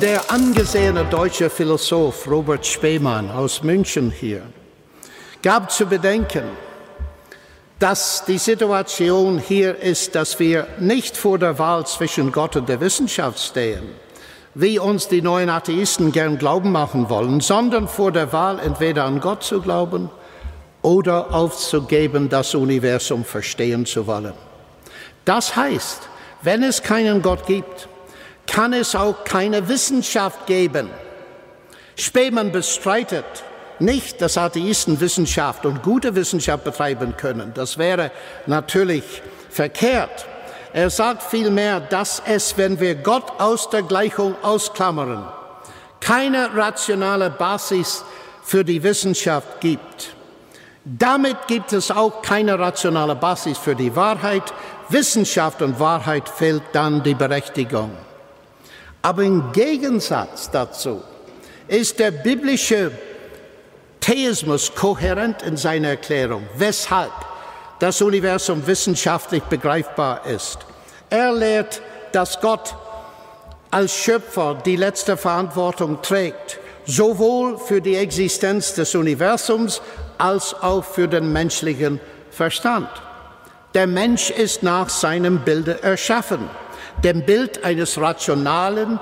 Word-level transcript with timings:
Der 0.00 0.30
angesehene 0.30 1.04
deutsche 1.04 1.50
Philosoph 1.50 2.26
Robert 2.26 2.64
Spemann 2.64 3.30
aus 3.30 3.62
München 3.62 4.10
hier 4.10 4.42
gab 5.42 5.70
zu 5.70 5.84
bedenken, 5.84 6.44
dass 7.78 8.24
die 8.26 8.38
Situation 8.38 9.38
hier 9.38 9.76
ist, 9.76 10.14
dass 10.14 10.38
wir 10.38 10.66
nicht 10.78 11.16
vor 11.16 11.38
der 11.38 11.58
Wahl 11.58 11.86
zwischen 11.86 12.32
Gott 12.32 12.56
und 12.56 12.68
der 12.68 12.80
Wissenschaft 12.80 13.38
stehen, 13.38 13.88
wie 14.54 14.78
uns 14.78 15.08
die 15.08 15.22
neuen 15.22 15.50
Atheisten 15.50 16.12
gern 16.12 16.38
glauben 16.38 16.72
machen 16.72 17.10
wollen, 17.10 17.40
sondern 17.40 17.86
vor 17.86 18.10
der 18.10 18.32
Wahl 18.32 18.58
entweder 18.58 19.04
an 19.04 19.20
Gott 19.20 19.42
zu 19.42 19.60
glauben 19.60 20.10
oder 20.82 21.34
aufzugeben, 21.34 22.28
das 22.28 22.54
Universum 22.54 23.24
verstehen 23.24 23.84
zu 23.84 24.06
wollen. 24.06 24.49
Das 25.30 25.54
heißt, 25.54 26.00
wenn 26.42 26.64
es 26.64 26.82
keinen 26.82 27.22
Gott 27.22 27.46
gibt, 27.46 27.88
kann 28.48 28.72
es 28.72 28.96
auch 28.96 29.22
keine 29.22 29.68
Wissenschaft 29.68 30.44
geben. 30.48 30.90
Spemann 31.94 32.50
bestreitet 32.50 33.24
nicht, 33.78 34.20
dass 34.20 34.36
Atheisten 34.36 35.00
Wissenschaft 35.00 35.64
und 35.66 35.84
gute 35.84 36.16
Wissenschaft 36.16 36.64
betreiben 36.64 37.16
können. 37.16 37.52
Das 37.54 37.78
wäre 37.78 38.10
natürlich 38.46 39.04
verkehrt. 39.50 40.26
Er 40.72 40.90
sagt 40.90 41.22
vielmehr, 41.22 41.78
dass 41.78 42.20
es, 42.26 42.58
wenn 42.58 42.80
wir 42.80 42.96
Gott 42.96 43.30
aus 43.38 43.70
der 43.70 43.82
Gleichung 43.82 44.34
ausklammern, 44.42 45.28
keine 46.00 46.56
rationale 46.56 47.30
Basis 47.30 48.04
für 48.42 48.64
die 48.64 48.82
Wissenschaft 48.82 49.60
gibt. 49.60 50.12
Damit 50.84 51.36
gibt 51.46 51.72
es 51.72 51.92
auch 51.92 52.20
keine 52.20 52.58
rationale 52.58 53.14
Basis 53.14 53.58
für 53.58 53.76
die 53.76 53.94
Wahrheit. 53.94 54.52
Wissenschaft 54.90 55.62
und 55.62 55.78
Wahrheit 55.78 56.28
fehlt 56.28 56.62
dann 56.72 57.02
die 57.02 57.14
Berechtigung. 57.14 57.92
Aber 59.02 59.22
im 59.22 59.52
Gegensatz 59.52 60.50
dazu 60.50 61.02
ist 61.68 61.98
der 61.98 62.10
biblische 62.10 62.90
Theismus 64.00 64.74
kohärent 64.74 65.42
in 65.42 65.56
seiner 65.56 65.90
Erklärung, 65.90 66.46
weshalb 66.56 67.12
das 67.78 68.02
Universum 68.02 68.66
wissenschaftlich 68.66 69.42
begreifbar 69.44 70.26
ist. 70.26 70.58
Er 71.08 71.32
lehrt, 71.32 71.80
dass 72.12 72.40
Gott 72.40 72.74
als 73.70 73.94
Schöpfer 73.94 74.58
die 74.64 74.76
letzte 74.76 75.16
Verantwortung 75.16 76.02
trägt, 76.02 76.58
sowohl 76.86 77.58
für 77.58 77.80
die 77.80 77.96
Existenz 77.96 78.74
des 78.74 78.94
Universums 78.94 79.80
als 80.18 80.54
auch 80.54 80.84
für 80.84 81.08
den 81.08 81.32
menschlichen 81.32 82.00
Verstand. 82.30 82.88
Der 83.74 83.86
Mensch 83.86 84.30
ist 84.30 84.62
nach 84.62 84.88
seinem 84.88 85.40
Bilde 85.40 85.82
erschaffen, 85.82 86.50
dem 87.04 87.24
Bild 87.24 87.62
eines 87.62 88.00
rationalen, 88.00 88.98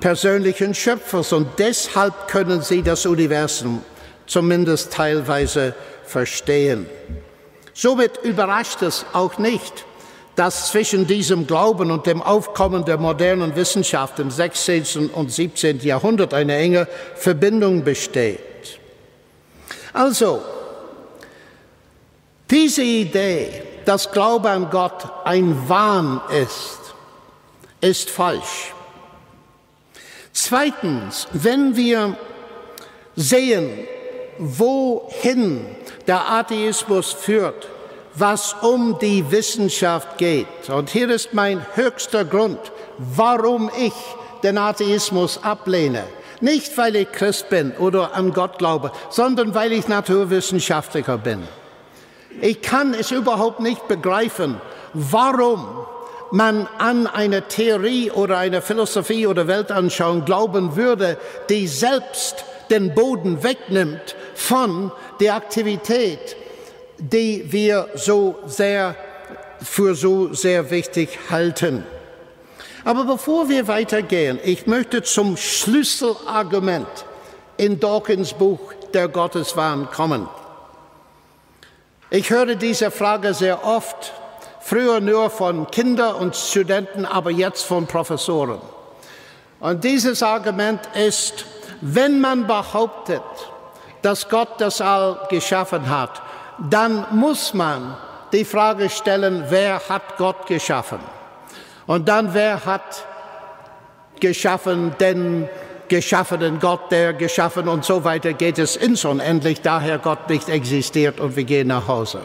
persönlichen 0.00 0.74
Schöpfers. 0.74 1.32
Und 1.32 1.48
deshalb 1.58 2.28
können 2.28 2.62
sie 2.62 2.82
das 2.82 3.04
Universum 3.04 3.82
zumindest 4.26 4.92
teilweise 4.92 5.74
verstehen. 6.04 6.86
Somit 7.74 8.18
überrascht 8.22 8.82
es 8.82 9.04
auch 9.12 9.38
nicht, 9.38 9.84
dass 10.36 10.70
zwischen 10.70 11.06
diesem 11.06 11.46
Glauben 11.46 11.90
und 11.90 12.06
dem 12.06 12.22
Aufkommen 12.22 12.84
der 12.84 12.96
modernen 12.96 13.56
Wissenschaft 13.56 14.18
im 14.20 14.30
16. 14.30 15.10
und 15.10 15.32
17. 15.32 15.80
Jahrhundert 15.80 16.32
eine 16.32 16.56
enge 16.56 16.86
Verbindung 17.16 17.84
besteht. 17.84 18.78
Also, 19.92 20.42
diese 22.50 22.82
Idee, 22.82 23.62
dass 23.88 24.10
Glaube 24.12 24.50
an 24.50 24.68
Gott 24.68 25.08
ein 25.24 25.66
Wahn 25.66 26.20
ist, 26.42 26.78
ist 27.80 28.10
falsch. 28.10 28.74
Zweitens, 30.34 31.26
wenn 31.32 31.74
wir 31.74 32.14
sehen, 33.16 33.88
wohin 34.36 35.64
der 36.06 36.30
Atheismus 36.30 37.14
führt, 37.14 37.66
was 38.14 38.56
um 38.60 38.98
die 38.98 39.30
Wissenschaft 39.30 40.18
geht. 40.18 40.68
Und 40.68 40.90
hier 40.90 41.08
ist 41.08 41.32
mein 41.32 41.64
höchster 41.74 42.26
Grund, 42.26 42.60
warum 42.98 43.70
ich 43.74 43.94
den 44.42 44.58
Atheismus 44.58 45.42
ablehne. 45.42 46.04
Nicht, 46.42 46.76
weil 46.76 46.94
ich 46.94 47.10
Christ 47.10 47.48
bin 47.48 47.72
oder 47.78 48.14
an 48.14 48.34
Gott 48.34 48.58
glaube, 48.58 48.92
sondern 49.08 49.54
weil 49.54 49.72
ich 49.72 49.88
Naturwissenschaftler 49.88 51.16
bin. 51.16 51.48
Ich 52.40 52.62
kann 52.62 52.94
es 52.94 53.10
überhaupt 53.10 53.60
nicht 53.60 53.88
begreifen, 53.88 54.60
warum 54.92 55.66
man 56.30 56.68
an 56.78 57.06
eine 57.06 57.48
Theorie 57.48 58.10
oder 58.10 58.38
eine 58.38 58.62
Philosophie 58.62 59.26
oder 59.26 59.46
Weltanschauung 59.46 60.24
glauben 60.24 60.76
würde, 60.76 61.16
die 61.48 61.66
selbst 61.66 62.44
den 62.70 62.94
Boden 62.94 63.42
wegnimmt 63.42 64.14
von 64.34 64.92
der 65.20 65.34
Aktivität, 65.34 66.36
die 66.98 67.50
wir 67.50 67.88
so 67.94 68.36
sehr 68.46 68.94
für 69.62 69.94
so 69.94 70.32
sehr 70.34 70.70
wichtig 70.70 71.18
halten. 71.30 71.84
Aber 72.84 73.04
bevor 73.04 73.48
wir 73.48 73.66
weitergehen, 73.66 74.38
ich 74.44 74.66
möchte 74.66 75.02
zum 75.02 75.36
Schlüsselargument 75.36 76.86
in 77.56 77.80
Dawkins 77.80 78.32
Buch 78.34 78.72
Der 78.94 79.08
Gotteswahn 79.08 79.90
kommen. 79.90 80.28
Ich 82.10 82.30
höre 82.30 82.54
diese 82.54 82.90
Frage 82.90 83.34
sehr 83.34 83.66
oft, 83.66 84.14
früher 84.60 84.98
nur 84.98 85.28
von 85.28 85.70
Kindern 85.70 86.14
und 86.14 86.34
Studenten, 86.34 87.04
aber 87.04 87.30
jetzt 87.30 87.64
von 87.64 87.86
Professoren. 87.86 88.62
Und 89.60 89.84
dieses 89.84 90.22
Argument 90.22 90.80
ist, 90.94 91.44
wenn 91.82 92.18
man 92.18 92.46
behauptet, 92.46 93.20
dass 94.00 94.26
Gott 94.30 94.58
das 94.58 94.80
All 94.80 95.20
geschaffen 95.28 95.90
hat, 95.90 96.22
dann 96.70 97.04
muss 97.10 97.52
man 97.52 97.94
die 98.32 98.46
Frage 98.46 98.88
stellen, 98.88 99.44
wer 99.50 99.86
hat 99.86 100.16
Gott 100.16 100.46
geschaffen? 100.46 101.00
Und 101.86 102.08
dann, 102.08 102.32
wer 102.32 102.64
hat 102.64 103.04
geschaffen 104.18 104.94
den 104.98 105.46
geschaffenen 105.88 106.58
Gott, 106.58 106.90
der 106.90 107.12
geschaffen 107.12 107.68
und 107.68 107.84
so 107.84 108.04
weiter 108.04 108.32
geht 108.32 108.58
es 108.58 108.76
ins 108.76 109.04
Unendlich, 109.04 109.60
daher 109.60 109.98
Gott 109.98 110.28
nicht 110.28 110.48
existiert 110.48 111.20
und 111.20 111.36
wir 111.36 111.44
gehen 111.44 111.68
nach 111.68 111.88
Hause. 111.88 112.20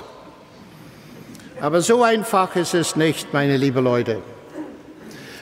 Aber 1.62 1.82
so 1.82 2.04
einfach 2.04 2.56
ist 2.56 2.74
es 2.74 2.96
nicht, 2.96 3.34
meine 3.34 3.58
lieben 3.58 3.84
Leute. 3.84 4.22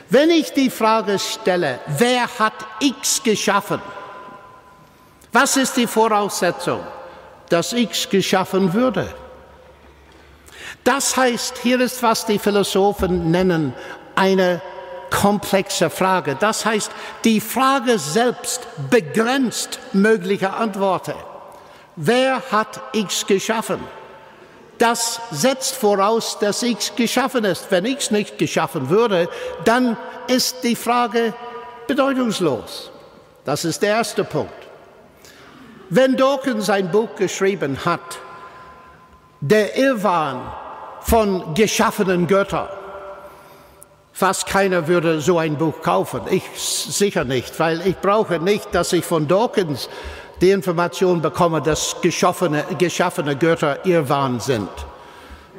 Wenn 0.09 0.29
ich 0.29 0.53
die 0.53 0.69
Frage 0.69 1.17
stelle, 1.17 1.79
wer 1.97 2.27
hat 2.37 2.53
X 2.79 3.23
geschaffen? 3.23 3.81
Was 5.31 5.57
ist 5.57 5.77
die 5.77 5.87
Voraussetzung, 5.87 6.81
dass 7.49 7.73
X 7.73 8.09
geschaffen 8.09 8.73
würde? 8.73 9.07
Das 10.83 11.15
heißt, 11.15 11.59
hier 11.59 11.79
ist, 11.79 12.03
was 12.03 12.25
die 12.25 12.39
Philosophen 12.39 13.31
nennen, 13.31 13.73
eine 14.15 14.61
komplexe 15.11 15.91
Frage. 15.91 16.35
Das 16.39 16.65
heißt, 16.65 16.91
die 17.23 17.39
Frage 17.39 17.99
selbst 17.99 18.67
begrenzt 18.89 19.79
mögliche 19.93 20.53
Antworten. 20.53 21.13
Wer 21.95 22.41
hat 22.51 22.81
X 22.93 23.27
geschaffen? 23.27 23.79
Das 24.79 25.21
setzt 25.29 25.75
voraus, 25.75 26.39
dass 26.39 26.63
X 26.63 26.93
geschaffen 26.95 27.43
ist. 27.43 27.67
Wenn 27.69 27.85
X 27.85 28.09
nicht 28.09 28.39
geschaffen 28.39 28.89
würde, 28.89 29.29
dann 29.63 29.95
ist 30.27 30.63
die 30.63 30.75
Frage 30.75 31.35
bedeutungslos. 31.85 32.89
Das 33.45 33.63
ist 33.63 33.83
der 33.83 33.95
erste 33.97 34.23
Punkt. 34.23 34.53
Wenn 35.89 36.15
Dawkins 36.17 36.69
ein 36.69 36.89
Buch 36.89 37.15
geschrieben 37.15 37.77
hat, 37.85 38.19
der 39.41 39.77
Irrwahn 39.77 40.51
von 41.01 41.53
geschaffenen 41.53 42.25
Göttern, 42.27 42.69
fast 44.13 44.47
keiner 44.47 44.87
würde 44.87 45.21
so 45.21 45.37
ein 45.37 45.57
Buch 45.57 45.81
kaufen. 45.81 46.21
Ich 46.29 46.43
sicher 46.55 47.23
nicht, 47.23 47.59
weil 47.59 47.85
ich 47.85 47.97
brauche 47.97 48.39
nicht, 48.39 48.73
dass 48.73 48.93
ich 48.93 49.05
von 49.05 49.27
Dawkins 49.27 49.89
die 50.41 50.51
Information 50.51 51.21
bekomme, 51.21 51.61
dass 51.61 51.95
geschaffene, 52.01 52.65
geschaffene 52.77 53.35
Götter 53.35 53.85
Irrwahn 53.85 54.39
sind. 54.39 54.69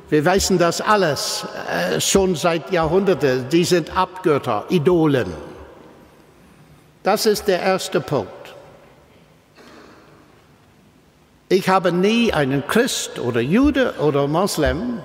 Wir 0.08 0.25
wissen 0.25 0.58
das 0.58 0.81
alles 0.81 1.46
äh, 1.70 2.00
schon 2.00 2.37
seit 2.37 2.70
Jahrhunderten. 2.70 3.49
Die 3.49 3.64
sind 3.64 3.96
Abgötter, 3.96 4.66
Idolen. 4.69 5.32
Das 7.02 7.26
ist 7.26 7.49
der 7.49 7.62
erste 7.62 8.00
Punkt. 8.00 8.31
Ich 11.49 11.69
habe 11.69 11.93
nie 11.93 12.32
einen 12.32 12.66
Christ 12.66 13.19
oder 13.19 13.40
Jude 13.40 13.94
oder 14.00 14.26
Moslem, 14.26 15.00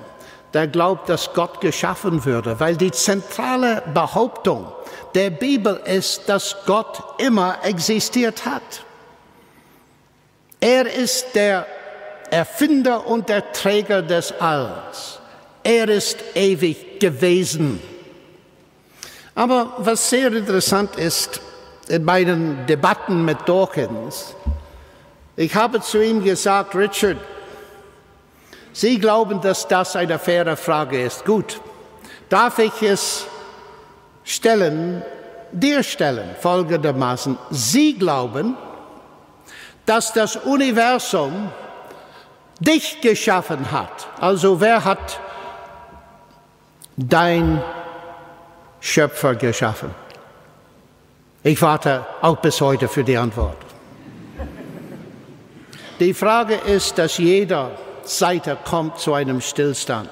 der 0.54 0.66
glaubt, 0.66 1.08
dass 1.08 1.32
Gott 1.34 1.60
geschaffen 1.60 2.24
würde, 2.24 2.58
weil 2.58 2.76
die 2.76 2.90
zentrale 2.90 3.82
Behauptung 3.92 4.72
der 5.14 5.30
Bibel 5.30 5.80
ist, 5.84 6.28
dass 6.28 6.56
Gott 6.66 7.02
immer 7.18 7.58
existiert 7.62 8.44
hat. 8.46 8.84
Er 10.60 10.92
ist 10.92 11.34
der 11.34 11.66
Erfinder 12.30 13.06
und 13.06 13.28
der 13.28 13.52
Träger 13.52 14.02
des 14.02 14.32
Alls. 14.40 15.20
Er 15.62 15.88
ist 15.88 16.18
ewig 16.34 16.98
gewesen. 17.00 17.80
Aber 19.34 19.74
was 19.78 20.10
sehr 20.10 20.32
interessant 20.32 20.96
ist 20.96 21.40
in 21.88 22.04
meinen 22.04 22.66
Debatten 22.66 23.24
mit 23.24 23.38
Dawkins, 23.46 24.34
ich 25.36 25.54
habe 25.54 25.80
zu 25.80 26.02
ihm 26.02 26.24
gesagt, 26.24 26.74
Richard, 26.74 27.18
Sie 28.78 29.00
glauben, 29.00 29.40
dass 29.40 29.66
das 29.66 29.96
eine 29.96 30.20
faire 30.20 30.56
Frage 30.56 31.02
ist. 31.02 31.24
Gut, 31.24 31.60
darf 32.28 32.60
ich 32.60 32.80
es 32.80 33.26
stellen, 34.22 35.02
dir 35.50 35.82
stellen, 35.82 36.36
folgendermaßen. 36.40 37.36
Sie 37.50 37.98
glauben, 37.98 38.56
dass 39.84 40.12
das 40.12 40.36
Universum 40.36 41.50
dich 42.60 43.00
geschaffen 43.00 43.72
hat. 43.72 44.06
Also 44.20 44.60
wer 44.60 44.84
hat 44.84 45.18
dein 46.96 47.60
Schöpfer 48.78 49.34
geschaffen? 49.34 49.92
Ich 51.42 51.60
warte 51.60 52.06
auch 52.22 52.36
bis 52.36 52.60
heute 52.60 52.86
für 52.86 53.02
die 53.02 53.16
Antwort. 53.16 53.56
Die 55.98 56.14
Frage 56.14 56.54
ist, 56.54 56.96
dass 56.96 57.18
jeder 57.18 57.72
Seite 58.08 58.56
kommt 58.64 58.98
zu 58.98 59.12
einem 59.12 59.40
Stillstand, 59.40 60.10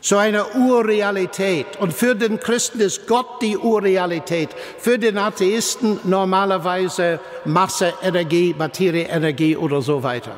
zu 0.00 0.16
einer 0.16 0.54
Urrealität. 0.54 1.66
Und 1.78 1.92
für 1.92 2.14
den 2.14 2.38
Christen 2.38 2.80
ist 2.80 3.06
Gott 3.06 3.40
die 3.40 3.56
Urrealität, 3.56 4.50
für 4.78 4.98
den 4.98 5.18
Atheisten 5.18 5.98
normalerweise 6.04 7.20
Masse, 7.44 7.94
Energie, 8.02 8.54
Materie, 8.56 9.08
Energie 9.08 9.56
oder 9.56 9.82
so 9.82 10.02
weiter. 10.02 10.32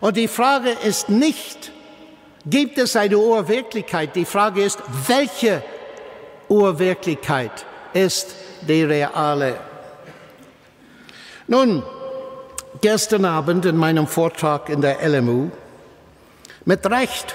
Und 0.00 0.16
die 0.16 0.28
Frage 0.28 0.70
ist 0.70 1.08
nicht, 1.08 1.72
gibt 2.46 2.78
es 2.78 2.96
eine 2.96 3.18
Urwirklichkeit? 3.18 4.14
Die 4.16 4.24
Frage 4.24 4.62
ist, 4.62 4.78
welche 5.06 5.62
Urwirklichkeit 6.48 7.66
ist 7.92 8.34
die 8.62 8.82
reale? 8.82 9.56
Nun, 11.46 11.82
gestern 12.80 13.24
Abend 13.24 13.64
in 13.66 13.76
meinem 13.76 14.06
Vortrag 14.06 14.68
in 14.68 14.80
der 14.80 15.06
LMU 15.06 15.50
mit 16.68 16.84
Recht 16.90 17.34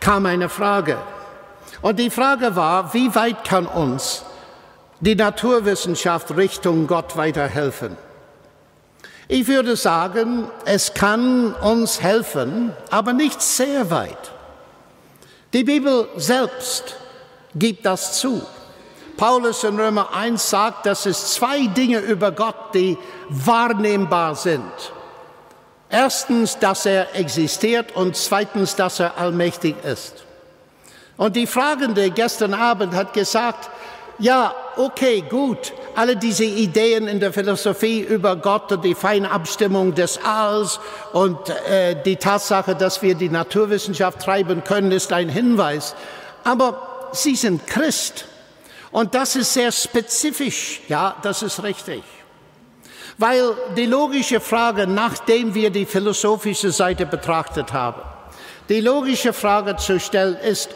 kam 0.00 0.26
eine 0.26 0.50
Frage. 0.50 0.98
Und 1.80 1.98
die 1.98 2.10
Frage 2.10 2.56
war, 2.56 2.92
wie 2.92 3.14
weit 3.14 3.42
kann 3.42 3.66
uns 3.66 4.22
die 5.00 5.14
Naturwissenschaft 5.14 6.36
Richtung 6.36 6.86
Gott 6.86 7.16
weiterhelfen? 7.16 7.96
Ich 9.28 9.48
würde 9.48 9.76
sagen, 9.76 10.50
es 10.66 10.92
kann 10.92 11.54
uns 11.54 12.02
helfen, 12.02 12.74
aber 12.90 13.14
nicht 13.14 13.40
sehr 13.40 13.90
weit. 13.90 14.32
Die 15.54 15.64
Bibel 15.64 16.06
selbst 16.16 16.96
gibt 17.54 17.86
das 17.86 18.20
zu. 18.20 18.42
Paulus 19.16 19.64
in 19.64 19.80
Römer 19.80 20.14
1 20.14 20.50
sagt, 20.50 20.84
dass 20.84 21.06
es 21.06 21.32
zwei 21.32 21.66
Dinge 21.68 22.00
über 22.00 22.30
Gott, 22.30 22.74
die 22.74 22.98
wahrnehmbar 23.30 24.34
sind. 24.34 24.92
Erstens, 25.88 26.58
dass 26.58 26.86
er 26.86 27.14
existiert 27.14 27.94
und 27.94 28.16
zweitens, 28.16 28.74
dass 28.74 29.00
er 29.00 29.18
allmächtig 29.18 29.76
ist. 29.84 30.24
Und 31.16 31.36
die 31.36 31.46
Fragende 31.46 32.10
gestern 32.10 32.54
Abend 32.54 32.94
hat 32.94 33.12
gesagt, 33.12 33.70
ja, 34.18 34.54
okay, 34.76 35.22
gut, 35.28 35.72
alle 35.94 36.16
diese 36.16 36.44
Ideen 36.44 37.06
in 37.06 37.20
der 37.20 37.32
Philosophie 37.32 38.00
über 38.00 38.36
Gott 38.36 38.72
und 38.72 38.84
die 38.84 38.94
Feinabstimmung 38.94 39.94
des 39.94 40.18
Alls 40.22 40.80
und 41.12 41.38
äh, 41.68 41.96
die 42.02 42.16
Tatsache, 42.16 42.74
dass 42.74 43.02
wir 43.02 43.14
die 43.14 43.28
Naturwissenschaft 43.28 44.20
treiben 44.20 44.64
können, 44.64 44.92
ist 44.92 45.12
ein 45.12 45.28
Hinweis. 45.28 45.94
Aber 46.44 47.10
Sie 47.12 47.36
sind 47.36 47.66
Christ 47.66 48.26
und 48.90 49.14
das 49.14 49.36
ist 49.36 49.52
sehr 49.52 49.72
spezifisch, 49.72 50.80
ja, 50.88 51.16
das 51.22 51.42
ist 51.42 51.62
richtig. 51.62 52.02
Weil 53.18 53.54
die 53.76 53.86
logische 53.86 54.40
Frage, 54.40 54.86
nachdem 54.86 55.54
wir 55.54 55.70
die 55.70 55.86
philosophische 55.86 56.70
Seite 56.70 57.06
betrachtet 57.06 57.72
haben, 57.72 58.02
die 58.68 58.80
logische 58.80 59.32
Frage 59.32 59.76
zu 59.76 59.98
stellen 59.98 60.36
ist, 60.36 60.70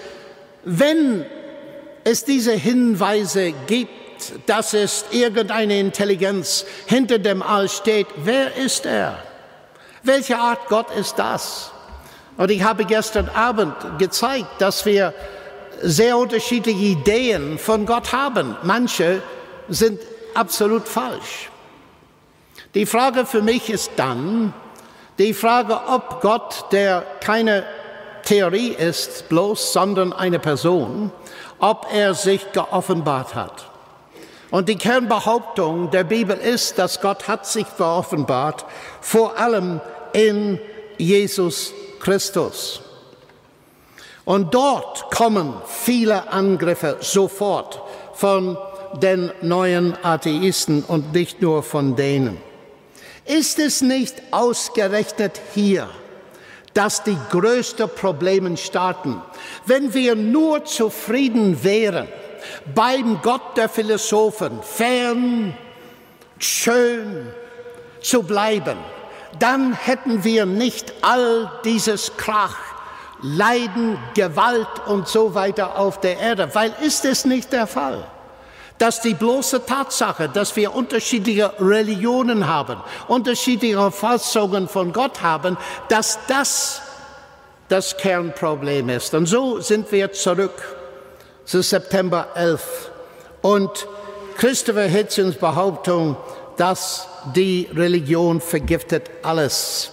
wenn 0.65 1.27
es 2.05 2.25
diese 2.25 2.53
Hinweise 2.53 3.53
gibt, 3.67 3.91
dass 4.47 4.75
es 4.75 5.05
irgendeine 5.11 5.79
Intelligenz 5.79 6.65
hinter 6.87 7.19
dem 7.19 7.43
All 7.43 7.69
steht, 7.69 8.07
wer 8.25 8.55
ist 8.57 8.87
er? 8.87 9.19
Welche 10.03 10.39
Art 10.39 10.67
Gott 10.69 10.91
ist 10.97 11.19
das? 11.19 11.73
Und 12.37 12.51
ich 12.51 12.63
habe 12.63 12.85
gestern 12.85 13.29
Abend 13.29 13.75
gezeigt, 13.99 14.47
dass 14.61 14.87
wir 14.87 15.13
sehr 15.83 16.17
unterschiedliche 16.17 16.79
Ideen 16.79 17.59
von 17.59 17.87
Gott 17.87 18.13
haben. 18.13 18.57
Manche 18.63 19.23
sind 19.69 20.01
absolut 20.35 20.89
falsch. 20.89 21.51
Die 22.75 22.87
Frage 22.87 23.27
für 23.27 23.43
mich 23.43 23.69
ist 23.69 23.91
dann, 23.97 24.55
die 25.19 25.35
Frage, 25.35 25.81
ob 25.89 26.21
Gott, 26.21 26.67
der 26.71 27.05
keine 27.21 27.65
Theorie 28.23 28.69
ist 28.69 29.29
bloß, 29.29 29.73
sondern 29.73 30.13
eine 30.13 30.39
Person, 30.39 31.11
ob 31.59 31.89
er 31.93 32.15
sich 32.15 32.53
geoffenbart 32.53 33.35
hat. 33.35 33.69
Und 34.53 34.69
die 34.69 34.77
Kernbehauptung 34.77 35.91
der 35.91 36.05
Bibel 36.05 36.37
ist, 36.37 36.79
dass 36.79 37.01
Gott 37.01 37.27
hat 37.27 37.45
sich 37.45 37.67
geoffenbart, 37.77 38.65
vor 39.01 39.37
allem 39.37 39.81
in 40.13 40.61
Jesus 40.97 41.73
Christus. 41.99 42.81
Und 44.25 44.55
dort 44.55 45.11
kommen 45.11 45.55
viele 45.67 46.31
Angriffe 46.33 46.99
sofort 47.01 47.83
von 48.15 48.57
den 49.03 49.33
neuen 49.41 49.97
Atheisten 50.05 50.85
und 50.85 51.13
nicht 51.13 51.43
nur 51.43 51.65
von 51.65 51.97
denen. 51.97 52.50
Ist 53.31 53.61
es 53.61 53.81
nicht 53.81 54.21
ausgerechnet 54.33 55.41
hier, 55.55 55.89
dass 56.75 57.05
die 57.05 57.17
größten 57.31 57.89
Probleme 57.89 58.57
starten? 58.57 59.23
Wenn 59.67 59.95
wir 59.95 60.17
nur 60.17 60.65
zufrieden 60.65 61.63
wären 61.63 62.09
beim 62.75 63.23
Gott 63.23 63.57
der 63.57 63.69
Philosophen, 63.69 64.61
fern, 64.65 65.57
schön 66.41 67.29
zu 68.01 68.25
bleiben, 68.25 68.79
dann 69.39 69.75
hätten 69.75 70.25
wir 70.25 70.45
nicht 70.45 70.93
all 71.01 71.53
dieses 71.65 72.17
Krach, 72.17 72.59
Leiden, 73.23 73.97
Gewalt 74.15 74.87
und 74.87 75.07
so 75.07 75.37
weiter 75.37 75.79
auf 75.79 76.01
der 76.01 76.19
Erde, 76.19 76.53
weil 76.53 76.75
ist 76.83 77.05
es 77.05 77.25
nicht 77.25 77.53
der 77.53 77.69
Fall 77.69 78.05
dass 78.81 79.03
die 79.03 79.13
bloße 79.13 79.67
Tatsache, 79.67 80.31
dass 80.31 80.57
wir 80.57 80.75
unterschiedliche 80.75 81.53
Religionen 81.61 82.49
haben, 82.49 82.79
unterschiedliche 83.09 83.91
Fassungen 83.91 84.69
von 84.69 84.95
Gott 84.95 85.21
haben, 85.21 85.59
dass 85.89 86.19
das 86.29 86.81
das 87.69 87.99
Kernproblem 87.99 88.89
ist. 88.89 89.15
Und 89.15 89.27
so 89.27 89.61
sind 89.61 89.93
wir 89.93 90.13
zurück 90.13 90.77
zu 91.45 91.63
September 91.63 92.29
11 92.35 92.91
und 93.43 93.87
Christopher 94.39 94.87
Hitchens 94.87 95.37
Behauptung, 95.37 96.17
dass 96.57 97.07
die 97.37 97.69
Religion 97.75 98.41
vergiftet 98.41 99.11
alles. 99.23 99.91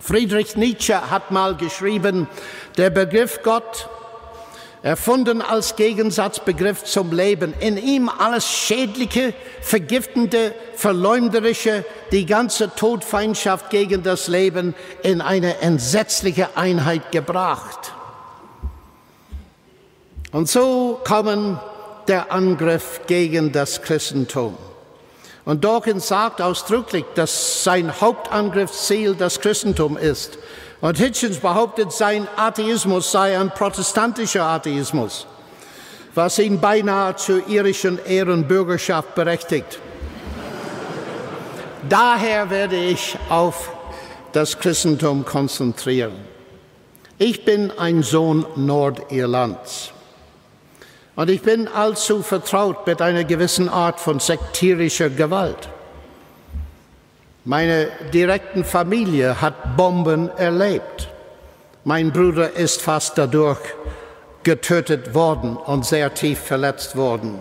Friedrich 0.00 0.56
Nietzsche 0.56 1.10
hat 1.10 1.30
mal 1.30 1.54
geschrieben, 1.54 2.28
der 2.76 2.90
Begriff 2.90 3.40
Gott 3.44 3.88
erfunden 4.82 5.42
als 5.42 5.76
Gegensatzbegriff 5.76 6.84
zum 6.84 7.12
Leben. 7.12 7.54
In 7.60 7.76
ihm 7.76 8.08
alles 8.08 8.48
Schädliche, 8.48 9.34
Vergiftende, 9.60 10.54
Verleumderische, 10.74 11.84
die 12.12 12.26
ganze 12.26 12.74
Todfeindschaft 12.74 13.70
gegen 13.70 14.02
das 14.02 14.28
Leben 14.28 14.74
in 15.02 15.20
eine 15.20 15.58
entsetzliche 15.58 16.56
Einheit 16.56 17.12
gebracht. 17.12 17.92
Und 20.32 20.48
so 20.48 21.00
kommen 21.04 21.58
der 22.06 22.32
Angriff 22.32 23.00
gegen 23.06 23.52
das 23.52 23.82
Christentum. 23.82 24.56
Und 25.44 25.64
Dawkins 25.64 26.08
sagt 26.08 26.42
ausdrücklich, 26.42 27.06
dass 27.14 27.64
sein 27.64 28.00
Hauptangriffsziel 28.00 29.14
das 29.14 29.40
Christentum 29.40 29.96
ist. 29.96 30.38
Und 30.80 30.96
Hitchens 30.96 31.38
behauptet, 31.38 31.92
sein 31.92 32.28
Atheismus 32.36 33.10
sei 33.10 33.38
ein 33.38 33.50
protestantischer 33.50 34.44
Atheismus, 34.44 35.26
was 36.14 36.38
ihn 36.38 36.60
beinahe 36.60 37.16
zur 37.16 37.48
irischen 37.48 37.98
Ehrenbürgerschaft 38.04 39.14
berechtigt. 39.14 39.80
Daher 41.88 42.50
werde 42.50 42.76
ich 42.76 43.16
auf 43.28 43.72
das 44.32 44.58
Christentum 44.58 45.24
konzentrieren. 45.24 46.12
Ich 47.18 47.44
bin 47.44 47.72
ein 47.76 48.04
Sohn 48.04 48.46
Nordirlands. 48.54 49.92
Und 51.16 51.30
ich 51.30 51.42
bin 51.42 51.66
allzu 51.66 52.22
vertraut 52.22 52.86
mit 52.86 53.02
einer 53.02 53.24
gewissen 53.24 53.68
Art 53.68 53.98
von 53.98 54.20
sektierischer 54.20 55.10
Gewalt. 55.10 55.68
Meine 57.48 57.88
direkten 58.12 58.62
Familie 58.62 59.40
hat 59.40 59.74
Bomben 59.74 60.28
erlebt. 60.36 61.08
Mein 61.82 62.12
Bruder 62.12 62.52
ist 62.52 62.82
fast 62.82 63.16
dadurch 63.16 63.60
getötet 64.42 65.14
worden 65.14 65.56
und 65.56 65.86
sehr 65.86 66.12
tief 66.12 66.40
verletzt 66.40 66.94
worden. 66.94 67.38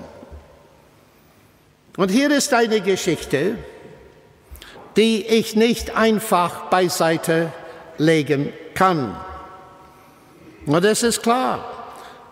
Und 1.98 2.10
hier 2.10 2.32
ist 2.32 2.54
eine 2.54 2.80
Geschichte, 2.80 3.58
die 4.96 5.26
ich 5.26 5.58
nicht 5.58 5.98
einfach 5.98 6.70
beiseite 6.70 7.52
legen 7.98 8.54
kann. 8.76 9.14
Und 10.68 10.86
es 10.86 11.04
ist 11.04 11.22
klar, 11.22 11.66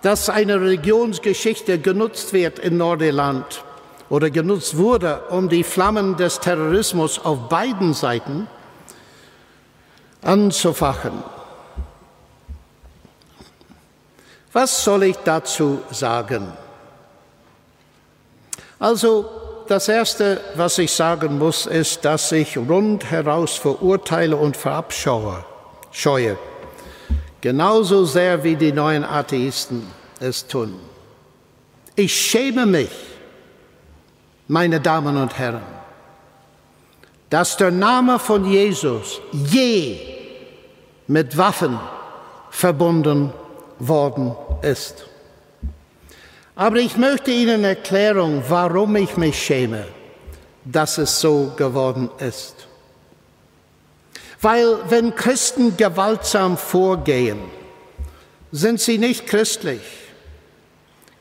dass 0.01 0.29
eine 0.29 0.62
Religionsgeschichte 0.62 1.79
genutzt 1.79 2.32
wird 2.32 2.58
in 2.58 2.77
Nordirland 2.77 3.64
oder 4.09 4.29
genutzt 4.29 4.77
wurde, 4.77 5.24
um 5.29 5.50
die 5.50 5.63
Flammen 5.63 6.15
des 6.15 6.39
Terrorismus 6.39 7.19
auf 7.24 7.50
beiden 7.50 7.93
Seiten 7.93 8.47
anzufachen. 10.21 11.24
Was 14.53 14.83
soll 14.83 15.03
ich 15.03 15.17
dazu 15.17 15.81
sagen? 15.91 16.53
Also 18.79 19.25
das 19.67 19.88
Erste, 19.88 20.39
was 20.55 20.77
ich 20.77 20.91
sagen 20.91 21.39
muss, 21.39 21.65
ist, 21.65 22.05
dass 22.05 22.31
ich 22.31 22.57
rundheraus 22.57 23.55
verurteile 23.55 24.38
und 24.38 24.55
verabscheue, 24.55 25.43
scheue, 25.91 26.38
genauso 27.41 28.05
sehr 28.05 28.43
wie 28.43 28.55
die 28.55 28.71
neuen 28.71 29.03
Atheisten 29.03 29.88
es 30.19 30.45
tun. 30.47 30.79
Ich 31.95 32.15
schäme 32.15 32.65
mich, 32.65 32.91
meine 34.47 34.79
Damen 34.79 35.17
und 35.17 35.37
Herren, 35.37 35.61
dass 37.29 37.57
der 37.57 37.71
Name 37.71 38.19
von 38.19 38.45
Jesus 38.45 39.19
je 39.31 39.99
mit 41.07 41.37
Waffen 41.37 41.79
verbunden 42.49 43.33
worden 43.79 44.35
ist. 44.61 45.05
Aber 46.55 46.77
ich 46.77 46.95
möchte 46.95 47.31
Ihnen 47.31 47.63
erklären, 47.63 48.43
warum 48.47 48.95
ich 48.95 49.17
mich 49.17 49.41
schäme, 49.41 49.85
dass 50.63 50.97
es 50.97 51.19
so 51.19 51.51
geworden 51.57 52.09
ist. 52.19 52.67
Weil 54.41 54.77
wenn 54.89 55.15
Christen 55.15 55.75
gewaltsam 55.75 56.55
vorgehen, 56.55 57.39
sind 58.51 58.79
sie 58.79 58.97
nicht 58.97 59.27
christlich. 59.27 59.81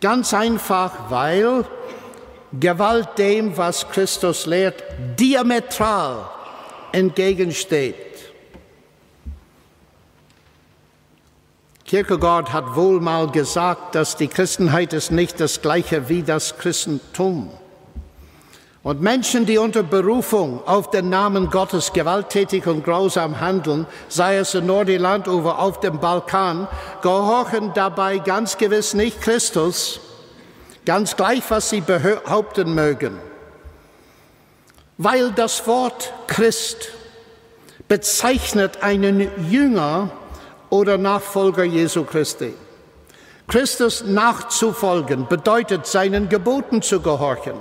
Ganz 0.00 0.35
einfach, 0.35 1.11
weil 1.11 1.64
Gewalt 2.61 3.19
dem, 3.19 3.57
was 3.57 3.89
Christus 3.89 4.47
lehrt, 4.47 4.83
diametral 5.19 6.31
entgegensteht. 6.93 7.95
Kierkegaard 11.85 12.53
hat 12.53 12.77
wohl 12.77 13.01
mal 13.01 13.31
gesagt, 13.31 13.95
dass 13.95 14.17
die 14.17 14.29
Christenheit 14.29 14.93
ist 14.93 15.13
nicht 15.13 15.39
das 15.39 15.61
gleiche 15.61 16.09
wie 16.09 16.23
das 16.23 16.57
Christentum. 16.57 17.51
Und 18.83 19.01
Menschen, 19.01 19.47
die 19.47 19.59
unter 19.59 19.83
Berufung 19.83 20.61
auf 20.67 20.91
den 20.91 21.09
Namen 21.09 21.51
Gottes 21.51 21.93
gewalttätig 21.93 22.67
und 22.67 22.85
grausam 22.85 23.41
handeln, 23.41 23.87
sei 24.09 24.37
es 24.37 24.55
in 24.55 24.67
Nordirland 24.67 25.27
oder 25.27 25.59
auf 25.59 25.81
dem 25.81 26.01
Balkan, 26.01 26.69
gehorchen 27.01 27.73
dabei 27.75 28.19
ganz 28.19 28.59
gewiss 28.59 28.93
nicht 28.93 29.23
Christus, 29.23 30.01
ganz 30.85 31.17
gleich, 31.17 31.43
was 31.49 31.71
sie 31.71 31.81
behaupten 31.81 32.75
mögen. 32.75 33.19
Weil 34.99 35.33
das 35.33 35.67
Wort 35.67 36.12
Christ 36.26 36.91
bezeichnet 37.88 38.83
einen 38.83 39.50
Jünger, 39.50 40.11
oder 40.75 40.99
Nachfolger 40.99 41.62
Jesu 41.62 42.03
Christi. 42.05 42.53
Christus 43.47 44.03
nachzufolgen 44.05 45.29
bedeutet, 45.29 45.87
seinen 45.87 46.29
Geboten 46.29 46.83
zu 46.83 47.00
gehorchen. 47.00 47.55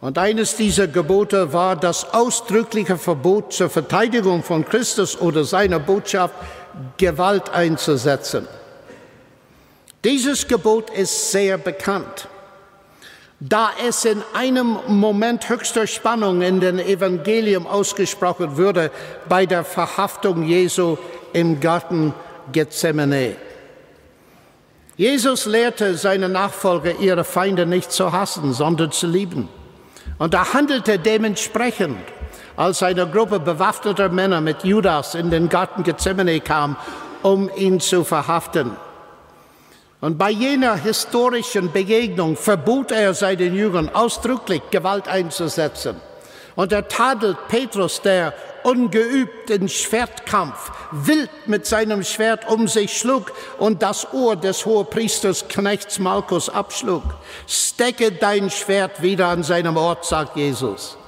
Und 0.00 0.18
eines 0.18 0.56
dieser 0.56 0.86
Gebote 0.86 1.52
war 1.52 1.74
das 1.74 2.12
ausdrückliche 2.12 2.96
Verbot 2.96 3.52
zur 3.52 3.70
Verteidigung 3.70 4.44
von 4.44 4.64
Christus 4.64 5.20
oder 5.20 5.42
seiner 5.44 5.80
Botschaft, 5.80 6.34
Gewalt 6.96 7.50
einzusetzen. 7.50 8.46
Dieses 10.04 10.48
Gebot 10.48 10.90
ist 10.90 11.30
sehr 11.30 11.58
bekannt. 11.58 12.26
Da 13.38 13.70
es 13.86 14.04
in 14.04 14.22
einem 14.34 14.78
Moment 14.88 15.48
höchster 15.48 15.86
Spannung 15.86 16.42
in 16.42 16.60
den 16.60 16.80
Evangelium 16.80 17.66
ausgesprochen 17.66 18.56
würde 18.56 18.90
bei 19.28 19.46
der 19.46 19.64
Verhaftung 19.64 20.44
Jesu 20.44 20.96
im 21.32 21.60
Garten 21.60 22.14
Gethsemane. 22.50 23.36
Jesus 24.96 25.46
lehrte 25.46 25.96
seine 25.96 26.28
Nachfolger, 26.28 26.98
ihre 26.98 27.24
Feinde 27.24 27.64
nicht 27.64 27.92
zu 27.92 28.12
hassen, 28.12 28.52
sondern 28.52 28.90
zu 28.92 29.06
lieben. 29.06 29.48
Und 30.18 30.34
er 30.34 30.52
handelte 30.52 30.98
dementsprechend, 30.98 31.98
als 32.56 32.82
eine 32.82 33.06
Gruppe 33.06 33.40
bewaffneter 33.40 34.08
Männer 34.08 34.40
mit 34.40 34.64
Judas 34.64 35.14
in 35.14 35.30
den 35.30 35.48
Garten 35.48 35.84
Gethsemane 35.84 36.40
kam, 36.40 36.76
um 37.22 37.50
ihn 37.56 37.80
zu 37.80 38.04
verhaften. 38.04 38.76
Und 40.02 40.18
bei 40.18 40.30
jener 40.30 40.74
historischen 40.74 41.70
Begegnung 41.70 42.36
verbot 42.36 42.90
er 42.90 43.14
seinen 43.14 43.54
Jüngern 43.54 43.88
ausdrücklich 43.88 44.60
Gewalt 44.72 45.06
einzusetzen. 45.06 45.94
Und 46.56 46.72
er 46.72 46.88
tadelt 46.88 47.36
Petrus, 47.46 48.02
der 48.02 48.34
ungeübt 48.64 49.48
in 49.48 49.68
Schwertkampf, 49.68 50.72
wild 50.90 51.30
mit 51.46 51.66
seinem 51.66 52.02
Schwert 52.02 52.50
um 52.50 52.66
sich 52.66 52.98
schlug 52.98 53.30
und 53.58 53.82
das 53.82 54.12
Ohr 54.12 54.34
des 54.34 54.66
Hohepriesters 54.66 55.46
Knechts 55.46 56.00
Malchus 56.00 56.48
abschlug. 56.48 57.04
Stecke 57.46 58.10
dein 58.10 58.50
Schwert 58.50 59.02
wieder 59.02 59.28
an 59.28 59.44
seinem 59.44 59.76
Ort, 59.76 60.04
sagt 60.04 60.36
Jesus. 60.36 60.98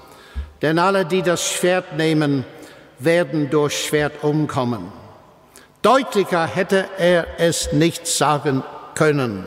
Denn 0.62 0.78
alle, 0.78 1.04
die 1.04 1.22
das 1.22 1.44
Schwert 1.50 1.96
nehmen, 1.96 2.44
werden 3.00 3.50
durch 3.50 3.86
Schwert 3.86 4.22
umkommen. 4.22 4.92
Deutlicher 5.82 6.46
hätte 6.46 6.88
er 6.96 7.26
es 7.38 7.72
nicht 7.72 8.06
sagen 8.06 8.62
können. 8.94 9.46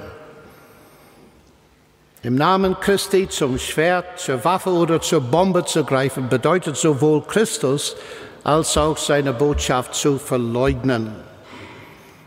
Im 2.23 2.35
Namen 2.35 2.79
Christi 2.79 3.29
zum 3.29 3.57
Schwert, 3.57 4.19
zur 4.19 4.43
Waffe 4.43 4.71
oder 4.71 4.99
zur 5.01 5.21
Bombe 5.21 5.65
zu 5.65 5.83
greifen, 5.83 6.29
bedeutet 6.29 6.75
sowohl 6.75 7.21
Christus 7.21 7.95
als 8.43 8.77
auch 8.77 8.97
seine 8.97 9.33
Botschaft 9.33 9.93
zu 9.93 10.17
verleugnen. 10.17 11.15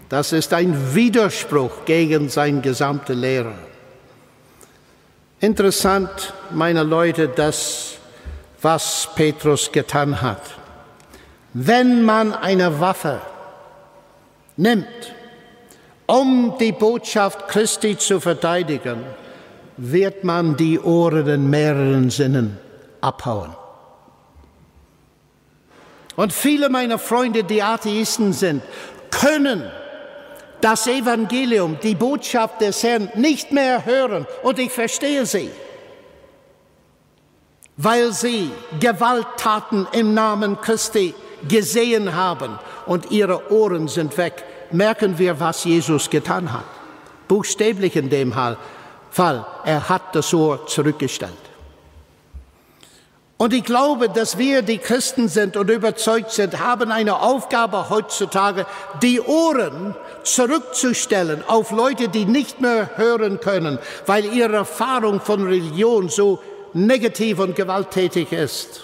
Das 0.08 0.32
ist 0.32 0.52
ein 0.52 0.94
Widerspruch 0.94 1.84
gegen 1.84 2.28
sein 2.28 2.62
gesamte 2.62 3.12
Lehre. 3.12 3.54
Interessant, 5.40 6.34
meine 6.50 6.82
Leute, 6.82 7.28
das, 7.28 7.94
was 8.60 9.08
Petrus 9.14 9.72
getan 9.72 10.20
hat. 10.20 10.42
Wenn 11.54 12.02
man 12.02 12.34
eine 12.34 12.80
Waffe 12.80 13.20
nimmt, 14.56 14.86
um 16.10 16.54
die 16.58 16.72
Botschaft 16.72 17.46
Christi 17.48 17.96
zu 17.96 18.18
verteidigen, 18.20 19.04
wird 19.76 20.24
man 20.24 20.56
die 20.56 20.78
Ohren 20.78 21.26
in 21.28 21.48
mehreren 21.48 22.10
Sinnen 22.10 22.58
abhauen. 23.00 23.54
Und 26.16 26.32
viele 26.32 26.68
meiner 26.68 26.98
Freunde, 26.98 27.44
die 27.44 27.62
Atheisten 27.62 28.32
sind, 28.32 28.62
können 29.10 29.62
das 30.60 30.86
Evangelium, 30.86 31.78
die 31.82 31.94
Botschaft 31.94 32.60
des 32.60 32.82
Herrn 32.82 33.08
nicht 33.14 33.52
mehr 33.52 33.86
hören. 33.86 34.26
Und 34.42 34.58
ich 34.58 34.72
verstehe 34.72 35.24
sie, 35.24 35.50
weil 37.76 38.12
sie 38.12 38.50
Gewalttaten 38.80 39.86
im 39.92 40.12
Namen 40.12 40.60
Christi 40.60 41.14
gesehen 41.48 42.14
haben 42.14 42.58
und 42.84 43.10
ihre 43.12 43.50
Ohren 43.52 43.88
sind 43.88 44.18
weg. 44.18 44.44
Merken 44.72 45.18
wir, 45.18 45.38
was 45.40 45.64
Jesus 45.64 46.10
getan 46.10 46.52
hat. 46.52 46.64
Buchstäblich 47.28 47.96
in 47.96 48.10
dem 48.10 48.32
Fall. 48.32 49.46
Er 49.64 49.88
hat 49.88 50.14
das 50.14 50.32
Ohr 50.34 50.66
zurückgestellt. 50.66 51.32
Und 53.40 53.54
ich 53.54 53.64
glaube, 53.64 54.10
dass 54.10 54.36
wir, 54.36 54.60
die 54.60 54.76
Christen 54.76 55.28
sind 55.28 55.56
und 55.56 55.70
überzeugt 55.70 56.30
sind, 56.30 56.60
haben 56.60 56.92
eine 56.92 57.22
Aufgabe 57.22 57.88
heutzutage, 57.88 58.66
die 59.02 59.18
Ohren 59.18 59.94
zurückzustellen 60.24 61.42
auf 61.46 61.70
Leute, 61.70 62.08
die 62.08 62.26
nicht 62.26 62.60
mehr 62.60 62.90
hören 62.96 63.40
können, 63.40 63.78
weil 64.04 64.26
ihre 64.26 64.56
Erfahrung 64.56 65.22
von 65.22 65.46
Religion 65.46 66.10
so 66.10 66.38
negativ 66.74 67.38
und 67.38 67.56
gewalttätig 67.56 68.30
ist. 68.30 68.82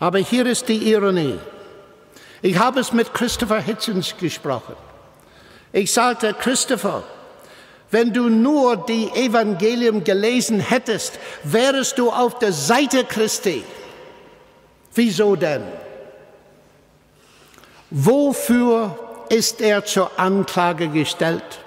Aber 0.00 0.18
hier 0.18 0.46
ist 0.46 0.68
die 0.68 0.90
Ironie. 0.90 1.38
Ich 2.42 2.58
habe 2.58 2.80
es 2.80 2.92
mit 2.92 3.12
Christopher 3.12 3.60
Hitzens 3.60 4.16
gesprochen. 4.16 4.74
Ich 5.72 5.92
sagte, 5.92 6.34
Christopher, 6.34 7.02
wenn 7.90 8.12
du 8.12 8.28
nur 8.28 8.76
die 8.76 9.08
Evangelium 9.10 10.04
gelesen 10.04 10.60
hättest, 10.60 11.18
wärest 11.42 11.98
du 11.98 12.10
auf 12.10 12.38
der 12.38 12.52
Seite 12.52 13.04
Christi. 13.04 13.64
Wieso 14.94 15.36
denn? 15.36 15.62
Wofür 17.90 18.96
ist 19.28 19.60
er 19.60 19.84
zur 19.84 20.18
Anklage 20.18 20.88
gestellt? 20.88 21.60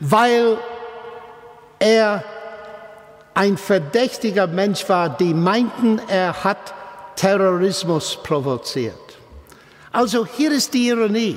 Weil 0.00 0.58
er 1.78 2.24
ein 3.34 3.56
verdächtiger 3.56 4.46
Mensch 4.46 4.88
war, 4.88 5.10
die 5.10 5.34
meinten, 5.34 6.00
er 6.08 6.44
hat 6.44 6.74
Terrorismus 7.18 8.16
provoziert. 8.22 9.18
Also 9.90 10.24
hier 10.24 10.52
ist 10.52 10.72
die 10.72 10.86
Ironie. 10.86 11.36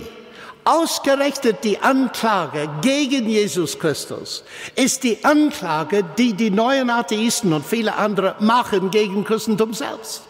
Ausgerechnet 0.63 1.63
die 1.63 1.79
Anklage 1.79 2.69
gegen 2.83 3.27
Jesus 3.27 3.79
Christus 3.79 4.43
ist 4.75 5.03
die 5.03 5.25
Anklage, 5.25 6.03
die 6.19 6.33
die 6.33 6.51
neuen 6.51 6.91
Atheisten 6.91 7.51
und 7.51 7.65
viele 7.65 7.95
andere 7.95 8.35
machen 8.39 8.91
gegen 8.91 9.23
Christentum 9.23 9.73
selbst. 9.73 10.21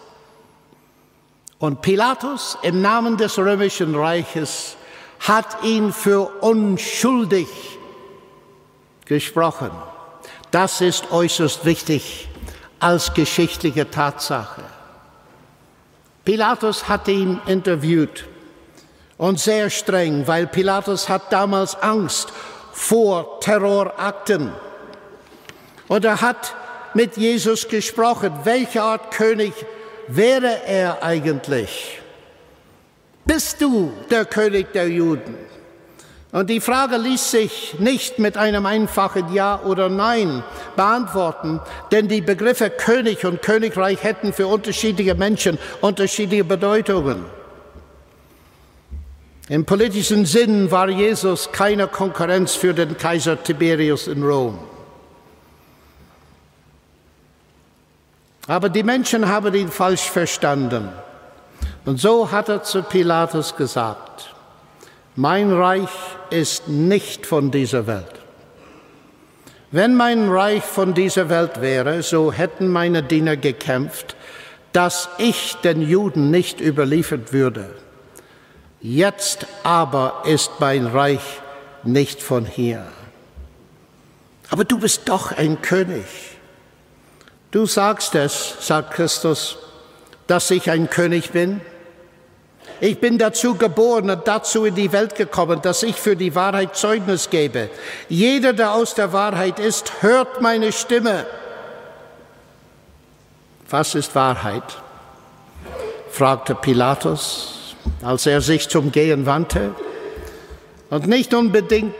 Und 1.60 1.81
Pilatus 1.81 2.58
im 2.62 2.81
Namen 2.81 3.17
des 3.17 3.38
römischen 3.38 3.93
Reiches 3.93 4.77
hat 5.20 5.63
ihn 5.63 5.91
für 5.91 6.31
unschuldig 6.39 7.50
gesprochen. 9.03 9.72
Das 10.50 10.79
ist 10.79 11.12
äußerst 11.12 11.65
wichtig 11.65 12.29
als 12.79 13.13
geschichtliche 13.13 13.91
Tatsache. 13.91 14.63
Pilatus 16.23 16.87
hat 16.87 17.07
ihn 17.07 17.39
interviewt 17.47 18.25
und 19.17 19.39
sehr 19.39 19.69
streng, 19.69 20.27
weil 20.27 20.47
Pilatus 20.47 21.09
hat 21.09 21.31
damals 21.33 21.75
Angst 21.75 22.31
vor 22.71 23.39
Terrorakten. 23.39 24.51
Und 25.87 26.05
er 26.05 26.21
hat 26.21 26.55
mit 26.93 27.17
Jesus 27.17 27.67
gesprochen, 27.67 28.31
welche 28.43 28.81
Art 28.81 29.11
König 29.11 29.53
wäre 30.07 30.63
er 30.65 31.03
eigentlich? 31.03 31.99
Bist 33.25 33.61
du 33.61 33.91
der 34.09 34.25
König 34.25 34.73
der 34.73 34.87
Juden? 34.89 35.50
Und 36.31 36.50
die 36.50 36.61
Frage 36.61 36.95
ließ 36.95 37.31
sich 37.31 37.75
nicht 37.79 38.17
mit 38.17 38.38
einem 38.38 38.65
einfachen 38.65 39.33
Ja 39.33 39.61
oder 39.65 39.89
Nein 39.89 40.43
beantworten, 40.77 41.59
denn 41.91 42.07
die 42.07 42.21
Begriffe 42.21 42.69
König 42.69 43.25
und 43.25 43.41
Königreich 43.41 44.01
hätten 44.01 44.31
für 44.31 44.47
unterschiedliche 44.47 45.15
Menschen 45.15 45.57
unterschiedliche 45.81 46.45
Bedeutungen. 46.45 47.25
Im 49.50 49.65
politischen 49.65 50.25
Sinn 50.25 50.71
war 50.71 50.88
Jesus 50.88 51.51
keine 51.51 51.88
Konkurrenz 51.88 52.55
für 52.55 52.73
den 52.73 52.97
Kaiser 52.97 53.43
Tiberius 53.43 54.07
in 54.07 54.23
Rom. 54.23 54.57
Aber 58.47 58.69
die 58.69 58.83
Menschen 58.83 59.27
haben 59.27 59.53
ihn 59.53 59.69
falsch 59.69 60.09
verstanden. 60.09 60.88
Und 61.83 62.00
so 62.00 62.31
hat 62.31 62.47
er 62.47 62.63
zu 62.63 62.83
Pilatus 62.83 63.55
gesagt, 63.55 64.33
mein 65.15 65.51
Reich 65.51 65.89
ist 66.30 66.68
nicht 66.68 67.25
von 67.25 67.51
dieser 67.51 67.88
Welt. 67.88 68.22
Wenn 69.72 69.96
mein 69.96 70.30
Reich 70.30 70.63
von 70.63 70.94
dieser 70.94 71.30
Welt 71.30 71.62
wäre, 71.62 72.03
so 72.03 72.32
hätten 72.32 72.68
meine 72.68 73.03
Diener 73.03 73.38
gekämpft, 73.38 74.15
dass 74.74 75.10
ich 75.18 75.56
den 75.63 75.82
Juden 75.82 76.32
nicht 76.32 76.60
überliefert 76.60 77.34
würde. 77.34 77.70
Jetzt 78.82 79.46
aber 79.63 80.24
ist 80.25 80.51
mein 80.60 80.88
Reich 80.88 81.22
nicht 81.84 82.22
von 82.22 82.46
hier. 82.46 82.86
Aber 84.50 84.65
du 84.65 84.80
bist 84.80 85.08
doch 85.08 85.32
ein 85.32 85.62
König. 85.62 86.06
Du 87.51 87.65
sagst 87.65 88.15
es, 88.15 88.56
sagt 88.60 88.94
Christus, 88.94 89.58
dass 90.27 90.51
ich 90.51 90.70
ein 90.70 90.89
König 90.89 91.32
bin. 91.32 91.62
Ich 92.83 93.00
bin 93.00 93.19
dazu 93.19 93.53
geboren 93.53 94.09
und 94.09 94.27
dazu 94.27 94.65
in 94.65 94.73
die 94.73 94.91
Welt 94.91 95.13
gekommen, 95.13 95.61
dass 95.61 95.83
ich 95.83 95.95
für 95.95 96.15
die 96.15 96.33
Wahrheit 96.33 96.75
Zeugnis 96.75 97.29
gebe. 97.29 97.69
Jeder, 98.09 98.53
der 98.53 98.73
aus 98.73 98.95
der 98.95 99.13
Wahrheit 99.13 99.59
ist, 99.59 100.01
hört 100.01 100.41
meine 100.41 100.71
Stimme. 100.71 101.27
Was 103.69 103.93
ist 103.93 104.15
Wahrheit? 104.15 104.63
fragte 106.10 106.56
Pilatus, 106.56 107.75
als 108.01 108.25
er 108.25 108.41
sich 108.41 108.67
zum 108.67 108.91
Gehen 108.91 109.27
wandte. 109.27 109.75
Und 110.89 111.06
nicht 111.06 111.36
unbedingt 111.36 111.93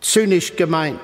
zynisch 0.00 0.54
gemeint. 0.54 1.00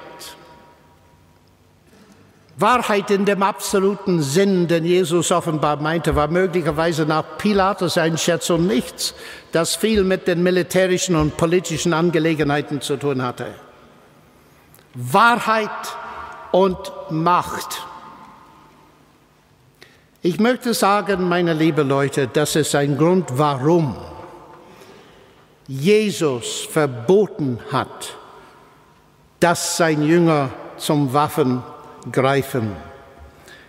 Wahrheit 2.58 3.10
in 3.10 3.26
dem 3.26 3.42
absoluten 3.42 4.22
Sinn, 4.22 4.66
den 4.66 4.86
Jesus 4.86 5.30
offenbar 5.30 5.76
meinte, 5.76 6.16
war 6.16 6.28
möglicherweise 6.28 7.04
nach 7.04 7.36
Pilatus 7.36 7.98
Einschätzung 7.98 8.66
nichts, 8.66 9.14
das 9.52 9.76
viel 9.76 10.04
mit 10.04 10.26
den 10.26 10.42
militärischen 10.42 11.16
und 11.16 11.36
politischen 11.36 11.92
Angelegenheiten 11.92 12.80
zu 12.80 12.96
tun 12.96 13.22
hatte. 13.22 13.46
Wahrheit 14.94 15.68
und 16.50 16.78
Macht. 17.10 17.82
Ich 20.22 20.40
möchte 20.40 20.72
sagen, 20.72 21.28
meine 21.28 21.52
lieben 21.52 21.86
Leute, 21.86 22.26
das 22.26 22.56
ist 22.56 22.74
ein 22.74 22.96
Grund, 22.96 23.26
warum 23.32 23.96
Jesus 25.68 26.66
verboten 26.70 27.58
hat, 27.70 28.14
dass 29.40 29.76
sein 29.76 30.02
Jünger 30.02 30.50
zum 30.78 31.12
Waffen 31.12 31.62
greifen. 32.10 32.74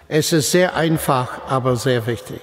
Es 0.07 0.31
ist 0.31 0.51
sehr 0.51 0.75
einfach, 0.75 1.41
aber 1.49 1.75
sehr 1.75 2.05
wichtig. 2.07 2.41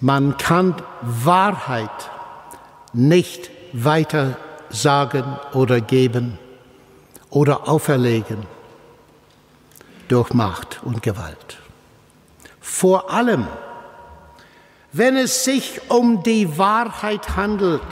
Man 0.00 0.36
kann 0.36 0.74
Wahrheit 1.02 2.10
nicht 2.92 3.50
weiter 3.72 4.36
sagen 4.70 5.24
oder 5.52 5.80
geben 5.80 6.38
oder 7.30 7.68
auferlegen 7.68 8.46
durch 10.08 10.32
Macht 10.32 10.80
und 10.84 11.02
Gewalt. 11.02 11.58
Vor 12.60 13.10
allem, 13.10 13.46
wenn 14.92 15.16
es 15.16 15.44
sich 15.44 15.80
um 15.88 16.22
die 16.22 16.58
Wahrheit 16.58 17.36
handelt, 17.36 17.82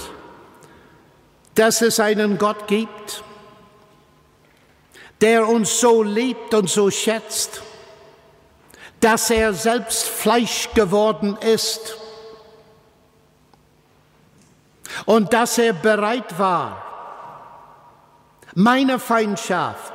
dass 1.54 1.82
es 1.82 2.00
einen 2.00 2.38
Gott 2.38 2.68
gibt, 2.68 3.22
der 5.20 5.48
uns 5.48 5.80
so 5.80 6.02
liebt 6.02 6.52
und 6.54 6.68
so 6.68 6.90
schätzt, 6.90 7.62
dass 9.00 9.30
er 9.30 9.52
selbst 9.52 10.06
Fleisch 10.06 10.70
geworden 10.74 11.36
ist 11.40 11.96
und 15.04 15.32
dass 15.32 15.58
er 15.58 15.72
bereit 15.72 16.38
war, 16.38 16.82
meine 18.54 18.98
Feindschaft, 18.98 19.92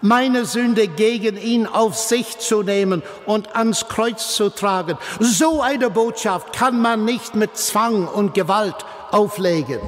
meine 0.00 0.44
Sünde 0.44 0.88
gegen 0.88 1.36
ihn 1.36 1.66
auf 1.66 1.96
sich 1.96 2.38
zu 2.38 2.62
nehmen 2.62 3.02
und 3.26 3.54
ans 3.54 3.86
Kreuz 3.86 4.34
zu 4.34 4.50
tragen. 4.50 4.98
So 5.20 5.62
eine 5.62 5.90
Botschaft 5.90 6.52
kann 6.52 6.82
man 6.82 7.04
nicht 7.04 7.36
mit 7.36 7.56
Zwang 7.56 8.08
und 8.08 8.34
Gewalt 8.34 8.84
auflegen. 9.12 9.80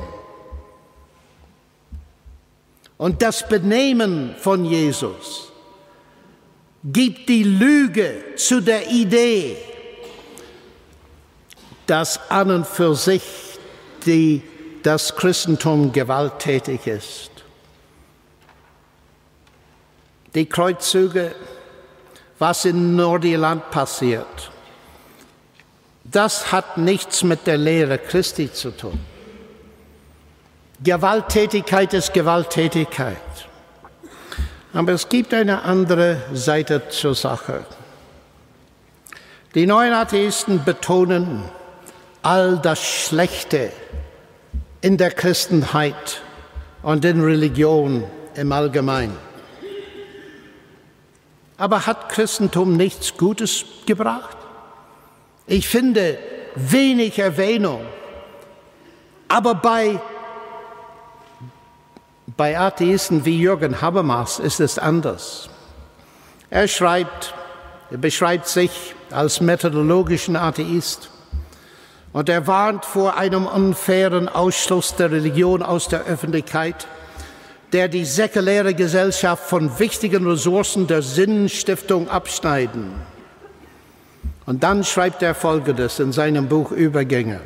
Und 2.97 3.23
das 3.23 3.49
Benehmen 3.49 4.37
von 4.39 4.65
Jesus 4.65 5.53
gibt 6.85 7.29
die 7.29 7.43
Lüge 7.43 8.37
zu 8.37 8.61
der 8.61 8.91
Idee, 8.91 9.57
dass 11.87 12.31
an 12.31 12.51
und 12.51 12.67
für 12.67 12.95
sich 12.95 13.23
die, 14.07 14.43
das 14.83 15.17
Christentum 15.17 15.93
gewalttätig 15.93 16.87
ist. 16.87 17.31
Die 20.35 20.47
Kreuzzüge, 20.47 21.35
was 22.39 22.65
in 22.65 22.97
Nordirland 22.97 23.71
passiert, 23.71 24.51
das 26.05 26.53
hat 26.53 26.77
nichts 26.77 27.23
mit 27.23 27.47
der 27.47 27.57
Lehre 27.57 27.99
Christi 27.99 28.53
zu 28.53 28.71
tun. 28.71 28.99
Gewalttätigkeit 30.83 31.95
ist 31.95 32.13
Gewalttätigkeit. 32.13 33.17
Aber 34.73 34.93
es 34.93 35.09
gibt 35.09 35.33
eine 35.33 35.63
andere 35.63 36.21
Seite 36.33 36.89
zur 36.89 37.15
Sache. 37.15 37.65
Die 39.55 39.67
neuen 39.67 39.93
Atheisten 39.93 40.65
betonen 40.65 41.45
all 42.23 42.59
das 42.59 42.83
Schlechte 42.85 43.71
in 44.81 44.97
der 44.97 45.13
Christenheit 45.13 46.23
und 46.83 47.05
in 47.05 47.23
Religion 47.23 48.05
im 48.35 48.51
Allgemeinen. 48.51 49.17
Aber 51.57 51.87
hat 51.87 52.09
Christentum 52.09 52.77
nichts 52.77 53.17
Gutes 53.17 53.65
gebracht? 53.87 54.37
Ich 55.47 55.69
finde 55.69 56.19
wenig 56.57 57.19
Erwähnung. 57.21 57.87
Aber 59.29 59.55
bei 59.55 60.01
bei 62.37 62.59
Atheisten 62.59 63.25
wie 63.25 63.39
Jürgen 63.39 63.81
Habermas 63.81 64.39
ist 64.39 64.61
es 64.61 64.79
anders. 64.79 65.49
Er 66.51 66.69
schreibt, 66.69 67.35
er 67.91 67.99
beschreibt 67.99 68.49
sich 68.49 68.95
als 69.11 69.41
methodologischen 69.41 70.37
Atheist 70.37 71.11
Und 72.13 72.29
er 72.29 72.47
warnt 72.47 72.85
vor 72.85 73.17
einem 73.17 73.47
unfairen 73.47 74.29
Ausschluss 74.29 74.95
der 74.95 75.11
Religion 75.11 75.63
aus 75.65 75.89
der 75.89 76.05
Öffentlichkeit, 76.05 76.87
der 77.73 77.89
die 77.89 78.05
säkuläre 78.05 78.73
Gesellschaft 78.73 79.43
von 79.43 79.81
wichtigen 79.81 80.25
Ressourcen 80.25 80.87
der 80.87 81.03
Sinnstiftung 81.03 82.09
abschneiden. 82.09 82.93
Und 84.47 84.63
dann 84.63 84.85
schreibt 84.85 85.23
er 85.23 85.35
Folgendes 85.35 85.99
in 85.99 86.13
seinem 86.13 86.49
Buch 86.49 86.71
Übergänge. 86.71 87.41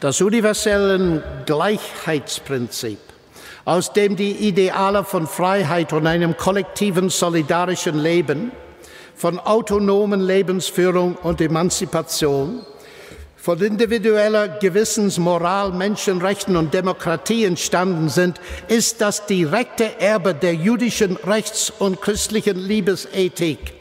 Das 0.00 0.22
universelle 0.22 1.22
Gleichheitsprinzip, 1.44 2.98
aus 3.64 3.92
dem 3.92 4.16
die 4.16 4.32
Ideale 4.32 5.04
von 5.04 5.26
Freiheit 5.26 5.92
und 5.92 6.06
einem 6.06 6.36
kollektiven 6.36 7.08
solidarischen 7.08 7.98
Leben, 7.98 8.52
von 9.16 9.38
autonomen 9.38 10.20
Lebensführung 10.20 11.16
und 11.16 11.40
Emanzipation, 11.40 12.60
von 13.36 13.60
individueller 13.60 14.48
Gewissensmoral, 14.48 15.72
Menschenrechten 15.72 16.56
und 16.56 16.72
Demokratie 16.72 17.44
entstanden 17.44 18.08
sind, 18.08 18.40
ist 18.68 19.02
das 19.02 19.26
direkte 19.26 20.00
Erbe 20.00 20.34
der 20.34 20.54
jüdischen 20.54 21.16
Rechts- 21.16 21.70
und 21.78 22.00
christlichen 22.00 22.56
Liebesethik. 22.56 23.74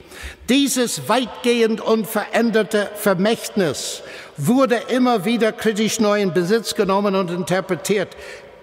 Dieses 0.49 1.07
weitgehend 1.07 1.79
unveränderte 1.79 2.89
Vermächtnis 2.95 4.03
wurde 4.35 4.81
immer 4.89 5.23
wieder 5.23 5.53
kritisch 5.53 6.01
neu 6.01 6.21
in 6.21 6.33
Besitz 6.33 6.75
genommen 6.75 7.15
und 7.15 7.31
interpretiert. 7.31 8.09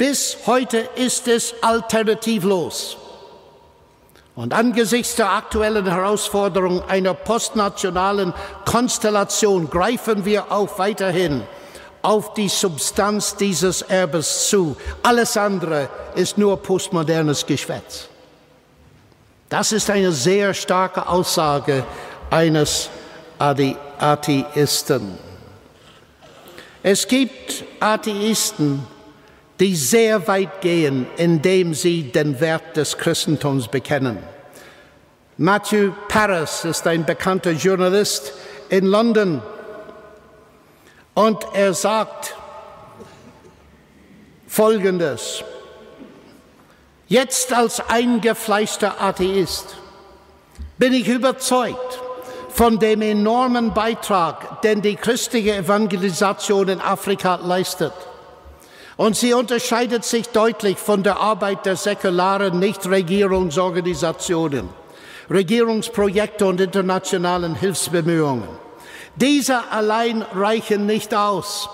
Bis 0.00 0.38
heute 0.46 0.78
ist 0.94 1.28
es 1.28 1.52
alternativlos. 1.60 2.96
Und 4.34 4.54
angesichts 4.54 5.14
der 5.16 5.30
aktuellen 5.30 5.84
Herausforderung 5.86 6.82
einer 6.88 7.12
postnationalen 7.12 8.32
Konstellation 8.64 9.68
greifen 9.68 10.24
wir 10.24 10.50
auch 10.50 10.78
weiterhin 10.78 11.42
auf 12.00 12.32
die 12.32 12.48
Substanz 12.48 13.36
dieses 13.36 13.82
Erbes 13.82 14.48
zu. 14.48 14.74
Alles 15.02 15.36
andere 15.36 15.90
ist 16.14 16.38
nur 16.38 16.56
postmodernes 16.62 17.44
Geschwätz. 17.44 18.08
Das 19.50 19.70
ist 19.70 19.90
eine 19.90 20.12
sehr 20.12 20.54
starke 20.54 21.06
Aussage 21.06 21.84
eines 22.30 22.88
Atheisten. 23.38 25.18
Es 26.82 27.06
gibt 27.06 27.64
Atheisten, 27.80 28.86
die 29.60 29.76
sehr 29.76 30.26
weit 30.26 30.62
gehen, 30.62 31.06
indem 31.18 31.74
sie 31.74 32.04
den 32.04 32.40
Wert 32.40 32.76
des 32.76 32.96
Christentums 32.96 33.68
bekennen. 33.68 34.18
Matthew 35.36 35.92
Paris 36.08 36.64
ist 36.64 36.86
ein 36.86 37.04
bekannter 37.04 37.52
Journalist 37.52 38.32
in 38.70 38.86
London 38.86 39.42
und 41.14 41.46
er 41.52 41.74
sagt 41.74 42.34
Folgendes. 44.46 45.44
Jetzt 47.06 47.52
als 47.52 47.80
eingefleischter 47.80 49.00
Atheist 49.00 49.76
bin 50.78 50.92
ich 50.92 51.08
überzeugt 51.08 52.00
von 52.48 52.78
dem 52.78 53.02
enormen 53.02 53.74
Beitrag, 53.74 54.62
den 54.62 54.80
die 54.82 54.96
christliche 54.96 55.56
Evangelisation 55.56 56.68
in 56.68 56.80
Afrika 56.80 57.36
leistet. 57.36 57.92
Und 59.00 59.16
sie 59.16 59.32
unterscheidet 59.32 60.04
sich 60.04 60.28
deutlich 60.28 60.76
von 60.76 61.02
der 61.02 61.20
Arbeit 61.20 61.64
der 61.64 61.76
säkularen 61.76 62.58
Nichtregierungsorganisationen, 62.58 64.68
Regierungsprojekte 65.30 66.44
und 66.44 66.60
internationalen 66.60 67.54
Hilfsbemühungen. 67.54 68.46
Diese 69.16 69.70
allein 69.70 70.20
reichen 70.20 70.84
nicht 70.84 71.14
aus. 71.14 71.70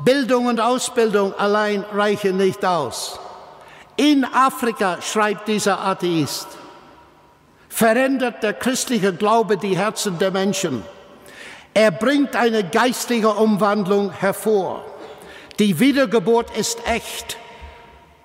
Bildung 0.00 0.46
und 0.46 0.58
Ausbildung 0.58 1.32
allein 1.34 1.84
reichen 1.92 2.36
nicht 2.36 2.64
aus. 2.64 3.20
In 3.94 4.24
Afrika, 4.24 5.00
schreibt 5.00 5.46
dieser 5.46 5.86
Atheist, 5.86 6.48
verändert 7.68 8.42
der 8.42 8.54
christliche 8.54 9.12
Glaube 9.12 9.56
die 9.56 9.76
Herzen 9.76 10.18
der 10.18 10.32
Menschen. 10.32 10.82
Er 11.74 11.92
bringt 11.92 12.34
eine 12.34 12.64
geistliche 12.64 13.28
Umwandlung 13.28 14.10
hervor. 14.10 14.84
Die 15.58 15.80
Wiedergeburt 15.80 16.56
ist 16.56 16.86
echt. 16.86 17.38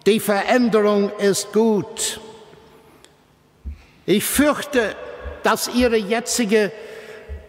Die 0.05 0.19
Veränderung 0.19 1.11
ist 1.17 1.53
gut. 1.53 2.19
Ich 4.05 4.25
fürchte, 4.25 4.95
dass 5.43 5.69
Ihre 5.69 5.95
jetzige 5.95 6.71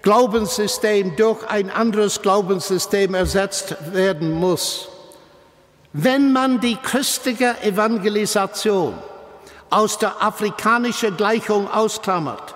Glaubenssystem 0.03 1.17
durch 1.17 1.45
ein 1.49 1.71
anderes 1.71 2.23
Glaubenssystem 2.23 3.15
ersetzt 3.15 3.77
werden 3.93 4.33
muss. 4.33 4.89
Wenn 5.93 6.33
man 6.33 6.61
die 6.61 6.77
christliche 6.77 7.61
Evangelisation 7.63 8.95
aus 9.71 9.99
der 9.99 10.23
afrikanischen 10.23 11.17
Gleichung 11.17 11.71
ausklammert, 11.71 12.55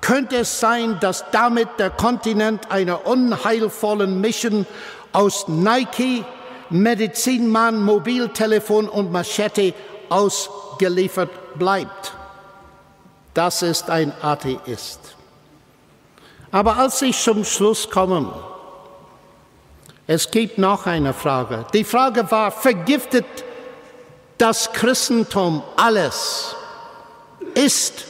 könnte 0.00 0.36
es 0.36 0.60
sein, 0.60 0.98
dass 1.00 1.24
damit 1.32 1.68
der 1.78 1.90
Kontinent 1.90 2.70
einer 2.70 3.06
unheilvollen 3.06 4.20
Mission 4.20 4.66
aus 5.12 5.48
Nike, 5.48 6.24
Medizinmann, 6.70 7.82
Mobiltelefon 7.82 8.88
und 8.88 9.12
Machete 9.12 9.74
ausgeliefert 10.08 11.58
bleibt. 11.58 12.12
Das 13.34 13.62
ist 13.62 13.90
ein 13.90 14.12
Atheist. 14.22 15.00
Aber 16.50 16.76
als 16.76 17.02
ich 17.02 17.20
zum 17.20 17.44
Schluss 17.44 17.90
komme, 17.90 18.32
es 20.06 20.30
gibt 20.30 20.58
noch 20.58 20.86
eine 20.86 21.12
Frage. 21.12 21.66
Die 21.72 21.84
Frage 21.84 22.30
war, 22.30 22.50
vergiftet 22.50 23.26
das 24.38 24.72
Christentum 24.72 25.62
alles? 25.76 26.54
Ist 27.54 28.04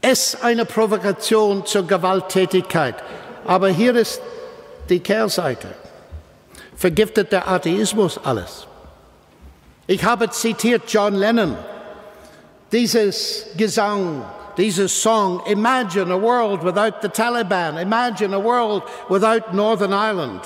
es 0.00 0.40
eine 0.40 0.64
Provokation 0.64 1.66
zur 1.66 1.86
Gewalttätigkeit? 1.86 2.94
Aber 3.44 3.68
hier 3.68 3.94
ist 3.96 4.20
die 4.88 5.00
Kehrseite 5.00 5.68
vergiftet 6.76 7.32
der 7.32 7.48
Atheismus 7.48 8.20
alles. 8.22 8.66
Ich 9.86 10.04
habe 10.04 10.30
zitiert 10.30 10.82
John 10.88 11.14
Lennon, 11.14 11.56
dieses 12.72 13.46
Gesang, 13.56 14.22
dieses 14.56 15.02
Song, 15.02 15.40
Imagine 15.46 16.12
a 16.12 16.20
world 16.20 16.62
without 16.64 17.00
the 17.02 17.08
Taliban, 17.08 17.78
Imagine 17.78 18.34
a 18.34 18.42
world 18.42 18.82
without 19.08 19.52
Northern 19.52 19.92
Ireland. 19.92 20.42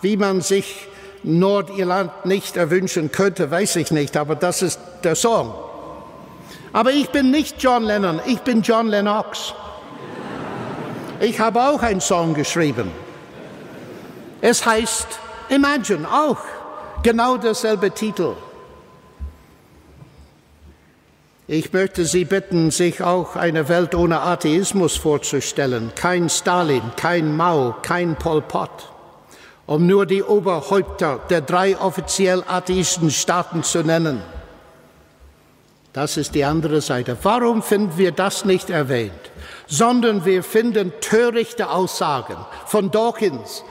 Wie 0.00 0.16
man 0.16 0.40
sich 0.40 0.88
Nordirland 1.22 2.24
nicht 2.24 2.56
erwünschen 2.56 3.12
könnte, 3.12 3.50
weiß 3.50 3.76
ich 3.76 3.90
nicht, 3.90 4.16
aber 4.16 4.34
das 4.34 4.62
ist 4.62 4.80
der 5.04 5.14
Song. 5.14 5.54
Aber 6.72 6.90
ich 6.90 7.10
bin 7.10 7.30
nicht 7.30 7.62
John 7.62 7.84
Lennon, 7.84 8.20
ich 8.26 8.40
bin 8.40 8.62
John 8.62 8.88
Lennox. 8.88 9.54
Ich 11.20 11.38
habe 11.38 11.62
auch 11.62 11.82
einen 11.82 12.00
Song 12.00 12.34
geschrieben. 12.34 12.90
Es 14.40 14.66
heißt 14.66 15.06
Imagine 15.52 16.10
auch 16.10 16.38
genau 17.02 17.36
derselbe 17.36 17.90
Titel. 17.90 18.34
Ich 21.46 21.74
möchte 21.74 22.06
Sie 22.06 22.24
bitten, 22.24 22.70
sich 22.70 23.02
auch 23.02 23.36
eine 23.36 23.68
Welt 23.68 23.94
ohne 23.94 24.20
Atheismus 24.20 24.96
vorzustellen. 24.96 25.92
Kein 25.94 26.30
Stalin, 26.30 26.80
kein 26.96 27.36
Mao, 27.36 27.74
kein 27.82 28.16
Pol 28.16 28.40
Pot. 28.40 28.70
Um 29.66 29.86
nur 29.86 30.06
die 30.06 30.22
Oberhäupter 30.22 31.20
der 31.28 31.42
drei 31.42 31.76
offiziell 31.76 32.42
atheistischen 32.48 33.10
Staaten 33.10 33.62
zu 33.62 33.82
nennen. 33.82 34.22
Das 35.92 36.16
ist 36.16 36.34
die 36.34 36.44
andere 36.44 36.80
Seite. 36.80 37.18
Warum 37.22 37.62
finden 37.62 37.98
wir 37.98 38.12
das 38.12 38.46
nicht 38.46 38.70
erwähnt? 38.70 39.12
Sondern 39.66 40.24
wir 40.24 40.42
finden 40.42 40.94
törichte 41.02 41.68
Aussagen 41.68 42.38
von 42.64 42.90
Dawkins, 42.90 43.62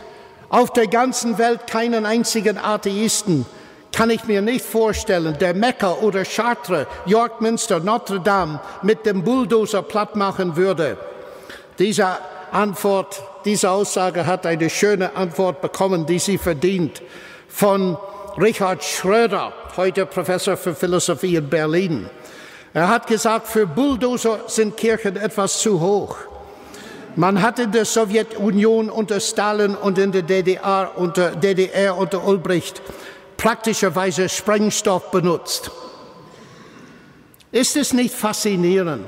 auf 0.51 0.71
der 0.73 0.87
ganzen 0.87 1.37
Welt 1.37 1.65
keinen 1.65 2.05
einzigen 2.05 2.57
Atheisten 2.57 3.45
kann 3.93 4.09
ich 4.09 4.25
mir 4.25 4.41
nicht 4.41 4.65
vorstellen, 4.65 5.37
der 5.39 5.53
Mekka 5.53 5.93
oder 5.93 6.23
Chartres, 6.23 6.87
York 7.05 7.41
Minster, 7.41 7.79
Notre 7.79 8.19
Dame 8.19 8.59
mit 8.81 9.05
dem 9.05 9.23
Bulldozer 9.23 9.81
platt 9.81 10.15
machen 10.15 10.55
würde. 10.55 10.97
Diese 11.79 12.17
Antwort, 12.51 13.21
diese 13.43 13.69
Aussage 13.69 14.25
hat 14.25 14.45
eine 14.45 14.69
schöne 14.69 15.15
Antwort 15.15 15.61
bekommen, 15.61 16.05
die 16.05 16.19
sie 16.19 16.37
verdient, 16.37 17.01
von 17.47 17.97
Richard 18.37 18.83
Schröder, 18.83 19.51
heute 19.75 20.05
Professor 20.05 20.55
für 20.55 20.73
Philosophie 20.73 21.35
in 21.35 21.49
Berlin. 21.49 22.09
Er 22.73 22.87
hat 22.87 23.07
gesagt, 23.07 23.47
für 23.47 23.67
Bulldozer 23.67 24.41
sind 24.47 24.77
Kirchen 24.77 25.17
etwas 25.17 25.59
zu 25.59 25.81
hoch. 25.81 26.15
Man 27.15 27.41
hat 27.41 27.59
in 27.59 27.71
der 27.71 27.85
Sowjetunion 27.85 28.89
unter 28.89 29.19
Stalin 29.19 29.75
und 29.75 29.97
in 29.97 30.11
der 30.11 30.21
DDR 30.21 30.91
unter, 30.95 31.31
DDR 31.31 31.97
unter 31.97 32.25
Ulbricht 32.25 32.81
praktischerweise 33.35 34.29
Sprengstoff 34.29 35.11
benutzt. 35.11 35.71
Ist 37.51 37.75
es 37.75 37.91
nicht 37.91 38.15
faszinierend, 38.15 39.05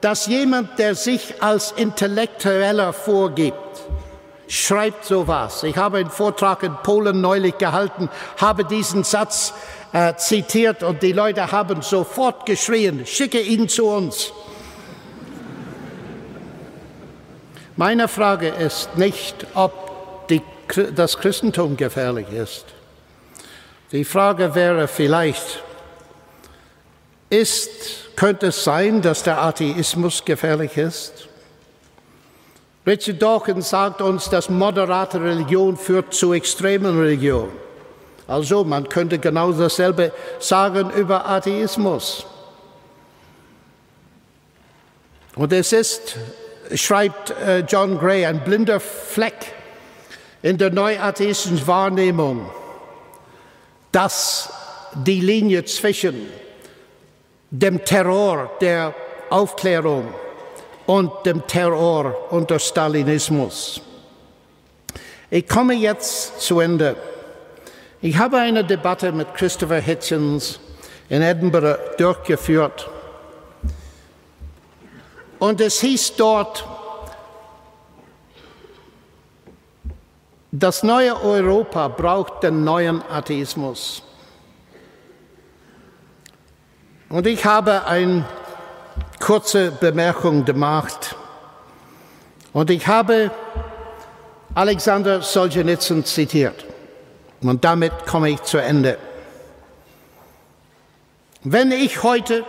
dass 0.00 0.26
jemand, 0.26 0.78
der 0.78 0.96
sich 0.96 1.40
als 1.40 1.70
Intellektueller 1.72 2.92
vorgibt, 2.92 3.56
schreibt 4.48 5.04
sowas. 5.04 5.62
Ich 5.62 5.76
habe 5.76 5.98
einen 5.98 6.10
Vortrag 6.10 6.64
in 6.64 6.74
Polen 6.82 7.20
neulich 7.20 7.58
gehalten, 7.58 8.08
habe 8.38 8.64
diesen 8.64 9.04
Satz 9.04 9.52
äh, 9.92 10.14
zitiert 10.16 10.82
und 10.82 11.02
die 11.02 11.12
Leute 11.12 11.52
haben 11.52 11.82
sofort 11.82 12.44
geschrien, 12.44 13.06
schicke 13.06 13.40
ihn 13.40 13.68
zu 13.68 13.86
uns. 13.86 14.32
Meine 17.78 18.08
Frage 18.08 18.48
ist 18.48 18.96
nicht, 18.96 19.46
ob 19.54 20.28
die, 20.28 20.40
das 20.94 21.18
Christentum 21.18 21.76
gefährlich 21.76 22.26
ist. 22.32 22.64
Die 23.92 24.04
Frage 24.04 24.54
wäre 24.54 24.88
vielleicht, 24.88 25.62
ist, 27.28 28.16
könnte 28.16 28.46
es 28.46 28.64
sein, 28.64 29.02
dass 29.02 29.22
der 29.22 29.42
Atheismus 29.42 30.24
gefährlich 30.24 30.78
ist? 30.78 31.28
Richard 32.86 33.20
Dawkins 33.20 33.68
sagt 33.68 34.00
uns, 34.00 34.30
dass 34.30 34.48
moderate 34.48 35.20
Religion 35.20 35.76
führt 35.76 36.14
zu 36.14 36.32
extremen 36.32 36.98
Religion. 36.98 37.50
Also 38.26 38.64
man 38.64 38.88
könnte 38.88 39.18
genau 39.18 39.52
dasselbe 39.52 40.12
sagen 40.38 40.90
über 40.90 41.28
Atheismus. 41.28 42.24
Und 45.34 45.52
es 45.52 45.72
ist, 45.72 46.16
schreibt 46.74 47.30
äh, 47.30 47.60
John 47.60 47.98
Gray, 47.98 48.26
ein 48.26 48.42
blinder 48.44 48.80
Fleck 48.80 49.54
in 50.42 50.58
der 50.58 50.70
neuatheistischen 50.70 51.66
Wahrnehmung, 51.66 52.50
dass 53.92 54.50
die 54.94 55.20
Linie 55.20 55.64
zwischen 55.64 56.28
dem 57.50 57.84
Terror 57.84 58.50
der 58.60 58.94
Aufklärung 59.30 60.14
und 60.86 61.10
dem 61.24 61.46
Terror 61.46 62.14
unter 62.30 62.58
Stalinismus. 62.58 63.80
Ich 65.30 65.48
komme 65.48 65.74
jetzt 65.74 66.40
zu 66.40 66.60
Ende. 66.60 66.96
Ich 68.00 68.16
habe 68.18 68.38
eine 68.38 68.64
Debatte 68.64 69.10
mit 69.10 69.34
Christopher 69.34 69.80
Hitchens 69.80 70.60
in 71.08 71.22
Edinburgh 71.22 71.78
durchgeführt. 71.98 72.88
Und 75.38 75.60
es 75.60 75.80
hieß 75.80 76.16
dort, 76.16 76.64
das 80.50 80.82
neue 80.82 81.20
Europa 81.22 81.88
braucht 81.88 82.42
den 82.42 82.64
neuen 82.64 83.02
Atheismus. 83.10 84.02
Und 87.08 87.26
ich 87.26 87.44
habe 87.44 87.86
eine 87.86 88.24
kurze 89.20 89.70
Bemerkung 89.70 90.44
gemacht. 90.44 91.14
Und 92.52 92.70
ich 92.70 92.86
habe 92.86 93.30
Alexander 94.54 95.20
Solzhenitsyn 95.20 96.04
zitiert. 96.04 96.64
Und 97.42 97.64
damit 97.64 97.92
komme 98.06 98.30
ich 98.30 98.42
zu 98.42 98.58
Ende. 98.58 98.96
Wenn 101.44 101.70
ich 101.70 102.02
heute 102.02 102.44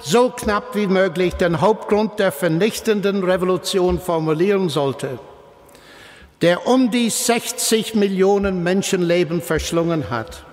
so 0.00 0.30
knapp 0.30 0.74
wie 0.74 0.86
möglich 0.86 1.34
den 1.34 1.60
Hauptgrund 1.60 2.18
der 2.18 2.32
vernichtenden 2.32 3.24
Revolution 3.24 3.98
formulieren 3.98 4.68
sollte, 4.68 5.18
der 6.42 6.66
um 6.66 6.90
die 6.90 7.10
60 7.10 7.94
Millionen 7.94 8.62
Menschenleben 8.62 9.40
verschlungen 9.40 10.10
hat, 10.10 10.44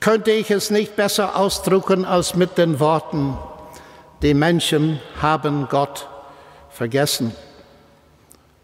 könnte 0.00 0.30
ich 0.30 0.50
es 0.50 0.70
nicht 0.70 0.96
besser 0.96 1.36
ausdrücken 1.36 2.04
als 2.04 2.34
mit 2.34 2.56
den 2.56 2.80
Worten, 2.80 3.36
die 4.22 4.34
Menschen 4.34 5.00
haben 5.20 5.68
Gott 5.68 6.08
vergessen. 6.70 7.34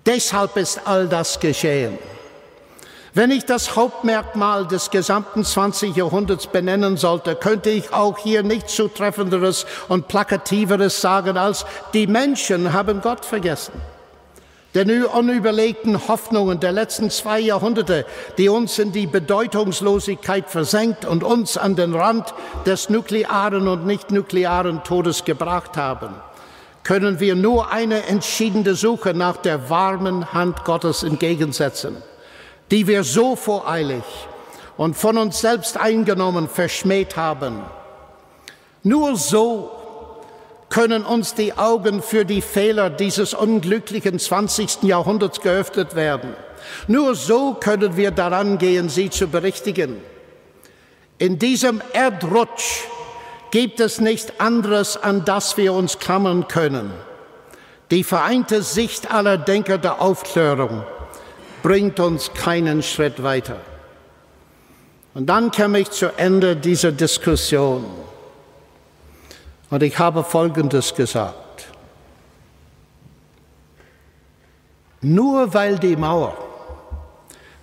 Deshalb 0.07 0.57
ist 0.57 0.81
all 0.87 1.09
das 1.09 1.41
geschehen. 1.41 1.99
Wenn 3.17 3.31
ich 3.31 3.47
das 3.47 3.77
Hauptmerkmal 3.77 4.67
des 4.67 4.91
gesamten 4.91 5.43
20. 5.43 5.97
Jahrhunderts 5.97 6.49
benennen 6.49 6.99
sollte, 6.99 7.35
könnte 7.35 7.71
ich 7.71 7.91
auch 7.95 8.19
hier 8.19 8.43
nichts 8.43 8.77
zutreffenderes 8.77 9.65
und 9.89 10.07
plakativeres 10.07 11.01
sagen 11.01 11.39
als, 11.39 11.65
die 11.95 12.07
Menschen 12.07 12.75
haben 12.75 13.01
Gott 13.01 13.25
vergessen 13.25 13.73
den 14.75 15.07
unüberlegten 15.07 16.09
Hoffnungen 16.09 16.61
der 16.61 16.73
letzten 16.73 17.09
zwei 17.09 17.41
Jahrhunderte, 17.41 18.05
die 18.37 18.51
uns 18.51 18.79
in 18.79 18.93
die 18.93 19.07
Bedeutungslosigkeit 19.07 20.51
versenkt 20.51 21.07
und 21.07 21.25
uns 21.25 21.57
an 21.57 21.77
den 21.77 21.95
Rand 21.95 22.35
des 22.67 22.91
nuklearen 22.91 23.67
und 23.67 23.87
nicht 23.87 24.11
nuklearen 24.11 24.85
Todes 24.85 25.25
gebracht 25.25 25.79
haben, 25.79 26.11
können 26.83 27.21
wir 27.21 27.37
nur 27.37 27.73
eine 27.73 28.05
entschiedene 28.09 28.75
Suche 28.75 29.15
nach 29.15 29.39
der 29.39 29.71
warmen 29.71 30.35
Hand 30.35 30.67
Gottes 30.67 31.03
entgegensetzen, 31.03 31.97
die 32.71 32.87
wir 32.87 33.05
so 33.05 33.37
voreilig 33.37 34.05
und 34.77 34.97
von 34.97 35.19
uns 35.19 35.41
selbst 35.41 35.77
eingenommen 35.77 36.49
verschmäht 36.49 37.17
haben. 37.17 37.63
Nur 38.83 39.17
so 39.17 39.71
können 40.69 41.05
uns 41.05 41.35
die 41.35 41.57
Augen 41.57 42.03
für 42.03 42.25
die 42.25 42.43
Fehler 42.43 42.91
dieses 42.91 43.35
unglücklichen 43.35 44.19
20. 44.19 44.83
Jahrhunderts 44.83 45.41
geöffnet 45.41 45.95
werden. 45.95 46.35
Nur 46.89 47.15
so 47.15 47.55
können 47.55 47.97
wir 47.97 48.11
daran 48.11 48.59
gehen, 48.59 48.89
sie 48.89 49.11
zu 49.11 49.29
berichtigen. 49.29 49.97
In 51.19 51.39
diesem 51.39 51.81
Erdrutsch 51.93 52.83
gibt 53.51 53.81
es 53.81 54.01
nichts 54.01 54.33
anderes, 54.39 54.97
an 54.97 55.25
das 55.25 55.57
wir 55.57 55.73
uns 55.73 55.99
klammern 55.99 56.49
können. 56.49 56.93
Die 57.91 58.03
vereinte 58.05 58.63
Sicht 58.63 59.13
aller 59.13 59.39
Denker 59.39 59.79
der 59.79 60.03
Aufklärung 60.03 60.85
bringt 61.67 61.99
uns 61.99 62.33
keinen 62.33 62.81
Schritt 62.81 63.25
weiter. 63.25 63.57
Und 65.15 65.27
dann 65.27 65.51
komme 65.51 65.81
ich 65.81 65.91
zu 65.91 66.17
Ende 66.17 66.55
dieser 66.55 66.93
Diskussion. 66.93 67.85
Und 69.69 69.83
ich 69.83 69.99
habe 69.99 70.23
Folgendes 70.23 70.95
gesagt. 70.95 71.67
Nur 75.01 75.53
weil 75.55 75.77
die 75.81 75.97
Mauer, 75.97 76.37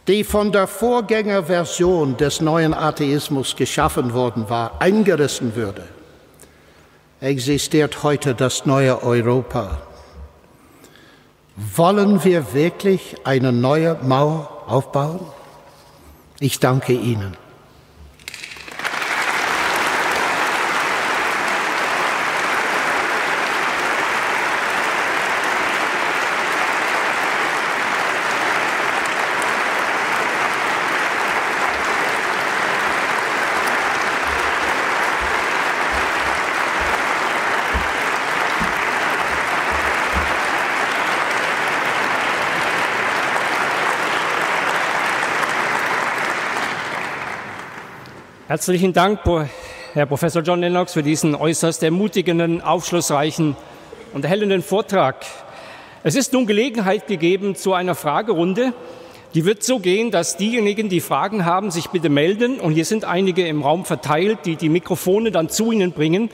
die 0.10 0.26
von 0.26 0.52
der 0.52 0.68
Vorgängerversion 0.68 2.18
des 2.18 2.42
neuen 2.42 2.74
Atheismus 2.74 3.56
geschaffen 3.56 4.14
worden 4.14 4.50
war, 4.50 4.82
eingerissen 4.82 5.56
würde, 5.56 5.86
existiert 7.22 8.04
heute 8.04 8.36
das 8.36 8.66
neue 8.66 9.02
Europa. 9.02 9.93
Wollen 11.56 12.24
wir 12.24 12.54
wirklich 12.54 13.16
eine 13.26 13.52
neue 13.52 13.96
Mauer 14.02 14.64
aufbauen? 14.68 15.20
Ich 16.40 16.60
danke 16.60 16.94
Ihnen. 16.94 17.38
Herzlichen 48.46 48.92
Dank, 48.92 49.22
Herr 49.94 50.06
Professor 50.06 50.42
John 50.42 50.60
Lennox, 50.60 50.92
für 50.92 51.02
diesen 51.02 51.34
äußerst 51.34 51.82
ermutigenden, 51.82 52.60
aufschlussreichen 52.62 53.56
und 54.12 54.26
erhellenden 54.26 54.62
Vortrag. 54.62 55.26
Es 56.04 56.16
ist 56.16 56.34
nun 56.34 56.46
Gelegenheit 56.46 57.08
gegeben 57.08 57.56
zu 57.56 57.74
einer 57.74 57.96
Fragerunde. 57.96 58.74
Die 59.34 59.46
wird 59.46 59.64
so 59.64 59.80
gehen, 59.80 60.12
dass 60.12 60.36
diejenigen, 60.36 60.90
die 60.90 61.00
Fragen 61.00 61.46
haben, 61.46 61.72
sich 61.72 61.88
bitte 61.88 62.10
melden. 62.10 62.60
Und 62.60 62.74
hier 62.74 62.84
sind 62.84 63.06
einige 63.06 63.48
im 63.48 63.62
Raum 63.62 63.86
verteilt, 63.86 64.40
die 64.44 64.58
die 64.58 64.68
Mikrofone 64.68 65.32
dann 65.32 65.48
zu 65.48 65.72
Ihnen 65.72 65.94
bringen. 65.94 66.30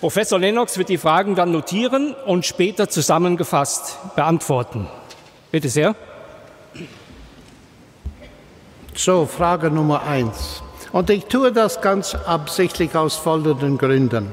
Professor 0.00 0.38
Lennox 0.38 0.76
wird 0.76 0.90
die 0.90 0.98
Fragen 0.98 1.36
dann 1.36 1.52
notieren 1.52 2.14
und 2.26 2.44
später 2.44 2.90
zusammengefasst 2.90 3.96
beantworten. 4.14 4.88
Bitte 5.50 5.70
sehr. 5.70 5.96
So, 8.94 9.24
Frage 9.24 9.70
Nummer 9.70 10.02
eins. 10.02 10.63
Und 10.94 11.10
ich 11.10 11.24
tue 11.24 11.50
das 11.50 11.80
ganz 11.80 12.14
absichtlich 12.14 12.94
aus 12.94 13.16
folgenden 13.16 13.78
Gründen. 13.78 14.30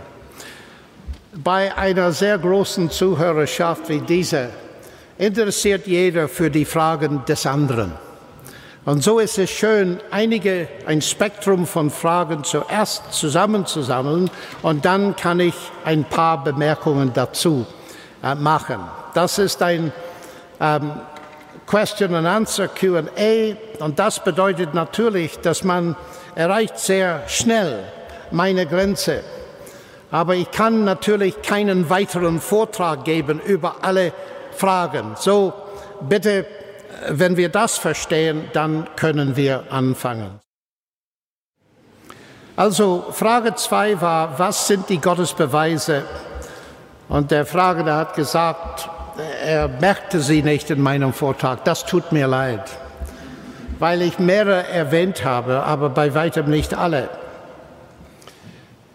Bei 1.33 1.75
einer 1.75 2.11
sehr 2.11 2.37
großen 2.37 2.91
Zuhörerschaft 2.91 3.89
wie 3.89 3.99
dieser 3.99 4.49
interessiert 5.17 5.87
jeder 5.87 6.27
für 6.27 6.51
die 6.51 6.65
Fragen 6.65 7.25
des 7.25 7.47
anderen. 7.47 7.93
Und 8.85 9.01
so 9.01 9.17
ist 9.17 9.39
es 9.39 9.49
schön, 9.49 9.99
einige, 10.11 10.67
ein 10.85 11.01
Spektrum 11.01 11.65
von 11.65 11.89
Fragen 11.89 12.43
zuerst 12.43 13.11
zusammenzusammeln 13.11 14.29
und 14.61 14.85
dann 14.85 15.15
kann 15.15 15.39
ich 15.39 15.55
ein 15.83 16.03
paar 16.03 16.43
Bemerkungen 16.43 17.11
dazu 17.11 17.65
äh, 18.21 18.35
machen. 18.35 18.81
Das 19.15 19.39
ist 19.39 19.63
ein 19.63 19.91
ähm, 20.59 20.91
Question 21.65 22.13
and 22.13 22.27
Answer 22.27 22.67
QA. 22.67 23.55
Und 23.79 23.97
das 23.97 24.23
bedeutet 24.23 24.75
natürlich, 24.75 25.39
dass 25.39 25.63
man 25.63 25.95
erreicht 26.35 26.79
sehr 26.79 27.27
schnell 27.27 27.83
meine 28.31 28.65
Grenze. 28.65 29.23
Aber 30.11 30.35
ich 30.35 30.51
kann 30.51 30.83
natürlich 30.83 31.41
keinen 31.41 31.89
weiteren 31.89 32.41
Vortrag 32.41 33.05
geben 33.05 33.39
über 33.39 33.77
alle 33.81 34.13
Fragen. 34.51 35.15
So 35.17 35.53
bitte, 36.01 36.45
wenn 37.09 37.37
wir 37.37 37.49
das 37.49 37.77
verstehen, 37.77 38.49
dann 38.53 38.87
können 38.95 39.35
wir 39.35 39.63
anfangen. 39.71 40.39
Also 42.55 43.05
Frage 43.11 43.55
2 43.55 44.01
war, 44.01 44.37
was 44.37 44.67
sind 44.67 44.89
die 44.89 44.99
Gottesbeweise? 44.99 46.03
Und 47.07 47.31
der 47.31 47.45
Fragende 47.45 47.95
hat 47.95 48.15
gesagt, 48.15 48.89
er 49.43 49.67
merkte 49.67 50.19
sie 50.19 50.43
nicht 50.43 50.69
in 50.69 50.81
meinem 50.81 51.13
Vortrag. 51.13 51.63
Das 51.63 51.85
tut 51.85 52.11
mir 52.11 52.27
leid, 52.27 52.69
weil 53.81 54.01
ich 54.01 54.17
mehrere 54.19 54.65
erwähnt 54.67 55.25
habe, 55.25 55.63
aber 55.63 55.89
bei 55.89 56.13
weitem 56.13 56.49
nicht 56.49 56.73
alle. 56.73 57.09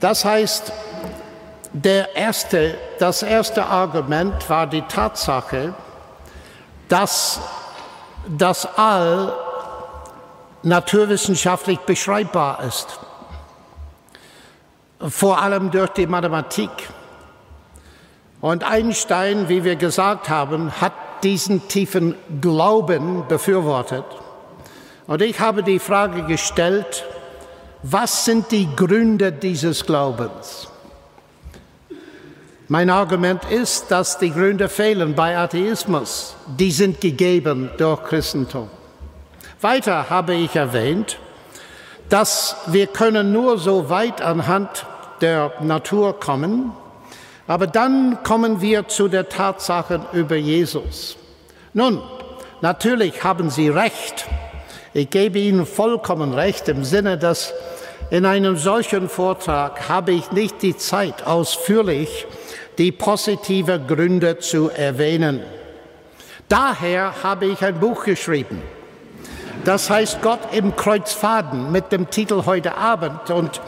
Das 0.01 0.25
heißt, 0.25 0.73
der 1.75 2.17
erste, 2.17 2.79
das 2.99 3.23
erste 3.23 3.67
Argument 3.67 4.49
war 4.49 4.67
die 4.67 4.83
Tatsache, 4.83 5.75
dass 6.89 7.41
das 8.27 8.67
All 8.79 9.35
naturwissenschaftlich 10.63 11.81
beschreibbar 11.81 12.63
ist 12.63 12.99
vor 15.01 15.41
allem 15.41 15.71
durch 15.71 15.91
die 15.91 16.07
Mathematik. 16.07 16.71
Und 18.41 18.65
Einstein, 18.65 19.49
wie 19.49 19.65
wir 19.65 19.77
gesagt 19.77 20.29
haben, 20.29 20.73
hat 20.81 20.93
diesen 21.23 21.69
tiefen 21.69 22.15
Glauben 22.41 23.27
befürwortet. 23.29 24.05
Und 25.07 25.23
ich 25.23 25.39
habe 25.39 25.63
die 25.63 25.79
Frage 25.79 26.23
gestellt, 26.25 27.05
was 27.83 28.25
sind 28.25 28.51
die 28.51 28.69
Gründe 28.75 29.31
dieses 29.31 29.87
Glaubens? 29.87 30.69
Mein 32.69 32.91
Argument 32.91 33.45
ist, 33.45 33.93
dass 33.93 34.19
die 34.19 34.33
Gründe 34.33 34.69
fehlen 34.69 35.15
bei 35.15 35.39
Atheismus. 35.39 36.35
Die 36.59 36.73
sind 36.73 37.01
gegeben 37.01 37.71
durch 37.79 38.03
Christentum. 38.03 38.69
Weiter 39.61 40.11
habe 40.11 40.35
ich 40.35 40.57
erwähnt, 40.57 41.19
dass 42.09 42.57
wir 42.67 42.89
können 42.89 43.33
nur 43.33 43.59
so 43.59 43.89
weit 43.89 44.21
anhand 44.21 44.87
der 45.21 45.53
Natur 45.61 46.19
kommen, 46.19 46.73
aber 47.47 47.69
dann 47.69 48.23
kommen 48.25 48.61
wir 48.61 48.89
zu 48.89 49.07
der 49.07 49.29
Tatsache 49.29 50.01
über 50.13 50.37
Jesus. 50.37 51.17
Nun, 51.73 52.03
natürlich 52.61 53.23
haben 53.23 53.49
Sie 53.51 53.69
recht. 53.69 54.27
Ich 54.97 55.11
gebe 55.11 55.39
Ihnen 55.39 55.67
vollkommen 55.67 56.33
recht 56.33 56.71
im 56.71 56.83
Sinne, 56.83 57.19
dass 57.19 57.53
in 58.09 58.25
einem 58.25 58.57
solchen 58.57 59.11
Vortrag 59.11 59.91
habe 59.91 60.13
ich 60.13 60.33
nicht 60.33 60.63
die 60.63 60.75
Zeit, 60.75 61.27
ausführlich 61.27 62.27
die 62.79 62.93
positiven 62.93 63.87
Gründe 63.87 64.39
zu 64.39 64.71
erwähnen. 64.71 65.43
Daher 66.49 67.13
habe 67.23 67.45
ich 67.45 67.63
ein 67.63 67.79
Buch 67.79 68.05
geschrieben. 68.05 68.63
Das 69.67 69.91
heißt 69.91 70.23
Gott 70.23 70.41
im 70.53 70.75
Kreuzfaden 70.75 71.71
mit 71.71 71.93
dem 71.93 72.09
Titel 72.09 72.45
heute 72.47 72.79
Abend. 72.79 73.29
Und 73.29 73.61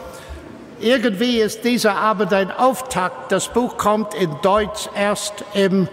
irgendwie 0.80 1.40
ist 1.40 1.62
dieser 1.62 1.96
Abend 1.96 2.32
ein 2.32 2.50
Auftakt. 2.50 3.32
Das 3.32 3.48
Buch 3.48 3.76
kommt 3.76 4.14
in 4.14 4.34
Deutsch 4.40 4.88
erst 4.96 5.44
im, 5.52 5.88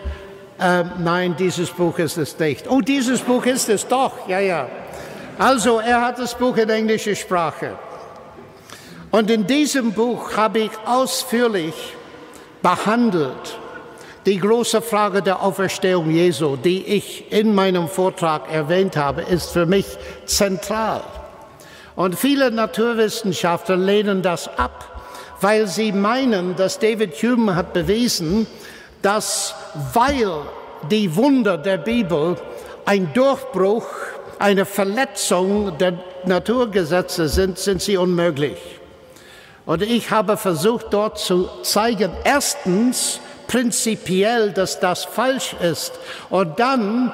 äh, 0.61 0.85
nein, 0.97 1.35
dieses 1.37 1.71
Buch 1.71 1.99
ist 1.99 2.15
es 2.15 2.39
nicht. 2.39 2.69
Oh, 2.69 2.79
dieses 2.79 3.19
Buch 3.19 3.45
ist 3.45 3.67
es 3.67 3.85
doch, 3.85 4.29
ja, 4.29 4.39
ja. 4.39 4.69
Also, 5.37 5.79
er 5.79 6.01
hat 6.01 6.19
das 6.19 6.35
Buch 6.35 6.55
in 6.57 6.69
englischer 6.69 7.15
Sprache. 7.15 7.77
Und 9.11 9.29
in 9.29 9.45
diesem 9.45 9.91
Buch 9.91 10.35
habe 10.37 10.59
ich 10.59 10.71
ausführlich 10.85 11.73
behandelt, 12.61 13.57
die 14.25 14.39
große 14.39 14.81
Frage 14.81 15.21
der 15.21 15.41
Auferstehung 15.43 16.09
Jesu, 16.09 16.55
die 16.55 16.83
ich 16.85 17.31
in 17.31 17.53
meinem 17.53 17.87
Vortrag 17.87 18.51
erwähnt 18.51 18.97
habe, 18.97 19.21
ist 19.21 19.51
für 19.51 19.65
mich 19.65 19.85
zentral. 20.25 21.01
Und 21.95 22.15
viele 22.15 22.49
Naturwissenschaftler 22.49 23.77
lehnen 23.77 24.21
das 24.21 24.47
ab, 24.57 25.03
weil 25.41 25.67
sie 25.67 25.91
meinen, 25.91 26.55
dass 26.55 26.79
David 26.79 27.13
Hume 27.21 27.55
hat 27.55 27.73
bewiesen, 27.73 28.47
dass 29.01 29.53
weil 29.93 30.31
die 30.89 31.15
Wunder 31.15 31.57
der 31.57 31.77
Bibel 31.77 32.35
ein 32.85 33.13
Durchbruch, 33.13 33.85
eine 34.39 34.65
Verletzung 34.65 35.77
der 35.77 35.93
Naturgesetze 36.25 37.27
sind, 37.27 37.57
sind 37.57 37.81
sie 37.81 37.97
unmöglich. 37.97 38.57
Und 39.65 39.81
ich 39.81 40.11
habe 40.11 40.37
versucht 40.37 40.87
dort 40.91 41.17
zu 41.17 41.49
zeigen, 41.63 42.11
erstens, 42.23 43.19
prinzipiell, 43.47 44.51
dass 44.51 44.79
das 44.79 45.05
falsch 45.05 45.55
ist. 45.61 45.93
Und 46.29 46.59
dann 46.59 47.13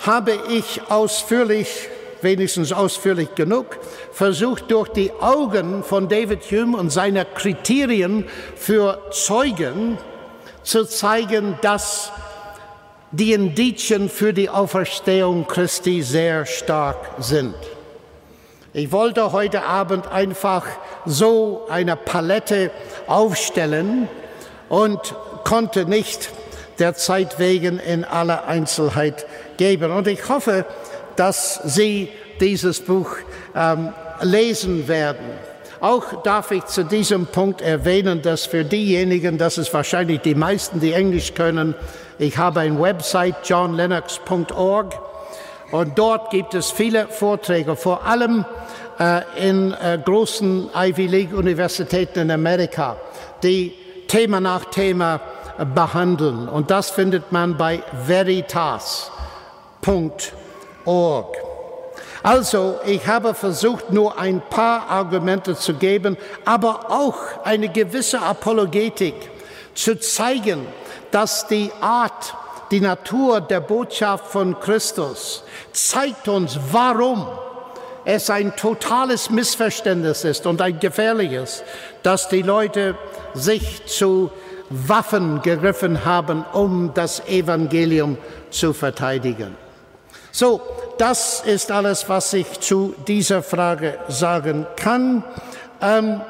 habe 0.00 0.38
ich 0.50 0.80
ausführlich, 0.88 1.88
wenigstens 2.20 2.72
ausführlich 2.72 3.34
genug, 3.34 3.78
versucht 4.12 4.70
durch 4.70 4.88
die 4.88 5.12
Augen 5.20 5.82
von 5.82 6.08
David 6.08 6.42
Hume 6.50 6.76
und 6.76 6.90
seiner 6.90 7.24
Kriterien 7.24 8.26
für 8.56 9.00
Zeugen 9.10 9.98
zu 10.62 10.84
zeigen, 10.84 11.58
dass 11.62 12.12
die 13.10 13.32
Indizien 13.32 14.08
für 14.08 14.32
die 14.32 14.50
Auferstehung 14.50 15.46
Christi 15.46 16.02
sehr 16.02 16.44
stark 16.44 16.98
sind. 17.18 17.54
Ich 18.74 18.92
wollte 18.92 19.32
heute 19.32 19.62
Abend 19.62 20.06
einfach 20.08 20.66
so 21.06 21.66
eine 21.70 21.96
Palette 21.96 22.70
aufstellen 23.06 24.08
und 24.68 25.14
konnte 25.44 25.86
nicht 25.86 26.30
der 26.78 26.94
Zeit 26.94 27.38
wegen 27.38 27.78
in 27.78 28.04
aller 28.04 28.46
Einzelheit 28.46 29.26
geben. 29.56 29.90
Und 29.90 30.06
ich 30.06 30.28
hoffe, 30.28 30.66
dass 31.16 31.60
Sie 31.64 32.08
dieses 32.40 32.80
Buch 32.80 33.16
ähm, 33.56 33.92
lesen 34.20 34.86
werden. 34.86 35.26
Auch 35.80 36.22
darf 36.22 36.50
ich 36.50 36.64
zu 36.64 36.84
diesem 36.84 37.26
Punkt 37.26 37.60
erwähnen, 37.60 38.20
dass 38.22 38.46
für 38.46 38.64
diejenigen, 38.64 39.38
das 39.38 39.58
ist 39.58 39.72
wahrscheinlich 39.72 40.20
die 40.20 40.34
meisten, 40.34 40.80
die 40.80 40.92
Englisch 40.92 41.34
können, 41.34 41.76
ich 42.18 42.36
habe 42.36 42.60
ein 42.60 42.80
Website 42.80 43.36
johnlennox.org 43.44 44.98
und 45.70 45.96
dort 45.96 46.30
gibt 46.30 46.54
es 46.54 46.72
viele 46.72 47.06
Vorträge, 47.06 47.76
vor 47.76 48.04
allem 48.04 48.44
äh, 48.98 49.20
in 49.36 49.72
äh, 49.72 50.00
großen 50.04 50.70
Ivy 50.74 51.06
League 51.06 51.32
Universitäten 51.32 52.18
in 52.20 52.30
Amerika, 52.32 52.96
die 53.44 53.72
Thema 54.08 54.40
nach 54.40 54.64
Thema 54.64 55.20
behandeln. 55.74 56.48
Und 56.48 56.70
das 56.70 56.90
findet 56.90 57.30
man 57.30 57.56
bei 57.56 57.82
veritas.org. 58.06 59.08
Also, 62.22 62.80
ich 62.84 63.06
habe 63.06 63.34
versucht, 63.34 63.92
nur 63.92 64.18
ein 64.18 64.40
paar 64.40 64.88
Argumente 64.88 65.54
zu 65.54 65.74
geben, 65.74 66.16
aber 66.44 66.90
auch 66.90 67.44
eine 67.44 67.68
gewisse 67.68 68.20
Apologetik 68.20 69.14
zu 69.74 69.98
zeigen, 69.98 70.66
dass 71.10 71.46
die 71.46 71.70
Art, 71.80 72.34
die 72.70 72.80
Natur 72.80 73.40
der 73.40 73.60
Botschaft 73.60 74.26
von 74.26 74.58
Christus 74.58 75.44
zeigt 75.72 76.28
uns, 76.28 76.58
warum 76.72 77.26
es 78.04 78.30
ein 78.30 78.56
totales 78.56 79.30
Missverständnis 79.30 80.24
ist 80.24 80.46
und 80.46 80.60
ein 80.60 80.80
gefährliches, 80.80 81.62
dass 82.02 82.28
die 82.28 82.42
Leute 82.42 82.96
sich 83.34 83.86
zu 83.86 84.30
Waffen 84.70 85.40
gegriffen 85.42 86.04
haben, 86.04 86.44
um 86.52 86.92
das 86.94 87.26
Evangelium 87.28 88.18
zu 88.50 88.72
verteidigen. 88.72 89.67
So, 90.30 90.60
das 90.98 91.40
ist 91.40 91.70
alles, 91.70 92.08
was 92.08 92.32
ich 92.32 92.60
zu 92.60 92.94
dieser 93.06 93.42
Frage 93.42 93.98
sagen 94.08 94.66
kann. 94.76 95.24
Ähm, 95.80 96.20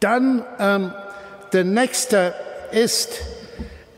dann 0.00 0.44
ähm, 0.58 0.92
der 1.52 1.64
nächste 1.64 2.34
ist 2.72 3.20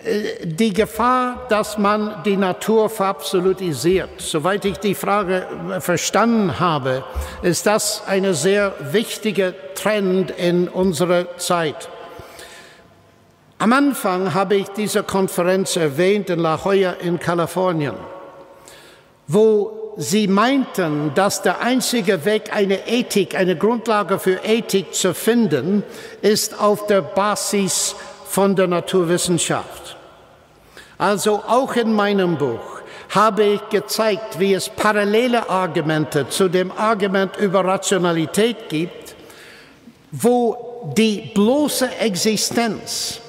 äh, 0.05 0.47
die 0.47 0.73
Gefahr, 0.73 1.47
dass 1.49 1.79
man 1.79 2.23
die 2.25 2.37
Natur 2.37 2.91
verabsolutisiert. 2.91 4.11
Soweit 4.19 4.65
ich 4.65 4.79
die 4.79 4.95
Frage 4.95 5.47
äh, 5.71 5.81
verstanden 5.81 6.61
habe, 6.61 7.05
ist 7.43 7.67
das 7.67 8.03
eine 8.07 8.35
sehr 8.35 8.75
wichtige 8.93 9.55
Trend 9.75 10.31
in 10.31 10.69
unserer 10.69 11.37
Zeit. 11.39 11.89
Am 13.61 13.73
Anfang 13.73 14.35
habe 14.35 14.55
ich 14.55 14.69
diese 14.69 15.03
Konferenz 15.03 15.75
erwähnt 15.75 16.31
in 16.31 16.39
La 16.39 16.55
Jolla 16.65 16.93
in 16.93 17.19
Kalifornien, 17.19 17.97
wo 19.27 19.95
sie 19.97 20.29
meinten, 20.29 21.11
dass 21.17 21.43
der 21.43 21.61
einzige 21.61 22.25
Weg, 22.25 22.55
eine 22.55 22.87
Ethik, 22.87 23.35
eine 23.35 23.57
Grundlage 23.57 24.21
für 24.21 24.45
Ethik 24.45 24.95
zu 24.95 25.13
finden, 25.13 25.83
ist 26.23 26.61
auf 26.61 26.87
der 26.87 27.03
Basis 27.03 27.97
von 28.29 28.55
der 28.55 28.69
Naturwissenschaft. 28.69 29.97
Also 30.97 31.43
auch 31.45 31.75
in 31.75 31.93
meinem 31.93 32.39
Buch 32.39 32.81
habe 33.09 33.43
ich 33.43 33.69
gezeigt, 33.71 34.39
wie 34.39 34.55
es 34.55 34.69
parallele 34.69 35.51
Argumente 35.51 36.29
zu 36.29 36.49
dem 36.49 36.71
Argument 36.71 37.37
über 37.39 37.65
Rationalität 37.65 38.69
gibt, 38.69 39.17
wo 40.13 40.93
die 40.97 41.33
bloße 41.35 41.91
Existenz 41.99 43.21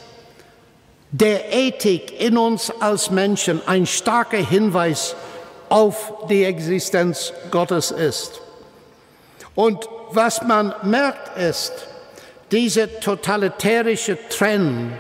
der 1.12 1.54
Ethik 1.54 2.20
in 2.20 2.38
uns 2.38 2.72
als 2.80 3.10
Menschen 3.10 3.62
ein 3.66 3.86
starker 3.86 4.38
Hinweis 4.38 5.16
auf 5.70 6.14
die 6.30 6.44
Existenz 6.44 7.34
Gottes 7.52 7.92
ist. 7.92 8.42
Und 9.56 9.90
was 10.12 10.44
man 10.44 10.74
merkt 10.84 11.38
ist, 11.38 11.72
dieser 12.52 13.00
totalitärische 13.00 14.18
Trend, 14.30 14.94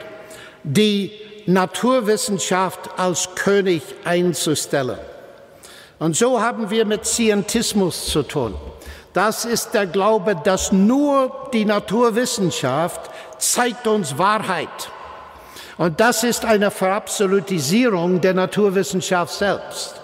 die 0.63 1.11
Naturwissenschaft 1.45 2.91
als 2.97 3.29
König 3.35 3.81
einzustellen. 4.03 4.99
Und 5.97 6.15
so 6.15 6.41
haben 6.41 6.69
wir 6.69 6.85
mit 6.85 7.05
Scientismus 7.05 8.07
zu 8.07 8.23
tun. 8.23 8.55
Das 9.13 9.45
ist 9.45 9.71
der 9.73 9.87
Glaube, 9.87 10.35
dass 10.35 10.71
nur 10.71 11.49
die 11.51 11.65
Naturwissenschaft 11.65 13.09
zeigt 13.39 13.87
uns 13.87 14.17
Wahrheit. 14.17 14.91
Und 15.79 16.01
das 16.01 16.25
ist 16.25 16.43
eine 16.43 16.71
Verabsolutisierung 16.71 18.19
der 18.19 18.33
Naturwissenschaft 18.33 19.33
selbst. 19.33 19.95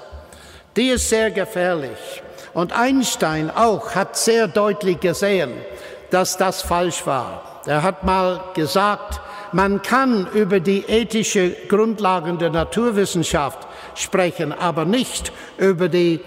Die 0.77 0.87
ist 0.87 1.09
sehr 1.09 1.31
gefährlich. 1.31 2.23
Und 2.53 2.71
Einstein 2.71 3.51
auch 3.51 3.93
hat 3.93 4.15
sehr 4.15 4.47
deutlich 4.47 5.01
gesehen, 5.01 5.51
dass 6.11 6.37
das 6.37 6.61
falsch 6.61 7.05
war. 7.05 7.61
Er 7.65 7.83
hat 7.83 8.05
mal 8.05 8.39
gesagt, 8.53 9.19
man 9.51 9.81
kann 9.81 10.27
über 10.33 10.61
die 10.61 10.85
ethischen 10.87 11.53
Grundlagen 11.67 12.37
der 12.37 12.51
Naturwissenschaft 12.51 13.67
sprechen, 13.95 14.53
aber 14.53 14.85
nicht 14.85 15.33
über 15.57 15.89
die 15.89 16.21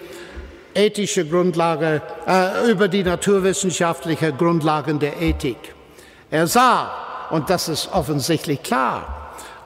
ethische 0.74 1.24
Grundlage, 1.24 2.03
äh, 2.26 2.70
über 2.70 2.88
die 2.88 3.03
naturwissenschaftliche 3.03 4.34
Grundlagen 4.34 4.99
der 4.99 5.22
Ethik. 5.22 5.74
Er 6.30 6.46
sah, 6.46 6.90
und 7.30 7.49
das 7.49 7.70
ist 7.70 7.90
offensichtlich 7.94 8.62
klar, 8.62 9.17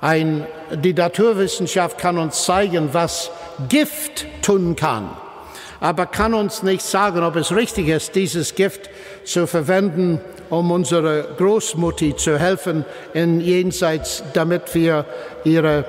ein, 0.02 0.46
die 0.74 0.92
Naturwissenschaft 0.92 1.96
kann 1.96 2.18
uns 2.18 2.44
zeigen, 2.44 2.90
was 2.92 3.30
Gift 3.68 4.26
tun 4.42 4.76
kann, 4.76 5.08
aber 5.80 6.06
kann 6.06 6.34
uns 6.34 6.62
nicht 6.62 6.82
sagen, 6.82 7.22
ob 7.22 7.36
es 7.36 7.54
richtig 7.54 7.88
ist, 7.88 8.14
dieses 8.16 8.54
Gift 8.54 8.90
zu 9.24 9.46
verwenden, 9.46 10.20
um 10.50 10.72
unserer 10.72 11.22
Großmutti 11.22 12.16
zu 12.16 12.38
helfen 12.38 12.84
in 13.14 13.40
Jenseits, 13.40 14.24
damit 14.34 14.74
wir 14.74 15.06
ihre 15.44 15.84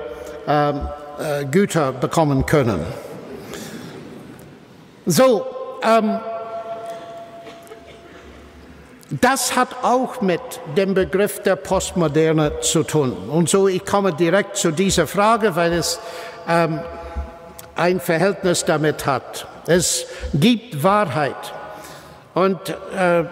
ähm, 0.46 0.88
äh, 1.18 1.44
Güter 1.44 1.92
bekommen 1.92 2.46
können. 2.46 2.86
So, 5.06 5.44
ähm, 5.82 6.18
das 9.20 9.54
hat 9.56 9.68
auch 9.82 10.20
mit 10.20 10.40
dem 10.76 10.94
Begriff 10.94 11.42
der 11.42 11.56
Postmoderne 11.56 12.60
zu 12.60 12.82
tun. 12.82 13.12
Und 13.28 13.48
so, 13.48 13.68
ich 13.68 13.84
komme 13.84 14.12
direkt 14.12 14.56
zu 14.56 14.70
dieser 14.70 15.06
Frage, 15.06 15.54
weil 15.56 15.72
es 15.72 16.00
ähm, 16.48 16.80
ein 17.76 18.00
Verhältnis 18.00 18.64
damit 18.64 19.06
hat. 19.06 19.46
Es 19.66 20.06
gibt 20.32 20.82
Wahrheit. 20.82 21.36
Und 22.34 22.58
äh, 22.68 23.24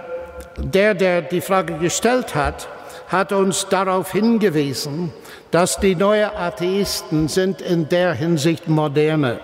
der, 0.58 0.94
der 0.94 1.22
die 1.22 1.40
Frage 1.40 1.74
gestellt 1.78 2.34
hat, 2.34 2.68
hat 3.08 3.32
uns 3.32 3.66
darauf 3.68 4.12
hingewiesen, 4.12 5.12
dass 5.50 5.78
die 5.78 5.94
neuen 5.94 6.30
Atheisten 6.36 7.28
sind 7.28 7.60
in 7.60 7.88
der 7.88 8.14
Hinsicht 8.14 8.68
moderne. 8.68 9.40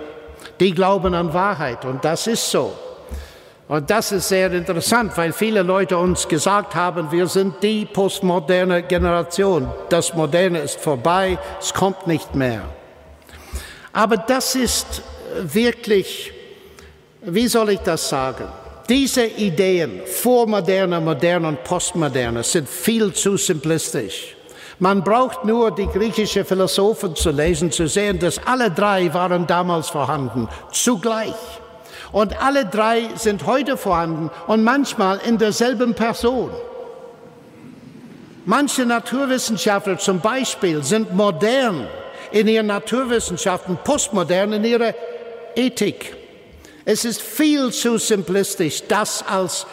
Die 0.61 0.73
glauben 0.73 1.15
an 1.15 1.35
Wahrheit 1.35 1.85
und 1.85 2.05
das 2.05 2.27
ist 2.27 2.51
so. 2.51 2.73
Und 3.69 3.91
das 3.91 4.13
ist 4.13 4.29
sehr 4.29 4.51
interessant, 4.53 5.13
weil 5.17 5.35
viele 5.35 5.63
Leute 5.63 5.99
uns 5.99 6.27
gesagt 6.27 6.75
haben, 6.75 7.13
wir 7.13 7.27
sind 7.27 7.63
die 7.63 7.85
postmoderne 7.85 8.83
Generation. 8.83 9.71
Das 9.91 10.15
Moderne 10.15 10.61
ist 10.61 10.81
vorbei, 10.81 11.39
es 11.61 11.75
kommt 11.75 12.07
nicht 12.07 12.35
mehr. 12.35 12.63
Aber 13.93 14.17
das 14.17 14.55
ist 14.55 15.03
wirklich, 15.43 16.33
wie 17.21 17.47
soll 17.47 17.71
ich 17.71 17.81
das 17.81 18.09
sagen? 18.09 18.45
Diese 18.89 19.27
Ideen, 19.27 20.01
vormoderne, 20.07 20.99
moderne 20.99 21.49
und 21.49 21.63
postmoderne, 21.63 22.43
sind 22.43 22.67
viel 22.67 23.13
zu 23.13 23.37
simplistisch. 23.37 24.35
Man 24.79 25.05
braucht 25.05 25.45
nur 25.45 25.73
die 25.73 25.89
griechischen 25.89 26.47
Philosophen 26.47 27.15
zu 27.15 27.31
lesen, 27.31 27.71
zu 27.71 27.87
sehen, 27.87 28.19
dass 28.19 28.41
alle 28.47 28.71
drei 28.71 29.13
waren 29.13 29.47
damals 29.47 29.91
vorhanden, 29.91 30.49
zugleich. 30.73 31.35
Und 32.13 32.41
alle 32.41 32.67
drei 32.67 33.11
sind 33.17 33.47
heute 33.47 33.77
vorhanden 33.77 34.31
und 34.47 34.65
manchmal 34.65 35.19
in 35.27 35.39
derselben 35.39 35.95
Person. 35.95 36.51
Manche 38.45 38.87
Naturwissenschaftler 38.87 39.99
zum 39.99 40.21
Beispiel 40.21 40.83
sind 40.83 41.15
modern 41.15 41.87
in 42.31 42.49
ihren 42.49 42.67
Naturwissenschaften, 42.67 43.79
postmodern 43.85 44.55
in 44.55 44.65
ihrer 44.65 44.95
Ethik. 45.55 46.17
Es 46.85 47.05
ist 47.05 47.21
viel 47.21 47.71
zu 47.73 47.99
simplistisch, 47.99 48.83
das 48.89 49.23
als 49.27 49.67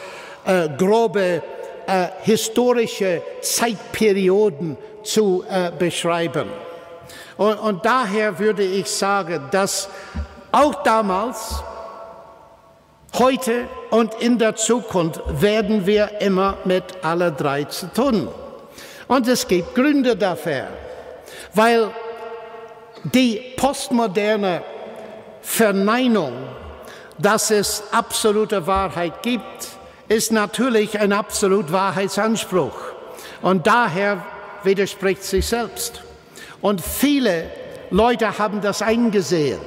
äh, 0.45 0.67
grobe 0.77 1.41
äh, 1.87 2.07
historische 2.23 3.21
Zeitperioden 3.41 4.77
zu 5.03 5.45
äh, 5.49 5.71
beschreiben. 5.71 6.49
Und, 7.37 7.57
und 7.59 7.85
daher 7.85 8.37
würde 8.39 8.63
ich 8.63 8.87
sagen, 8.87 9.47
dass 9.51 9.87
auch 10.51 10.83
damals, 10.83 11.63
heute 13.19 13.67
und 13.89 14.13
in 14.15 14.37
der 14.37 14.55
Zukunft 14.55 15.21
werden 15.41 15.85
wir 15.85 16.21
immer 16.21 16.57
mit 16.65 16.83
alle 17.01 17.31
drei 17.31 17.63
zu 17.65 17.87
tun. 17.93 18.27
Und 19.07 19.27
es 19.27 19.47
gibt 19.47 19.75
Gründe 19.75 20.15
dafür, 20.15 20.67
weil 21.53 21.91
die 23.03 23.53
postmoderne 23.55 24.63
Verneinung 25.41 26.33
dass 27.17 27.51
es 27.51 27.83
absolute 27.91 28.67
Wahrheit 28.67 29.23
gibt, 29.23 29.67
ist 30.07 30.31
natürlich 30.31 30.99
ein 30.99 31.13
absolut 31.13 31.71
Wahrheitsanspruch. 31.71 32.75
Und 33.41 33.65
daher 33.67 34.23
widerspricht 34.63 35.23
sich 35.23 35.45
selbst. 35.45 36.01
Und 36.61 36.81
viele 36.81 37.49
Leute 37.89 38.37
haben 38.37 38.61
das 38.61 38.81
eingesehen. 38.81 39.59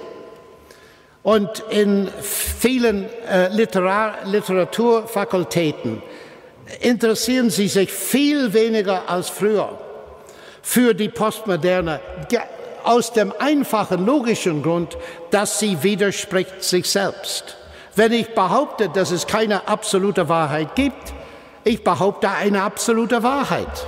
Und 1.29 1.63
in 1.69 2.09
vielen 2.23 3.05
äh, 3.29 3.49
Literaturfakultäten 3.49 6.01
interessieren 6.81 7.51
sie 7.51 7.69
sich 7.69 7.93
viel 7.93 8.55
weniger 8.55 9.11
als 9.11 9.29
früher 9.29 9.79
für 10.63 10.95
die 10.95 11.11
Postmoderne 11.11 12.01
aus 12.83 13.13
dem 13.13 13.35
einfachen 13.39 14.07
logischen 14.07 14.63
Grund, 14.63 14.97
dass 15.31 15.59
sie 15.59 15.83
widerspricht 15.83 16.65
sich 16.65 16.89
selbst. 16.89 17.59
Wenn 17.95 18.15
ich 18.15 18.35
behaupte, 18.35 18.89
dass 18.89 19.11
es 19.11 19.27
keine 19.27 19.69
absolute 19.69 20.31
Wahrheit 20.31 20.75
gibt, 20.77 21.13
ich 21.63 21.85
behaupte 21.85 22.31
eine 22.31 22.63
absolute 22.63 23.23
Wahrheit. 23.23 23.87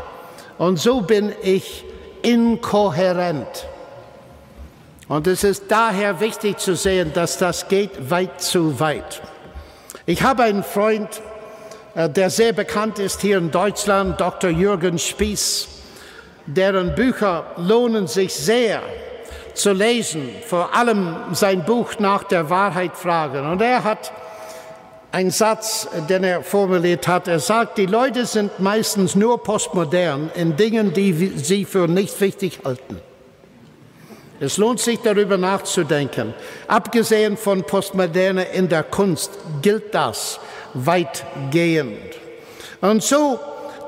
Und 0.58 0.78
so 0.78 1.00
bin 1.00 1.32
ich 1.42 1.86
inkohärent. 2.20 3.66
Und 5.10 5.26
es 5.26 5.42
ist 5.42 5.64
daher 5.68 6.20
wichtig 6.20 6.58
zu 6.58 6.76
sehen, 6.76 7.12
dass 7.12 7.36
das 7.36 7.66
geht 7.66 8.10
weit 8.10 8.40
zu 8.40 8.78
weit. 8.78 9.20
Ich 10.06 10.22
habe 10.22 10.44
einen 10.44 10.62
Freund, 10.62 11.08
äh, 11.96 12.08
der 12.08 12.30
sehr 12.30 12.52
bekannt 12.52 12.98
ist 12.98 13.20
hier 13.20 13.38
in 13.38 13.50
Deutschland, 13.50 14.20
Dr. 14.20 14.50
Jürgen 14.50 14.98
Spieß 14.98 15.68
deren 16.46 16.94
Bücher 16.94 17.44
lohnen 17.56 18.06
sich 18.06 18.32
sehr 18.34 18.82
zu 19.54 19.72
lesen, 19.72 20.30
vor 20.46 20.74
allem 20.74 21.16
sein 21.32 21.64
Buch 21.64 21.98
nach 21.98 22.24
der 22.24 22.48
Wahrheit 22.48 22.96
fragen. 22.96 23.50
Und 23.50 23.60
er 23.60 23.84
hat 23.84 24.12
einen 25.12 25.30
Satz, 25.30 25.88
den 26.08 26.22
er 26.22 26.42
formuliert 26.42 27.08
hat. 27.08 27.26
Er 27.26 27.40
sagt, 27.40 27.78
die 27.78 27.86
Leute 27.86 28.26
sind 28.26 28.60
meistens 28.60 29.16
nur 29.16 29.42
postmodern 29.42 30.30
in 30.34 30.56
Dingen, 30.56 30.92
die 30.92 31.32
sie 31.36 31.64
für 31.64 31.88
nicht 31.88 32.20
wichtig 32.20 32.60
halten. 32.64 33.09
Es 34.40 34.56
lohnt 34.56 34.80
sich 34.80 34.98
darüber 35.00 35.36
nachzudenken. 35.36 36.32
Abgesehen 36.66 37.36
von 37.36 37.62
Postmoderne 37.62 38.44
in 38.44 38.70
der 38.70 38.82
Kunst 38.82 39.32
gilt 39.60 39.94
das 39.94 40.40
weitgehend. 40.72 41.98
Und 42.80 43.02
so 43.02 43.38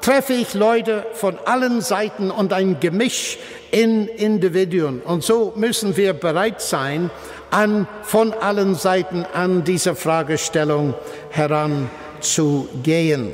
treffe 0.03 0.34
ich 0.34 0.53
Leute 0.53 1.07
von 1.14 1.38
allen 1.46 1.80
Seiten 1.80 2.30
und 2.30 2.53
ein 2.53 2.80
Gemisch 2.80 3.38
in 3.70 4.09
Individuen. 4.09 5.00
Und 5.00 5.24
so 5.24 5.55
müssen 5.57 5.96
wir 5.96 6.12
bereit 6.12 6.61
sein, 6.61 7.11
an, 7.50 7.88
von 8.03 8.34
allen 8.34 8.74
Seiten 8.74 9.24
an 9.32 9.64
diese 9.64 9.94
Fragestellung 9.94 10.92
heranzugehen. 11.30 13.32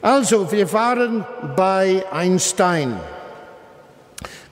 Also, 0.00 0.50
wir 0.52 0.72
waren 0.72 1.26
bei 1.56 2.02
Einstein. 2.10 2.98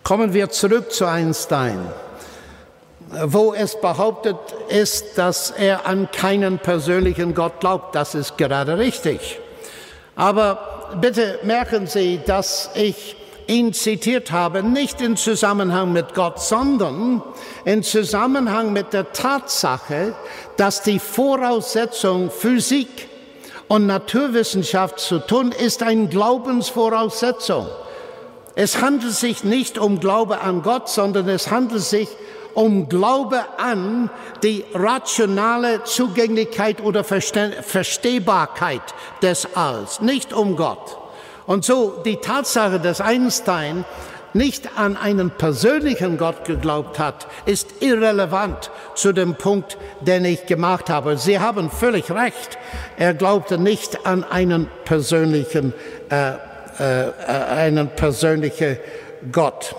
Kommen 0.03 0.35
wir 0.35 0.51
zurück 0.51 0.93
zu 0.93 1.07
Einstein. 1.07 1.79
wo 3.25 3.53
es 3.53 3.79
behauptet 3.81 4.37
ist, 4.69 5.19
dass 5.19 5.51
er 5.51 5.87
an 5.87 6.11
keinen 6.11 6.59
persönlichen 6.59 7.35
Gott 7.35 7.61
glaubt. 7.61 7.95
Das 7.95 8.15
ist 8.15 8.39
gerade 8.39 8.79
richtig. 8.79 9.39
Aber 10.17 10.91
bitte 11.01 11.39
merken 11.43 11.87
Sie, 11.87 12.21
dass 12.25 12.71
ich 12.75 13.17
ihn 13.47 13.73
zitiert 13.73 14.31
habe, 14.31 14.63
nicht 14.63 15.01
in 15.01 15.17
Zusammenhang 15.17 15.93
mit 15.93 16.15
Gott, 16.15 16.41
sondern 16.41 17.23
in 17.65 17.83
Zusammenhang 17.83 18.73
mit 18.73 18.93
der 18.93 19.13
Tatsache, 19.13 20.15
dass 20.57 20.83
die 20.83 20.99
Voraussetzung 20.99 22.31
Physik 22.31 23.09
und 23.69 23.87
Naturwissenschaft 23.87 25.01
zu 25.01 25.19
tun, 25.19 25.53
ist 25.53 25.83
eine 25.83 26.07
Glaubensvoraussetzung. 26.07 27.67
Es 28.55 28.81
handelt 28.81 29.15
sich 29.15 29.45
nicht 29.45 29.79
um 29.79 30.01
Glaube 30.01 30.41
an 30.41 30.63
Gott, 30.63 30.89
sondern 30.89 31.29
es 31.29 31.51
handelt 31.51 31.83
sich 31.83 32.09
um 32.55 32.89
Glaube 32.89 33.41
an 33.57 34.11
die 34.43 34.65
rationale 34.75 35.85
Zugänglichkeit 35.85 36.83
oder 36.83 37.03
Verstehbarkeit 37.05 38.83
des 39.23 39.57
Alls, 39.57 40.01
nicht 40.01 40.33
um 40.33 40.57
Gott. 40.57 40.99
Und 41.47 41.65
so 41.65 42.03
die 42.05 42.17
Tatsache, 42.17 42.79
dass 42.79 43.01
Einstein 43.01 43.85
nicht 44.35 44.79
an 44.79 44.97
einen 44.97 45.31
persönlichen 45.31 46.17
Gott 46.17 46.45
geglaubt 46.45 46.99
hat, 46.99 47.27
ist 47.45 47.69
irrelevant 47.81 48.71
zu 48.95 49.13
dem 49.13 49.35
Punkt, 49.35 49.77
den 50.01 50.25
ich 50.25 50.47
gemacht 50.47 50.89
habe. 50.89 51.19
Sie 51.19 51.39
haben 51.39 51.71
völlig 51.71 52.11
recht. 52.11 52.59
Er 52.97 53.15
glaubte 53.15 53.59
nicht 53.59 54.07
an 54.07 54.25
einen 54.25 54.69
persönlichen, 54.85 55.75
äh, 56.09 56.33
einen 56.79 57.89
persönlichen 57.91 58.79
Gott. 59.31 59.75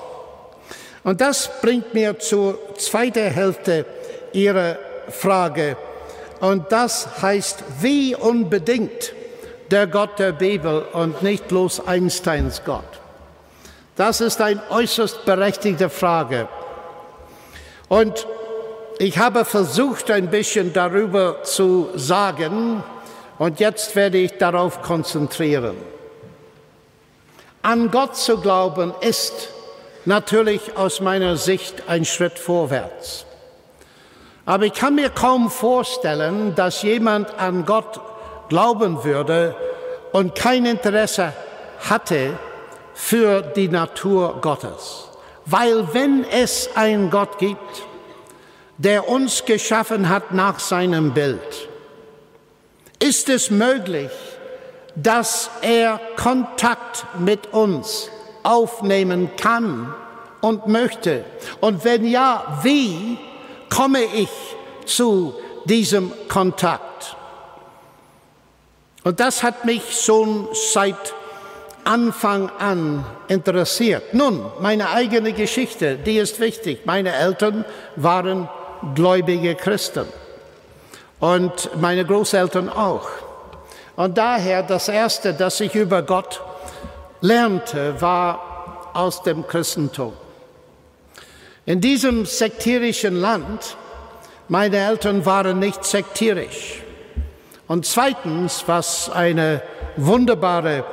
Und 1.04 1.20
das 1.20 1.50
bringt 1.62 1.94
mir 1.94 2.18
zur 2.20 2.58
zweiten 2.78 3.30
Hälfte 3.30 3.86
Ihrer 4.32 4.78
Frage. 5.10 5.76
Und 6.40 6.72
das 6.72 7.22
heißt, 7.22 7.64
wie 7.82 8.16
unbedingt 8.16 9.14
der 9.72 9.88
Gott 9.88 10.20
der 10.20 10.34
Bibel 10.34 10.86
und 10.94 11.22
nicht 11.24 11.48
bloß 11.48 11.88
Einsteins 11.88 12.62
Gott. 12.66 12.84
Das 13.96 14.22
ist 14.22 14.42
eine 14.42 14.62
äußerst 14.70 15.26
berechtigte 15.26 15.90
Frage. 15.90 16.48
Und 17.88 18.28
ich 19.00 19.18
habe 19.18 19.46
versucht, 19.46 20.10
ein 20.12 20.30
bisschen 20.30 20.74
darüber 20.74 21.44
zu 21.44 21.90
sagen, 21.96 22.84
und 23.40 23.60
jetzt 23.60 23.96
werde 23.96 24.20
ich 24.20 24.38
darauf 24.38 24.82
konzentrieren. 24.82 25.76
An 27.64 27.92
Gott 27.92 28.18
zu 28.18 28.40
glauben 28.40 28.94
ist 29.00 29.48
natürlich 30.04 30.76
aus 30.76 31.00
meiner 31.00 31.38
Sicht 31.38 31.84
ein 31.88 32.04
Schritt 32.04 32.38
vorwärts. 32.38 33.26
Aber 34.46 34.66
ich 34.66 34.74
kann 34.74 34.96
mir 34.96 35.10
kaum 35.10 35.50
vorstellen, 35.50 36.56
dass 36.56 36.82
jemand 36.82 37.40
an 37.40 37.66
Gott 37.66 38.02
glauben 38.50 39.06
würde 39.06 39.56
und 40.12 40.36
kein 40.36 40.66
Interesse 40.66 41.32
hatte 41.90 42.38
für 42.94 43.42
die 43.42 43.70
Natur 43.70 44.40
Gottes. 44.42 45.06
Weil 45.46 45.94
wenn 45.94 46.26
es 46.26 46.70
einen 46.76 47.10
Gott 47.10 47.38
gibt, 47.38 47.84
der 48.78 49.08
uns 49.08 49.46
geschaffen 49.46 50.10
hat 50.10 50.34
nach 50.34 50.60
seinem 50.60 51.14
Bild, 51.14 51.70
ist 53.00 53.30
es 53.30 53.50
möglich, 53.50 54.12
dass 54.96 55.50
er 55.62 56.00
Kontakt 56.16 57.06
mit 57.20 57.54
uns 57.54 58.10
aufnehmen 58.44 59.32
kann 59.38 59.94
und 60.42 60.68
möchte? 60.68 61.26
Und 61.62 61.84
wenn 61.84 62.06
ja, 62.06 62.60
wie 62.64 63.18
komme 63.70 64.04
ich 64.04 64.30
zu 64.86 65.34
diesem 65.66 66.12
Kontakt? 66.28 67.16
Und 69.04 69.20
das 69.20 69.44
hat 69.44 69.66
mich 69.66 70.02
schon 70.02 70.48
seit 70.54 71.14
Anfang 71.84 72.50
an 72.60 73.06
interessiert. 73.28 74.14
Nun, 74.14 74.46
meine 74.62 74.90
eigene 74.92 75.34
Geschichte, 75.34 75.98
die 75.98 76.18
ist 76.18 76.40
wichtig. 76.40 76.86
Meine 76.86 77.14
Eltern 77.14 77.66
waren 77.96 78.48
gläubige 78.96 79.56
Christen 79.56 80.06
und 81.20 81.70
meine 81.80 82.06
Großeltern 82.06 82.70
auch. 82.70 83.08
Und 83.96 84.18
daher 84.18 84.64
das 84.64 84.88
Erste, 84.90 85.34
das 85.34 85.60
ich 85.60 85.76
über 85.76 86.02
Gott 86.02 86.42
lernte, 87.22 88.02
war 88.02 88.90
aus 88.94 89.22
dem 89.24 89.46
Christentum. 89.48 90.14
In 91.66 91.80
diesem 91.80 92.26
sektierischen 92.26 93.16
Land, 93.16 93.78
meine 94.50 94.78
Eltern 94.78 95.26
waren 95.26 95.60
nicht 95.60 95.86
sektierisch. 95.86 96.82
Und 97.68 97.86
zweitens, 97.86 98.64
was 98.68 99.10
eine 99.10 99.62
wunderbare 99.96 100.84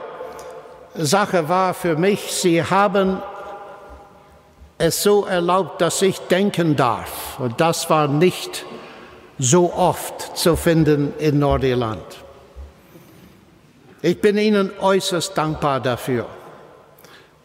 Sache 0.95 1.49
war 1.49 1.75
für 1.75 1.97
mich, 1.97 2.33
sie 2.33 2.63
haben 2.63 3.21
es 4.79 5.03
so 5.03 5.27
erlaubt, 5.27 5.81
dass 5.81 6.01
ich 6.03 6.19
denken 6.21 6.77
darf. 6.77 7.39
Und 7.39 7.61
das 7.61 7.91
war 7.91 8.09
nicht 8.09 8.65
so 9.39 9.73
oft 9.73 10.37
zu 10.37 10.57
finden 10.57 11.13
in 11.19 11.39
Nordirland. 11.39 12.03
Ich 14.03 14.19
bin 14.21 14.39
Ihnen 14.39 14.73
äußerst 14.81 15.37
dankbar 15.37 15.81
dafür, 15.81 16.27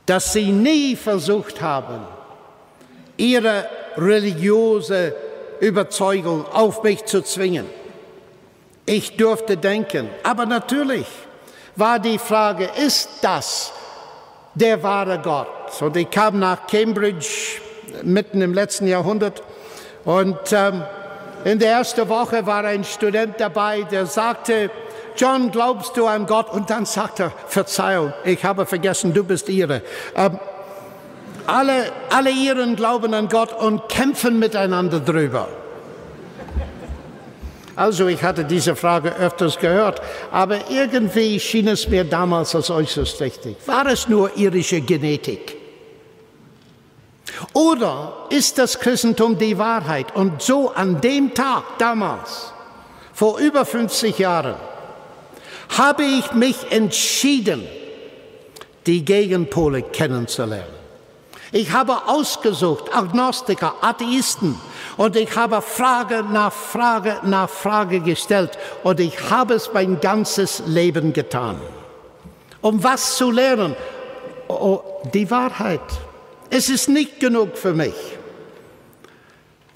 dass 0.06 0.32
Sie 0.32 0.52
nie 0.52 0.96
versucht 0.96 1.62
haben, 1.62 2.00
Ihre 3.18 3.68
religiöse 3.98 5.16
Überzeugung 5.60 6.46
auf 6.46 6.82
mich 6.84 7.04
zu 7.06 7.22
zwingen. 7.22 7.66
Ich 8.86 9.18
durfte 9.18 9.58
denken, 9.58 10.10
aber 10.24 10.46
natürlich 10.46 11.08
war 11.76 12.00
die 12.00 12.20
Frage, 12.20 12.70
ist 12.86 13.10
das 13.22 13.74
der 14.54 14.82
wahre 14.82 15.20
Gott? 15.20 15.82
Und 15.82 15.98
ich 15.98 16.10
kam 16.10 16.40
nach 16.40 16.68
Cambridge 16.68 17.60
mitten 18.04 18.42
im 18.42 18.54
letzten 18.54 18.88
Jahrhundert 18.88 19.44
und 20.06 20.38
ähm, 20.52 20.84
in 21.44 21.60
der 21.60 21.72
ersten 21.72 22.08
Woche 22.08 22.46
war 22.46 22.64
ein 22.64 22.84
Student 22.84 23.36
dabei, 23.40 23.84
der 23.84 24.06
sagte, 24.06 24.72
John, 25.18 25.52
glaubst 25.52 25.98
du 25.98 26.08
an 26.08 26.26
Gott? 26.26 26.50
Und 26.52 26.70
dann 26.70 26.86
sagt 26.86 27.20
er, 27.20 27.32
Verzeihung, 27.48 28.14
ich 28.24 28.44
habe 28.44 28.66
vergessen, 28.66 29.14
du 29.14 29.24
bist 29.24 29.50
ihre. 29.50 29.82
Ähm, 30.16 30.40
alle, 31.48 31.92
alle 32.10 32.32
ihren 32.32 32.76
glauben 32.76 33.14
an 33.14 33.30
Gott 33.30 33.54
und 33.54 33.88
kämpfen 33.90 34.40
miteinander 34.40 35.00
drüber. 35.00 35.48
Also 37.76 38.08
ich 38.08 38.24
hatte 38.24 38.46
diese 38.46 38.76
Frage 38.76 39.16
öfters 39.16 39.60
gehört, 39.60 40.02
aber 40.32 40.70
irgendwie 40.70 41.40
schien 41.40 41.68
es 41.68 41.88
mir 41.90 42.06
damals 42.06 42.56
als 42.56 42.70
äußerst 42.70 43.20
richtig. 43.22 43.58
War 43.66 43.86
es 43.88 44.08
nur 44.08 44.36
irische 44.38 44.80
Genetik? 44.80 45.58
Oder 47.54 48.14
ist 48.30 48.58
das 48.58 48.80
Christentum 48.80 49.38
die 49.38 49.58
Wahrheit? 49.58 50.16
Und 50.16 50.42
so 50.42 50.72
an 50.72 51.02
dem 51.02 51.34
Tag 51.34 51.64
damals, 51.78 52.54
vor 53.14 53.40
über 53.40 53.66
50 53.66 54.20
Jahren, 54.20 54.56
habe 55.70 56.04
ich 56.04 56.32
mich 56.34 56.72
entschieden, 56.72 57.68
die 58.86 59.04
Gegenpole 59.04 59.82
kennenzulernen. 59.82 60.76
Ich 61.52 61.72
habe 61.72 62.08
ausgesucht 62.08 62.94
Agnostiker, 62.94 63.76
Atheisten 63.82 64.60
und 64.98 65.16
ich 65.16 65.36
habe 65.36 65.62
Frage 65.62 66.24
nach 66.24 66.52
Frage 66.52 67.20
nach 67.24 67.50
Frage 67.50 68.02
gestellt 68.02 68.58
und 68.84 69.00
ich 69.00 69.30
habe 69.30 69.54
es 69.54 69.70
mein 69.74 70.02
ganzes 70.02 70.64
Leben 70.66 71.14
getan. 71.14 71.62
Um 72.62 72.84
was 72.84 73.16
zu 73.16 73.32
lernen? 73.32 73.76
Oh, 74.48 74.82
die 75.14 75.30
Wahrheit. 75.32 75.80
Es 76.50 76.70
ist 76.70 76.90
nicht 76.90 77.20
genug 77.20 77.58
für 77.58 77.74
mich, 77.74 77.96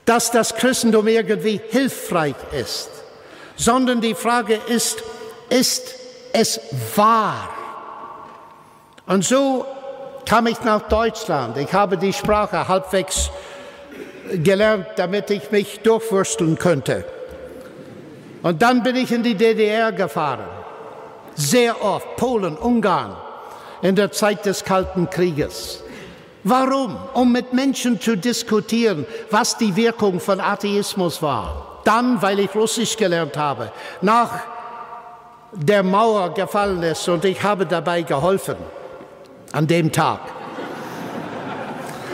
dass 0.06 0.32
das 0.32 0.56
Christentum 0.56 1.08
irgendwie 1.08 1.62
hilfreich 1.70 2.36
ist, 2.52 2.90
sondern 3.56 4.02
die 4.02 4.16
Frage 4.16 4.60
ist, 4.68 5.04
ist 5.50 5.95
es 6.34 6.60
wahr? 6.95 7.50
Und 9.08 9.26
so 9.26 9.66
kam 10.28 10.47
ich 10.47 10.62
nach 10.64 10.88
Deutschland. 10.88 11.58
Ich 11.58 11.74
habe 11.74 11.97
die 11.97 12.14
Sprache 12.14 12.68
halbwegs 12.68 13.32
gelernt, 14.32 14.86
damit 14.95 15.32
ich 15.32 15.50
mich 15.52 15.80
durchwursteln 15.80 16.58
könnte. 16.58 17.04
Und 18.43 18.62
dann 18.62 18.84
bin 18.84 18.95
ich 18.95 19.12
in 19.12 19.24
die 19.24 19.36
DDR 19.36 19.91
gefahren. 19.91 20.45
Sehr 21.36 21.84
oft, 21.84 22.16
Polen, 22.16 22.56
Ungarn, 22.58 23.16
in 23.82 23.95
der 23.95 24.12
Zeit 24.12 24.45
des 24.45 24.64
Kalten 24.64 25.10
Krieges. 25.10 25.84
Warum? 26.43 26.97
Um 27.14 27.32
mit 27.32 27.54
Menschen 27.54 28.00
zu 28.00 28.16
diskutieren, 28.16 29.06
was 29.30 29.58
die 29.58 29.76
Wirkung 29.76 30.20
von 30.20 30.39
Atheismus 30.39 31.22
war. 31.22 31.82
Dann, 31.84 32.22
weil 32.22 32.39
ich 32.39 32.56
Russisch 32.56 32.95
gelernt 32.95 33.36
habe. 33.36 33.72
Nach 34.02 34.41
der 35.54 35.84
Mauer 35.84 36.34
gefallen 36.34 36.84
ist 36.84 37.08
und 37.10 37.26
ich 37.26 37.41
habe 37.43 37.66
dabei 37.66 38.02
geholfen 38.04 38.56
an 39.52 39.68
dem 39.68 39.91
Tag. 39.91 40.20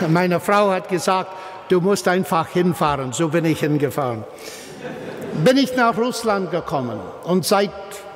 Meine 0.07 0.39
Frau 0.39 0.71
hat 0.71 0.89
gesagt, 0.89 1.31
du 1.69 1.81
musst 1.81 2.07
einfach 2.07 2.47
hinfahren. 2.47 3.13
So 3.13 3.29
bin 3.29 3.45
ich 3.45 3.59
hingefahren. 3.59 4.23
Bin 5.43 5.57
ich 5.57 5.75
nach 5.75 5.97
Russland 5.97 6.51
gekommen 6.51 6.99
und 7.23 7.45
seit 7.45 7.71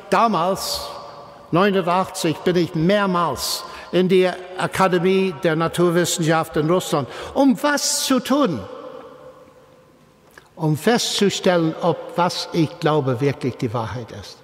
damals, 0.09 0.87
1989, 1.51 2.37
bin 2.37 2.55
ich 2.55 2.75
mehrmals 2.75 3.63
in 3.91 4.07
die 4.07 4.29
Akademie 4.57 5.33
der 5.43 5.55
Naturwissenschaften 5.55 6.63
in 6.63 6.69
Russland, 6.69 7.09
um 7.33 7.61
was 7.61 8.05
zu 8.05 8.19
tun, 8.19 8.59
um 10.55 10.77
festzustellen, 10.77 11.75
ob 11.81 11.97
was 12.15 12.49
ich 12.53 12.79
glaube 12.79 13.19
wirklich 13.19 13.57
die 13.57 13.73
Wahrheit 13.73 14.11
ist. 14.11 14.37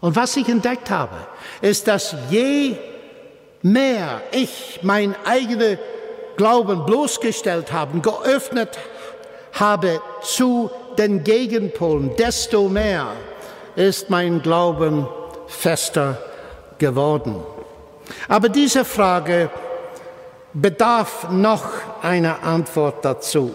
Und 0.00 0.16
was 0.16 0.36
ich 0.36 0.48
entdeckt 0.48 0.90
habe, 0.90 1.16
ist, 1.60 1.88
dass 1.88 2.14
je 2.30 2.76
mehr 3.62 4.22
ich 4.30 4.80
mein 4.82 5.14
eigenes 5.24 5.78
Glauben 6.36 6.86
bloßgestellt 6.86 7.72
habe, 7.72 8.00
geöffnet 8.00 8.78
habe 9.52 10.00
zu 10.22 10.70
den 10.96 11.24
Gegenpolen, 11.24 12.14
desto 12.16 12.68
mehr 12.68 13.08
ist 13.74 14.08
mein 14.10 14.40
Glauben 14.40 15.08
fester 15.48 16.18
geworden. 16.78 17.36
Aber 18.28 18.48
diese 18.48 18.84
Frage 18.84 19.50
bedarf 20.52 21.28
noch 21.30 21.64
einer 22.02 22.42
Antwort 22.42 23.04
dazu, 23.04 23.54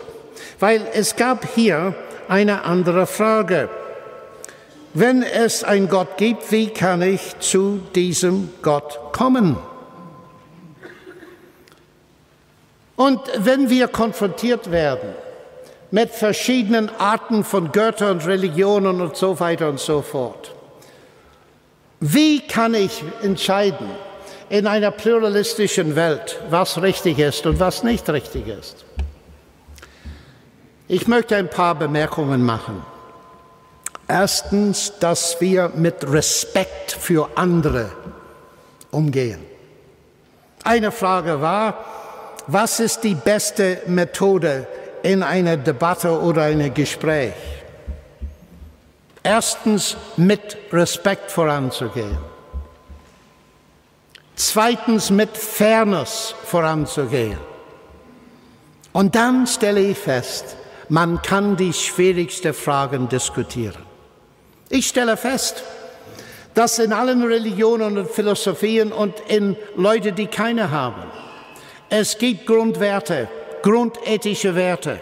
weil 0.59 0.81
es 0.93 1.15
gab 1.15 1.47
hier 1.55 1.95
eine 2.27 2.63
andere 2.63 3.05
Frage. 3.07 3.69
Wenn 4.93 5.23
es 5.23 5.63
einen 5.63 5.89
Gott 5.89 6.17
gibt, 6.17 6.51
wie 6.51 6.69
kann 6.69 7.01
ich 7.01 7.39
zu 7.39 7.81
diesem 7.95 8.49
Gott 8.61 8.99
kommen? 9.11 9.57
Und 12.95 13.19
wenn 13.37 13.71
wir 13.71 13.87
konfrontiert 13.87 14.69
werden 14.69 15.09
mit 15.89 16.11
verschiedenen 16.11 16.91
Arten 16.99 17.43
von 17.43 17.71
Göttern 17.71 18.17
und 18.17 18.27
Religionen 18.27 19.01
und 19.01 19.15
so 19.15 19.39
weiter 19.39 19.69
und 19.69 19.79
so 19.79 20.03
fort, 20.03 20.53
wie 21.99 22.41
kann 22.41 22.75
ich 22.75 23.03
entscheiden 23.23 23.89
in 24.49 24.67
einer 24.67 24.91
pluralistischen 24.91 25.95
Welt, 25.95 26.39
was 26.51 26.81
richtig 26.81 27.17
ist 27.17 27.47
und 27.47 27.59
was 27.59 27.81
nicht 27.83 28.07
richtig 28.09 28.47
ist? 28.47 28.85
Ich 30.87 31.07
möchte 31.07 31.35
ein 31.35 31.49
paar 31.49 31.73
Bemerkungen 31.73 32.43
machen. 32.43 32.92
Erstens, 34.14 34.93
dass 34.99 35.41
wir 35.41 35.72
mit 35.74 36.07
Respekt 36.07 36.91
für 36.91 37.32
andere 37.34 37.89
umgehen. 38.91 39.43
Eine 40.64 40.91
Frage 40.91 41.41
war, 41.41 41.84
was 42.45 42.80
ist 42.80 43.03
die 43.03 43.16
beste 43.16 43.82
Methode 43.88 44.68
in 45.01 45.24
einer 45.24 45.57
Debatte 45.57 46.22
oder 46.22 46.43
einem 46.43 46.72
Gespräch? 46.72 47.34
Erstens, 49.24 49.97
mit 50.16 50.57
Respekt 50.72 51.32
voranzugehen. 51.32 52.20
Zweitens, 54.36 55.09
mit 55.09 55.36
Fairness 55.36 56.36
voranzugehen. 56.45 57.39
Und 58.91 59.16
dann 59.16 59.47
stelle 59.47 59.80
ich 59.80 59.97
fest, 59.97 60.55
man 60.88 61.20
kann 61.24 61.57
die 61.57 61.74
schwierigsten 61.74 62.53
Fragen 62.53 63.09
diskutieren. 63.09 63.92
Ich 64.74 64.88
stelle 64.88 65.17
fest, 65.17 65.63
dass 66.55 66.80
in 66.80 66.93
allen 66.93 67.21
Religionen 67.21 67.95
und 67.95 68.09
Philosophien 68.09 68.91
und 68.91 69.19
in 69.28 69.55
Leute, 69.76 70.13
die 70.13 70.26
keine 70.26 70.71
haben, 70.71 71.03
es 71.91 72.17
gibt 72.17 72.47
Grundwerte, 72.47 73.30
grundethische 73.61 74.55
Werte, 74.55 74.99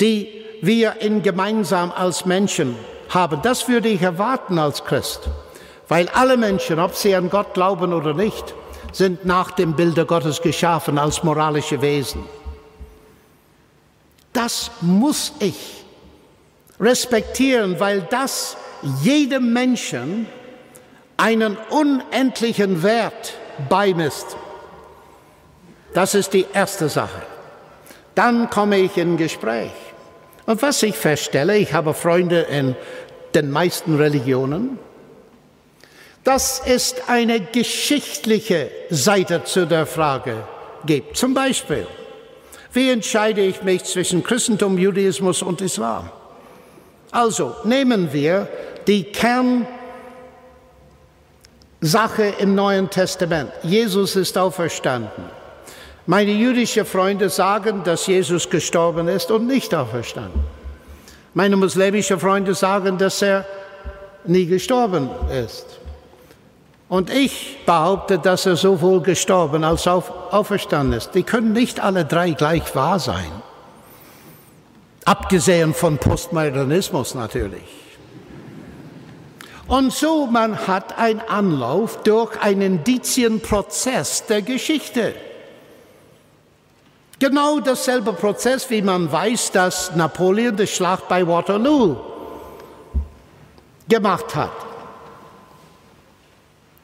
die 0.00 0.46
wir 0.62 1.02
in 1.02 1.22
gemeinsam 1.22 1.92
als 1.92 2.24
Menschen 2.24 2.74
haben. 3.10 3.42
Das 3.42 3.68
würde 3.68 3.88
ich 3.88 4.00
erwarten 4.00 4.58
als 4.58 4.82
Christ, 4.82 5.28
weil 5.86 6.08
alle 6.08 6.38
Menschen, 6.38 6.78
ob 6.78 6.94
sie 6.94 7.14
an 7.14 7.28
Gott 7.28 7.52
glauben 7.52 7.92
oder 7.92 8.14
nicht, 8.14 8.54
sind 8.92 9.26
nach 9.26 9.50
dem 9.50 9.76
Bilde 9.76 10.06
Gottes 10.06 10.40
geschaffen 10.40 10.96
als 10.96 11.22
moralische 11.22 11.82
Wesen. 11.82 12.24
Das 14.32 14.70
muss 14.80 15.34
ich 15.38 15.77
respektieren, 16.80 17.80
weil 17.80 18.02
das 18.10 18.56
jedem 19.02 19.52
Menschen 19.52 20.26
einen 21.16 21.56
unendlichen 21.70 22.82
Wert 22.82 23.34
beimisst. 23.68 24.36
Das 25.94 26.14
ist 26.14 26.32
die 26.32 26.46
erste 26.52 26.88
Sache. 26.88 27.22
Dann 28.14 28.50
komme 28.50 28.78
ich 28.78 28.96
in 28.96 29.16
Gespräch. 29.16 29.72
Und 30.46 30.62
was 30.62 30.82
ich 30.82 30.96
feststelle, 30.96 31.56
ich 31.58 31.72
habe 31.72 31.92
Freunde 31.94 32.40
in 32.42 32.74
den 33.34 33.50
meisten 33.50 33.96
Religionen, 33.96 34.78
dass 36.24 36.62
es 36.64 36.94
eine 37.06 37.40
geschichtliche 37.40 38.70
Seite 38.90 39.44
zu 39.44 39.66
der 39.66 39.86
Frage 39.86 40.44
gibt. 40.84 41.16
Zum 41.16 41.34
Beispiel, 41.34 41.86
wie 42.72 42.90
entscheide 42.90 43.40
ich 43.40 43.62
mich 43.62 43.84
zwischen 43.84 44.22
Christentum, 44.22 44.78
Judaismus 44.78 45.42
und 45.42 45.60
Islam? 45.60 46.10
Also 47.10 47.56
nehmen 47.64 48.12
wir 48.12 48.48
die 48.86 49.04
Kernsache 49.04 49.66
im 52.38 52.54
Neuen 52.54 52.90
Testament. 52.90 53.50
Jesus 53.62 54.16
ist 54.16 54.36
auferstanden. 54.36 55.24
Meine 56.06 56.32
jüdischen 56.32 56.86
Freunde 56.86 57.28
sagen, 57.28 57.82
dass 57.84 58.06
Jesus 58.06 58.48
gestorben 58.48 59.08
ist 59.08 59.30
und 59.30 59.46
nicht 59.46 59.74
auferstanden. 59.74 60.40
Meine 61.34 61.56
muslimischen 61.56 62.18
Freunde 62.18 62.54
sagen, 62.54 62.96
dass 62.96 63.20
er 63.20 63.44
nie 64.24 64.46
gestorben 64.46 65.10
ist. 65.44 65.66
Und 66.88 67.10
ich 67.10 67.58
behaupte, 67.66 68.18
dass 68.18 68.46
er 68.46 68.56
sowohl 68.56 69.02
gestorben 69.02 69.64
als 69.64 69.86
auch 69.86 70.32
auferstanden 70.32 70.96
ist. 70.96 71.14
Die 71.14 71.22
können 71.22 71.52
nicht 71.52 71.80
alle 71.80 72.06
drei 72.06 72.30
gleich 72.30 72.74
wahr 72.74 72.98
sein. 72.98 73.30
Abgesehen 75.08 75.72
von 75.72 75.96
Postmodernismus 75.96 77.14
natürlich. 77.14 77.62
Und 79.66 79.90
so 79.90 80.26
man 80.26 80.66
hat 80.66 80.98
einen 80.98 81.20
Anlauf 81.20 82.02
durch 82.02 82.38
einen 82.42 82.60
Indizienprozess 82.60 84.26
der 84.26 84.42
Geschichte. 84.42 85.14
Genau 87.18 87.58
dasselbe 87.58 88.12
Prozess, 88.12 88.68
wie 88.68 88.82
man 88.82 89.10
weiß, 89.10 89.52
dass 89.52 89.96
Napoleon 89.96 90.54
die 90.54 90.66
Schlacht 90.66 91.08
bei 91.08 91.26
Waterloo 91.26 91.96
gemacht 93.88 94.34
hat. 94.34 94.50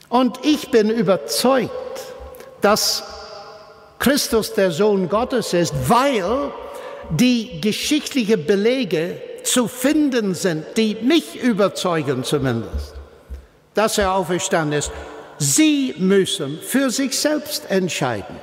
Und 0.08 0.38
ich 0.42 0.70
bin 0.70 0.88
überzeugt, 0.88 2.00
dass 2.62 3.02
Christus 3.98 4.54
der 4.54 4.70
Sohn 4.70 5.10
Gottes 5.10 5.52
ist, 5.52 5.74
weil 5.90 6.54
die 7.10 7.60
geschichtlichen 7.60 8.46
Belege 8.46 9.20
zu 9.42 9.68
finden 9.68 10.34
sind, 10.34 10.64
die 10.76 10.96
mich 11.02 11.42
überzeugen 11.42 12.24
zumindest, 12.24 12.94
dass 13.74 13.98
er 13.98 14.14
auferstanden 14.14 14.78
ist. 14.78 14.90
Sie 15.38 15.94
müssen 15.98 16.58
für 16.60 16.90
sich 16.90 17.18
selbst 17.18 17.70
entscheiden. 17.70 18.36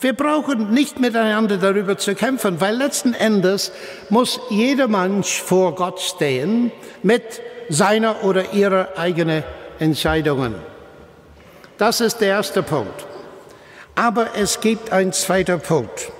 Wir 0.00 0.14
brauchen 0.14 0.70
nicht 0.72 0.98
miteinander 0.98 1.58
darüber 1.58 1.98
zu 1.98 2.14
kämpfen, 2.14 2.60
weil 2.60 2.74
letzten 2.74 3.12
Endes 3.12 3.70
muss 4.08 4.40
jeder 4.48 4.88
Mensch 4.88 5.42
vor 5.42 5.74
Gott 5.74 6.00
stehen 6.00 6.72
mit 7.02 7.22
seiner 7.68 8.24
oder 8.24 8.52
ihrer 8.52 8.88
eigenen 8.96 9.44
Entscheidungen. 9.78 10.54
Das 11.76 12.00
ist 12.00 12.18
der 12.18 12.28
erste 12.28 12.62
Punkt. 12.62 13.06
Aber 13.94 14.28
es 14.36 14.60
gibt 14.60 14.90
einen 14.90 15.12
zweiten 15.12 15.60
Punkt. 15.60 16.10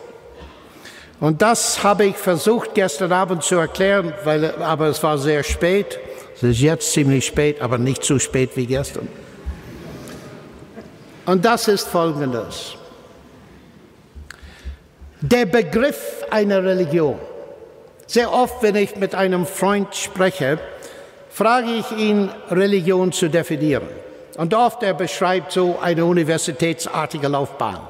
Und 1.21 1.43
das 1.43 1.85
habe 1.85 2.07
ich 2.07 2.17
versucht 2.17 2.75
gestern 2.75 3.13
Abend 3.13 3.45
zu 3.45 3.57
erklären, 3.57 4.15
weil, 4.25 4.55
aber 4.57 4.87
es 4.87 5.03
war 5.03 5.19
sehr 5.19 5.43
spät. 5.43 5.99
Es 6.35 6.43
ist 6.43 6.61
jetzt 6.61 6.93
ziemlich 6.93 7.27
spät, 7.27 7.61
aber 7.61 7.77
nicht 7.77 8.03
so 8.03 8.19
spät 8.19 8.57
wie 8.57 8.67
gestern. 8.67 9.07
Und 11.27 11.45
das 11.45 11.69
ist 11.69 11.87
Folgendes. 11.87 12.77
Der 15.21 15.45
Begriff 15.45 16.25
einer 16.31 16.65
Religion. 16.65 17.19
Sehr 18.07 18.33
oft, 18.33 18.63
wenn 18.63 18.75
ich 18.75 18.97
mit 18.97 19.15
einem 19.15 19.45
Freund 19.45 19.95
spreche, 19.95 20.59
frage 21.29 21.71
ich 21.71 21.91
ihn, 21.93 22.31
Religion 22.51 23.13
zu 23.13 23.29
definieren. 23.29 23.87
Und 24.39 24.55
oft 24.55 24.83
er 24.83 24.95
beschreibt 24.95 25.53
so 25.53 25.79
eine 25.81 26.07
universitätsartige 26.07 27.29
Laufbahn. 27.29 27.81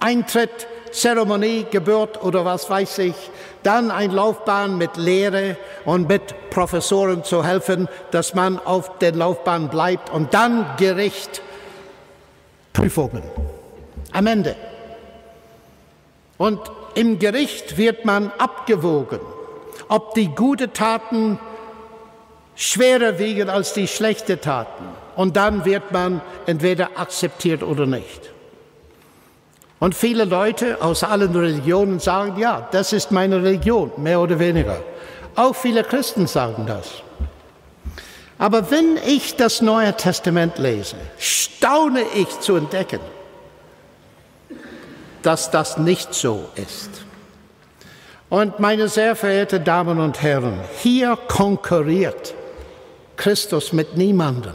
Eintritt, 0.00 0.66
Zeremonie, 0.92 1.66
Geburt 1.70 2.22
oder 2.22 2.44
was 2.44 2.68
weiß 2.68 2.98
ich, 2.98 3.14
dann 3.62 3.90
eine 3.90 4.12
Laufbahn 4.12 4.78
mit 4.78 4.96
Lehre 4.96 5.56
und 5.84 6.08
mit 6.08 6.50
Professoren 6.50 7.24
zu 7.24 7.44
helfen, 7.44 7.88
dass 8.10 8.34
man 8.34 8.58
auf 8.58 8.98
der 8.98 9.12
Laufbahn 9.12 9.68
bleibt 9.68 10.10
und 10.10 10.34
dann 10.34 10.66
Gericht, 10.76 11.42
Prüfungen. 12.72 13.22
Am 14.12 14.26
Ende. 14.26 14.56
Und 16.36 16.60
im 16.94 17.18
Gericht 17.18 17.76
wird 17.76 18.04
man 18.04 18.30
abgewogen, 18.38 19.20
ob 19.88 20.14
die 20.14 20.28
guten 20.28 20.72
Taten 20.72 21.38
schwerer 22.54 23.18
wiegen 23.18 23.48
als 23.48 23.72
die 23.72 23.88
schlechten 23.88 24.40
Taten. 24.40 24.84
Und 25.16 25.36
dann 25.36 25.64
wird 25.64 25.92
man 25.92 26.20
entweder 26.46 26.90
akzeptiert 26.96 27.62
oder 27.62 27.86
nicht. 27.86 28.30
Und 29.80 29.94
viele 29.94 30.24
Leute 30.24 30.82
aus 30.82 31.04
allen 31.04 31.34
Religionen 31.34 32.00
sagen, 32.00 32.38
ja, 32.38 32.68
das 32.72 32.92
ist 32.92 33.12
meine 33.12 33.42
Religion, 33.42 33.92
mehr 33.96 34.20
oder 34.20 34.38
weniger. 34.38 34.78
Auch 35.36 35.54
viele 35.54 35.84
Christen 35.84 36.26
sagen 36.26 36.66
das. 36.66 37.02
Aber 38.38 38.70
wenn 38.70 38.98
ich 39.06 39.36
das 39.36 39.60
Neue 39.60 39.96
Testament 39.96 40.58
lese, 40.58 40.96
staune 41.18 42.02
ich 42.14 42.40
zu 42.40 42.56
entdecken, 42.56 43.00
dass 45.22 45.50
das 45.50 45.78
nicht 45.78 46.14
so 46.14 46.48
ist. 46.54 46.90
Und 48.28 48.60
meine 48.60 48.88
sehr 48.88 49.16
verehrten 49.16 49.64
Damen 49.64 50.00
und 50.00 50.22
Herren, 50.22 50.60
hier 50.82 51.16
konkurriert 51.28 52.34
Christus 53.16 53.72
mit 53.72 53.96
niemandem. 53.96 54.54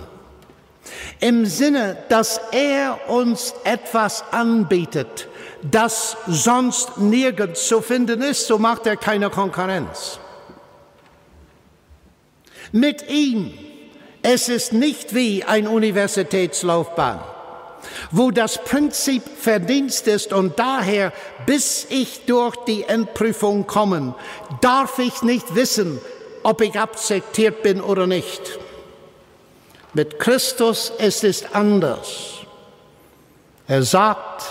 Im 1.20 1.46
Sinne, 1.46 1.98
dass 2.10 2.40
er 2.52 3.10
uns 3.10 3.54
etwas 3.64 4.24
anbietet, 4.32 5.28
das 5.62 6.18
sonst 6.28 6.98
nirgends 6.98 7.68
zu 7.68 7.82
finden 7.82 8.22
ist, 8.22 8.48
so 8.48 8.58
macht 8.58 8.86
er 8.86 8.98
keine 8.98 9.30
Konkurrenz. 9.30 10.20
Mit 12.72 13.10
ihm, 13.10 13.54
es 14.22 14.50
ist 14.50 14.74
nicht 14.74 15.14
wie 15.14 15.44
ein 15.44 15.68
Universitätslaufbahn, 15.68 17.20
wo 18.12 18.32
das 18.32 18.64
Prinzip 18.64 19.24
Verdienst 19.40 20.08
ist 20.08 20.34
und 20.34 20.58
daher, 20.58 21.14
bis 21.46 21.86
ich 21.90 22.26
durch 22.26 22.56
die 22.66 22.84
Endprüfung 22.84 23.68
komme, 23.68 24.16
darf 24.62 25.00
ich 25.00 25.22
nicht 25.22 25.56
wissen, 25.56 26.00
ob 26.42 26.62
ich 26.62 26.80
akzeptiert 26.80 27.64
bin 27.64 27.80
oder 27.82 28.08
nicht. 28.08 28.60
Mit 29.94 30.20
Christus 30.20 30.92
ist 30.98 31.24
es 31.24 31.54
anders. 31.54 32.40
Er 33.68 33.84
sagt, 33.84 34.44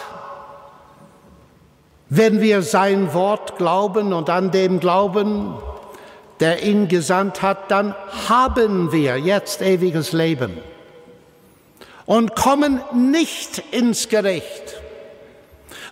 wenn 2.09 2.41
wir 2.41 2.63
sein 2.63 3.13
Wort 3.13 3.59
glauben 3.59 4.13
und 4.13 4.31
an 4.31 4.51
dem 4.53 4.79
glauben, 4.79 5.55
der 6.39 6.63
ihn 6.63 6.89
gesandt 6.89 7.43
hat, 7.43 7.71
dann 7.71 7.95
haben 8.29 8.93
wir 8.93 9.17
jetzt 9.19 9.63
ewiges 9.63 10.13
Leben 10.13 10.59
und 12.07 12.37
kommen 12.37 12.81
nicht 12.93 13.63
ins 13.73 14.09
Gericht, 14.09 14.81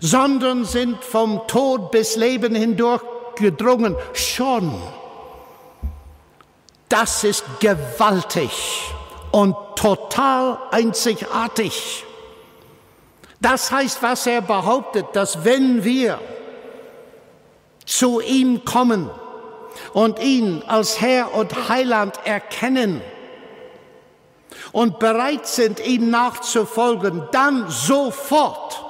sondern 0.01 0.65
sind 0.65 1.03
vom 1.03 1.43
Tod 1.47 1.91
bis 1.91 2.17
Leben 2.17 2.55
hindurch 2.55 3.03
gedrungen. 3.37 3.97
Schon. 4.13 4.81
Das 6.89 7.25
ist 7.25 7.45
gewaltig 7.61 8.51
und 9.31 9.57
total 9.77 10.59
einzigartig. 10.71 12.05
Das 13.41 13.71
heißt, 13.71 14.03
was 14.03 14.27
er 14.27 14.43
behauptet, 14.43 15.07
dass 15.15 15.45
wenn 15.45 15.83
wir 15.85 16.19
zu 17.87 18.21
ihm 18.21 18.65
kommen 18.65 19.11
und 19.95 20.19
ihn 20.21 20.63
als 20.67 21.01
Herr 21.01 21.35
und 21.35 21.69
Heiland 21.69 22.19
erkennen 22.25 23.01
und 24.73 24.99
bereit 24.99 25.47
sind, 25.47 25.85
ihm 25.85 26.11
nachzufolgen, 26.11 27.23
dann 27.33 27.69
sofort 27.69 28.85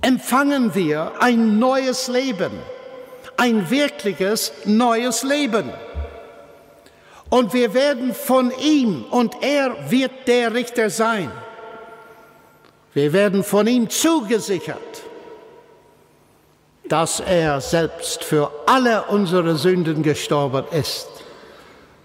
empfangen 0.00 0.74
wir 0.74 1.12
ein 1.20 1.58
neues 1.58 2.08
Leben, 2.08 2.52
ein 3.36 3.70
wirkliches 3.70 4.52
neues 4.64 5.24
Leben. 5.24 5.72
Und 7.28 7.52
wir 7.52 7.74
werden 7.74 8.14
von 8.14 8.52
ihm, 8.62 9.04
und 9.10 9.34
er 9.42 9.90
wird 9.90 10.12
der 10.26 10.54
Richter 10.54 10.90
sein, 10.90 11.30
wir 12.94 13.12
werden 13.12 13.44
von 13.44 13.66
ihm 13.66 13.90
zugesichert, 13.90 14.78
dass 16.88 17.20
er 17.20 17.60
selbst 17.60 18.24
für 18.24 18.50
alle 18.66 19.02
unsere 19.08 19.56
Sünden 19.56 20.02
gestorben 20.02 20.64
ist. 20.70 21.08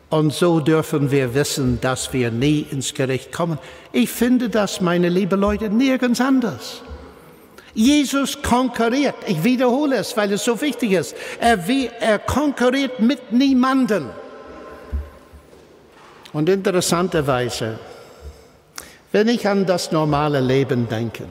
Und 0.09 0.33
so 0.33 0.59
dürfen 0.59 1.09
wir 1.09 1.33
wissen, 1.33 1.79
dass 1.79 2.11
wir 2.11 2.31
nie 2.31 2.67
ins 2.69 2.93
Gericht 2.93 3.31
kommen. 3.31 3.57
Ich 3.93 4.09
finde 4.09 4.49
das, 4.49 4.81
meine 4.81 5.07
lieben 5.07 5.39
Leute, 5.39 5.69
nirgends 5.69 6.19
anders. 6.19 6.81
Jesus 7.73 8.41
konkurriert, 8.41 9.15
ich 9.27 9.41
wiederhole 9.43 9.95
es, 9.95 10.17
weil 10.17 10.33
es 10.33 10.43
so 10.43 10.59
wichtig 10.59 10.91
ist, 10.91 11.15
er, 11.39 11.57
er 12.01 12.19
konkurriert 12.19 12.99
mit 12.99 13.31
niemandem. 13.31 14.09
Und 16.33 16.49
interessanterweise, 16.49 17.79
wenn 19.11 19.27
ich 19.27 19.47
an 19.47 19.65
das 19.65 19.91
normale 19.91 20.39
Leben 20.39 20.87
denke, 20.87 21.25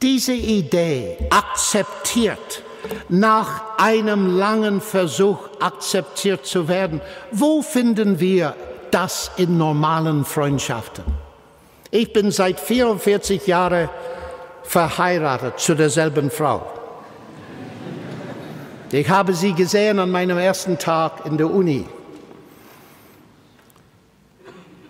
diese 0.00 0.32
Idee 0.32 1.16
akzeptiert, 1.30 2.62
nach 3.08 3.78
einem 3.78 4.36
langen 4.36 4.80
Versuch 4.80 5.38
akzeptiert 5.60 6.46
zu 6.46 6.68
werden, 6.68 7.00
wo 7.30 7.62
finden 7.62 8.20
wir 8.20 8.54
das 8.90 9.30
in 9.36 9.56
normalen 9.56 10.24
Freundschaften? 10.24 11.04
Ich 11.90 12.12
bin 12.12 12.30
seit 12.30 12.60
44 12.60 13.46
Jahren 13.46 13.88
verheiratet 14.64 15.58
zu 15.58 15.74
derselben 15.74 16.30
Frau. 16.30 16.66
Ich 18.90 19.08
habe 19.08 19.34
sie 19.34 19.52
gesehen 19.54 19.98
an 19.98 20.10
meinem 20.10 20.38
ersten 20.38 20.78
Tag 20.78 21.26
in 21.26 21.38
der 21.38 21.50
Uni. 21.50 21.86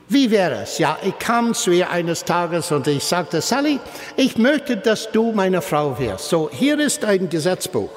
Wie 0.08 0.30
wäre 0.30 0.62
es? 0.62 0.78
Ja, 0.78 0.98
ich 1.02 1.18
kam 1.18 1.54
zu 1.54 1.70
ihr 1.70 1.90
eines 1.90 2.24
Tages 2.24 2.70
und 2.72 2.86
ich 2.86 3.04
sagte, 3.04 3.40
Sally, 3.40 3.80
ich 4.16 4.36
möchte, 4.36 4.76
dass 4.76 5.10
du 5.10 5.32
meine 5.32 5.62
Frau 5.62 5.98
wirst. 5.98 6.28
So, 6.28 6.50
hier 6.52 6.78
ist 6.78 7.04
ein 7.04 7.30
Gesetzbuch, 7.30 7.90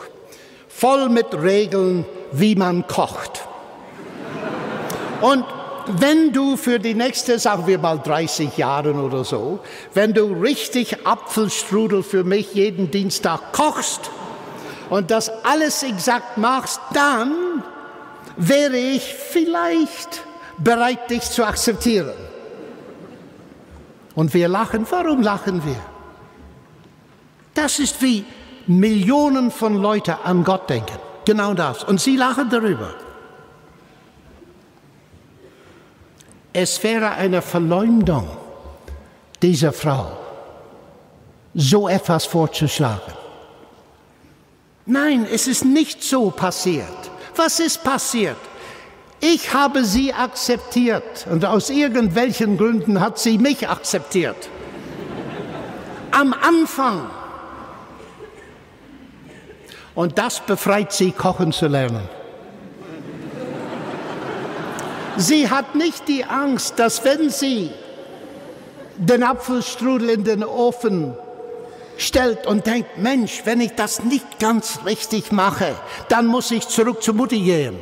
voll 0.70 1.10
mit 1.10 1.34
Regeln, 1.34 2.06
wie 2.32 2.56
man 2.56 2.88
kocht. 2.88 3.42
Und 5.22 5.44
wenn 5.88 6.32
du 6.32 6.56
für 6.56 6.80
die 6.80 6.94
nächste, 6.94 7.40
sagen 7.40 7.68
wir 7.68 7.80
mal 7.80 8.00
30 8.00 8.56
Jahre 8.58 8.94
oder 8.94 9.24
so, 9.24 9.60
wenn 9.94 10.14
du 10.14 10.34
richtig 10.34 11.06
Apfelstrudel 11.06 12.04
für 12.04 12.24
mich 12.24 12.54
jeden 12.54 12.92
Dienstag 12.92 13.52
kochst 13.52 14.12
und 14.90 15.12
das 15.12 15.30
alles 15.44 15.84
exakt 15.84 16.38
machst, 16.38 16.80
dann 16.94 17.64
wäre 18.38 18.78
ich 18.78 19.14
vielleicht 19.14 20.27
bereit, 20.58 21.10
dich 21.10 21.24
zu 21.24 21.46
akzeptieren. 21.46 22.14
Und 24.16 24.34
wir 24.34 24.48
lachen. 24.48 24.86
Warum 24.90 25.22
lachen 25.22 25.64
wir? 25.66 25.80
Das 27.54 27.80
ist 27.80 28.02
wie 28.02 28.26
Millionen 28.68 29.52
von 29.52 29.76
Leuten 29.76 30.16
an 30.24 30.44
Gott 30.44 30.70
denken. 30.70 30.98
Genau 31.26 31.54
das. 31.54 31.84
Und 31.84 32.00
sie 32.02 32.16
lachen 32.16 32.50
darüber. 32.50 32.94
Es 36.54 36.82
wäre 36.84 37.12
eine 37.12 37.42
Verleumdung 37.42 38.28
dieser 39.42 39.72
Frau, 39.72 40.18
so 41.54 41.88
etwas 41.88 42.26
vorzuschlagen. 42.26 43.14
Nein, 44.88 45.28
es 45.32 45.48
ist 45.48 45.66
nicht 45.66 46.02
so 46.02 46.32
passiert. 46.32 47.12
Was 47.36 47.60
ist 47.60 47.84
passiert? 47.84 48.38
Ich 49.20 49.54
habe 49.54 49.84
sie 49.84 50.14
akzeptiert 50.14 51.26
und 51.30 51.44
aus 51.44 51.70
irgendwelchen 51.70 52.58
Gründen 52.58 53.02
hat 53.02 53.18
sie 53.18 53.38
mich 53.38 53.68
akzeptiert. 53.68 54.50
Am 56.12 56.34
Anfang. 56.34 57.10
Und 59.96 60.20
das 60.20 60.40
befreit 60.42 60.94
sie, 60.94 61.12
kochen 61.12 61.52
zu 61.52 61.68
lernen. 61.68 62.08
Sie 65.18 65.50
hat 65.50 65.74
nicht 65.74 66.08
die 66.08 66.24
Angst, 66.24 66.78
dass 66.78 67.04
wenn 67.04 67.32
sie 67.32 67.72
den 68.98 69.24
Apfelstrudel 69.24 70.12
in 70.12 70.24
den 70.24 70.44
Ofen 70.44 71.16
stellt 71.98 72.46
und 72.46 72.68
denkt, 72.68 73.00
Mensch, 73.00 73.42
wenn 73.46 73.60
ich 73.60 73.72
das 73.72 74.04
nicht 74.04 74.38
ganz 74.38 74.80
richtig 74.86 75.32
mache, 75.32 75.74
dann 76.10 76.28
muss 76.28 76.52
ich 76.52 76.68
zurück 76.68 77.02
zur 77.02 77.16
Mutter 77.16 77.36
gehen. 77.36 77.80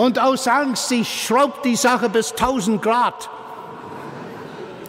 Und 0.00 0.18
aus 0.18 0.48
Angst, 0.48 0.88
sie 0.88 1.04
schraubt 1.04 1.62
die 1.62 1.76
Sache 1.76 2.08
bis 2.08 2.30
1000 2.30 2.80
Grad. 2.80 3.28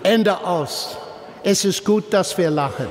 Ende 0.03 0.38
aus. 0.39 0.95
Es 1.43 1.66
ist 1.66 1.84
gut, 1.84 2.14
dass 2.14 2.38
wir 2.38 2.49
lachen, 2.49 2.88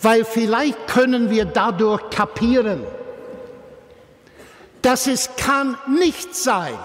weil 0.00 0.24
vielleicht 0.24 0.86
können 0.86 1.30
wir 1.30 1.44
dadurch 1.44 2.08
kapieren, 2.10 2.84
dass 4.80 5.08
es 5.08 5.28
kann 5.36 5.76
nicht 5.88 6.36
sein, 6.36 6.78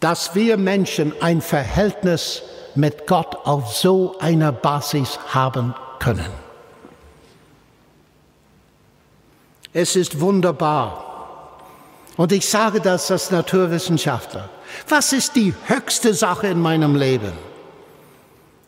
dass 0.00 0.34
wir 0.34 0.58
Menschen 0.58 1.14
ein 1.22 1.40
Verhältnis 1.40 2.42
mit 2.74 3.06
Gott 3.06 3.34
auf 3.46 3.74
so 3.74 4.18
einer 4.18 4.52
Basis 4.52 5.18
haben 5.32 5.74
können. 6.00 6.47
Es 9.72 9.96
ist 9.96 10.20
wunderbar. 10.20 11.04
Und 12.16 12.32
ich 12.32 12.48
sage 12.48 12.80
das 12.80 13.10
als 13.10 13.30
Naturwissenschaftler. 13.30 14.48
Was 14.88 15.12
ist 15.12 15.36
die 15.36 15.54
höchste 15.66 16.14
Sache 16.14 16.48
in 16.48 16.60
meinem 16.60 16.96
Leben? 16.96 17.32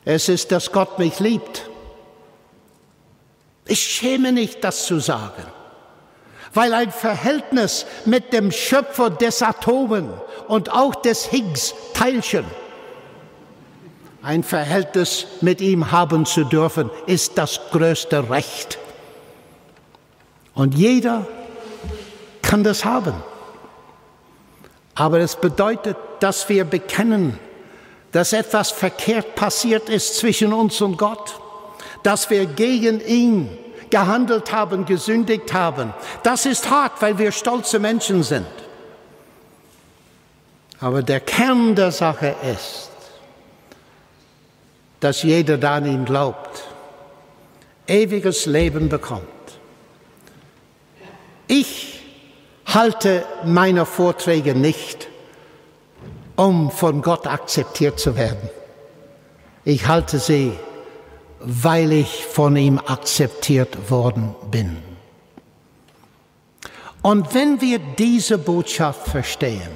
Es 0.05 0.29
ist, 0.29 0.53
dass 0.53 0.73
Gott 0.73 0.99
mich 0.99 1.21
liebt. 1.21 1.69
Ich 3.67 3.81
schäme 3.81 4.33
nicht, 4.33 4.65
das 4.65 4.87
zu 4.87 4.99
sagen, 4.99 5.45
weil 6.55 6.75
ein 6.75 6.91
Verhältnis 6.91 7.87
mit 8.05 8.33
dem 8.33 8.51
Schöpfer 8.51 9.11
des 9.11 9.43
Atomen 9.43 10.13
und 10.49 10.73
auch 10.73 10.97
des 10.97 11.27
Higgs-Teilchen, 11.27 12.45
ein 14.23 14.43
Verhältnis 14.43 15.27
mit 15.41 15.61
ihm 15.61 15.93
haben 15.93 16.27
zu 16.27 16.45
dürfen, 16.45 16.91
ist 17.07 17.39
das 17.39 17.61
größte 17.71 18.29
Recht. 18.31 18.79
Und 20.55 20.75
jeder 20.75 21.27
kann 22.43 22.65
das 22.65 22.85
haben. 22.85 23.15
Aber 24.95 25.21
es 25.21 25.37
bedeutet, 25.37 25.97
dass 26.21 26.49
wir 26.49 26.65
bekennen, 26.65 27.39
dass 28.13 28.33
etwas 28.33 28.71
verkehrt 28.71 29.35
passiert 29.35 29.89
ist 29.89 30.17
zwischen 30.17 30.53
uns 30.53 30.81
und 30.81 30.97
Gott, 30.97 31.41
dass 32.03 32.29
wir 32.29 32.47
gegen 32.47 33.01
ihn 33.01 33.49
gehandelt 33.91 34.53
haben, 34.53 34.85
gesündigt 34.85 35.53
haben. 35.53 35.95
Das 36.23 36.47
ist 36.47 36.71
hart, 36.71 37.01
weil 37.01 37.19
wir 37.19 37.33
stolze 37.33 37.79
Menschen 37.79 38.23
sind. 38.23 38.47
Aber 40.81 41.03
der 41.03 41.21
Kern 41.21 41.75
der 41.75 41.93
Sache 41.93 42.35
ist, 42.55 42.91
dass 45.01 45.23
jeder, 45.23 45.59
der 45.59 45.71
an 45.73 45.87
ihn 45.87 46.05
glaubt, 46.05 46.65
ewiges 47.87 48.47
Leben 48.47 48.89
bekommt. 48.89 49.40
Ich 51.51 52.01
halte 52.65 53.25
meine 53.45 53.85
Vorträge 53.85 54.55
nicht, 54.55 55.09
um 56.37 56.71
von 56.71 57.03
Gott 57.03 57.27
akzeptiert 57.27 57.99
zu 57.99 58.17
werden. 58.17 58.49
Ich 59.65 59.89
halte 59.89 60.19
sie 60.19 60.53
weil 61.41 61.93
ich 61.93 62.27
von 62.27 62.57
ihm 62.57 62.79
akzeptiert 62.79 63.91
worden 63.91 64.35
bin. 64.51 64.77
Und 67.03 67.35
wenn 67.35 67.61
wir 67.61 67.79
diese 67.79 68.37
Botschaft 68.37 69.09
verstehen, 69.09 69.71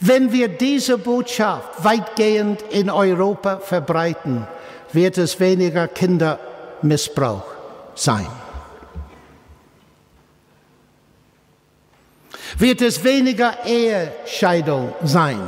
wenn 0.00 0.32
wir 0.32 0.48
diese 0.48 0.98
Botschaft 0.98 1.82
weitgehend 1.82 2.62
in 2.70 2.90
Europa 2.90 3.58
verbreiten, 3.58 4.46
wird 4.92 5.16
es 5.16 5.40
weniger 5.40 5.88
Kindermissbrauch 5.88 7.44
sein. 7.94 8.26
Wird 12.58 12.82
es 12.82 13.02
weniger 13.02 13.64
Ehescheidung 13.64 14.94
sein. 15.02 15.40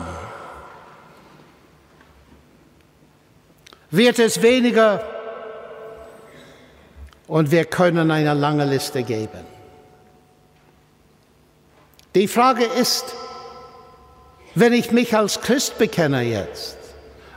wird 3.97 4.19
es 4.19 4.43
weniger 4.43 5.03
und 7.27 7.51
wir 7.51 7.65
können 7.65 8.11
eine 8.11 8.35
lange 8.35 8.65
Liste 8.65 9.03
geben. 9.03 9.55
Die 12.15 12.29
Frage 12.29 12.65
ist, 12.65 13.05
wenn 14.55 14.73
ich 14.73 14.93
mich 14.93 15.17
als 15.17 15.41
Christ 15.41 15.79
bekenne 15.79 16.23
jetzt, 16.23 16.77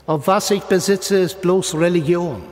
ob 0.06 0.28
was 0.28 0.52
ich 0.52 0.62
besitze, 0.64 1.18
ist 1.18 1.42
bloß 1.42 1.76
Religion. 1.76 2.44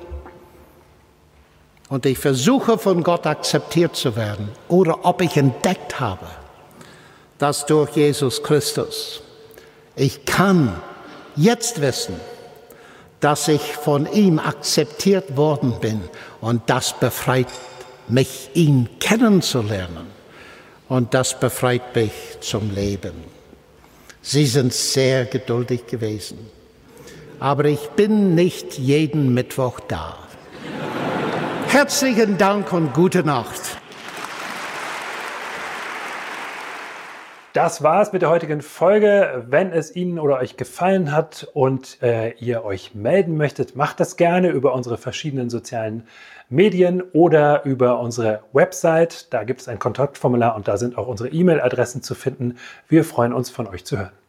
Und 1.89 2.05
ich 2.07 2.17
versuche 2.17 2.79
von 2.79 3.03
Gott 3.03 3.27
akzeptiert 3.27 3.95
zu 3.95 4.15
werden 4.15 4.49
oder 4.67 5.05
ob 5.05 5.21
ich 5.21 5.37
entdeckt 5.37 5.99
habe, 5.99 6.25
dass 7.37 7.65
durch 7.65 7.95
Jesus 7.95 8.41
Christus 8.41 9.21
ich 9.95 10.25
kann 10.25 10.75
jetzt 11.35 11.79
wissen, 11.79 12.15
dass 13.21 13.47
ich 13.47 13.61
von 13.61 14.11
ihm 14.11 14.39
akzeptiert 14.39 15.37
worden 15.37 15.79
bin 15.79 16.01
und 16.41 16.63
das 16.67 16.99
befreit 16.99 17.47
mich, 18.07 18.49
ihn 18.53 18.89
kennenzulernen 18.99 20.07
und 20.89 21.13
das 21.13 21.39
befreit 21.39 21.95
mich 21.95 22.11
zum 22.41 22.73
Leben. 22.75 23.13
Sie 24.21 24.45
sind 24.45 24.73
sehr 24.73 25.25
geduldig 25.25 25.87
gewesen, 25.87 26.37
aber 27.39 27.65
ich 27.65 27.89
bin 27.95 28.35
nicht 28.35 28.77
jeden 28.77 29.33
Mittwoch 29.33 29.79
da. 29.87 30.17
Herzlichen 31.67 32.37
Dank 32.37 32.71
und 32.73 32.93
gute 32.93 33.23
Nacht. 33.23 33.61
Das 37.55 37.81
war 37.83 38.01
es 38.01 38.11
mit 38.11 38.21
der 38.21 38.29
heutigen 38.29 38.61
Folge. 38.61 39.45
Wenn 39.47 39.71
es 39.71 39.95
Ihnen 39.95 40.19
oder 40.19 40.39
euch 40.39 40.57
gefallen 40.57 41.13
hat 41.13 41.47
und 41.53 42.03
äh, 42.03 42.31
ihr 42.31 42.65
euch 42.65 42.95
melden 42.95 43.37
möchtet, 43.37 43.77
macht 43.77 44.01
das 44.01 44.17
gerne 44.17 44.49
über 44.49 44.73
unsere 44.73 44.97
verschiedenen 44.97 45.49
sozialen 45.49 46.05
Medien 46.49 47.01
oder 47.13 47.63
über 47.63 48.01
unsere 48.01 48.41
Website. 48.51 49.33
Da 49.33 49.45
gibt 49.45 49.61
es 49.61 49.69
ein 49.69 49.79
Kontaktformular 49.79 50.53
und 50.57 50.67
da 50.67 50.75
sind 50.75 50.97
auch 50.97 51.07
unsere 51.07 51.29
E-Mail-Adressen 51.29 52.03
zu 52.03 52.13
finden. 52.13 52.57
Wir 52.89 53.05
freuen 53.05 53.31
uns, 53.31 53.49
von 53.49 53.67
euch 53.67 53.85
zu 53.85 53.99
hören. 53.99 54.24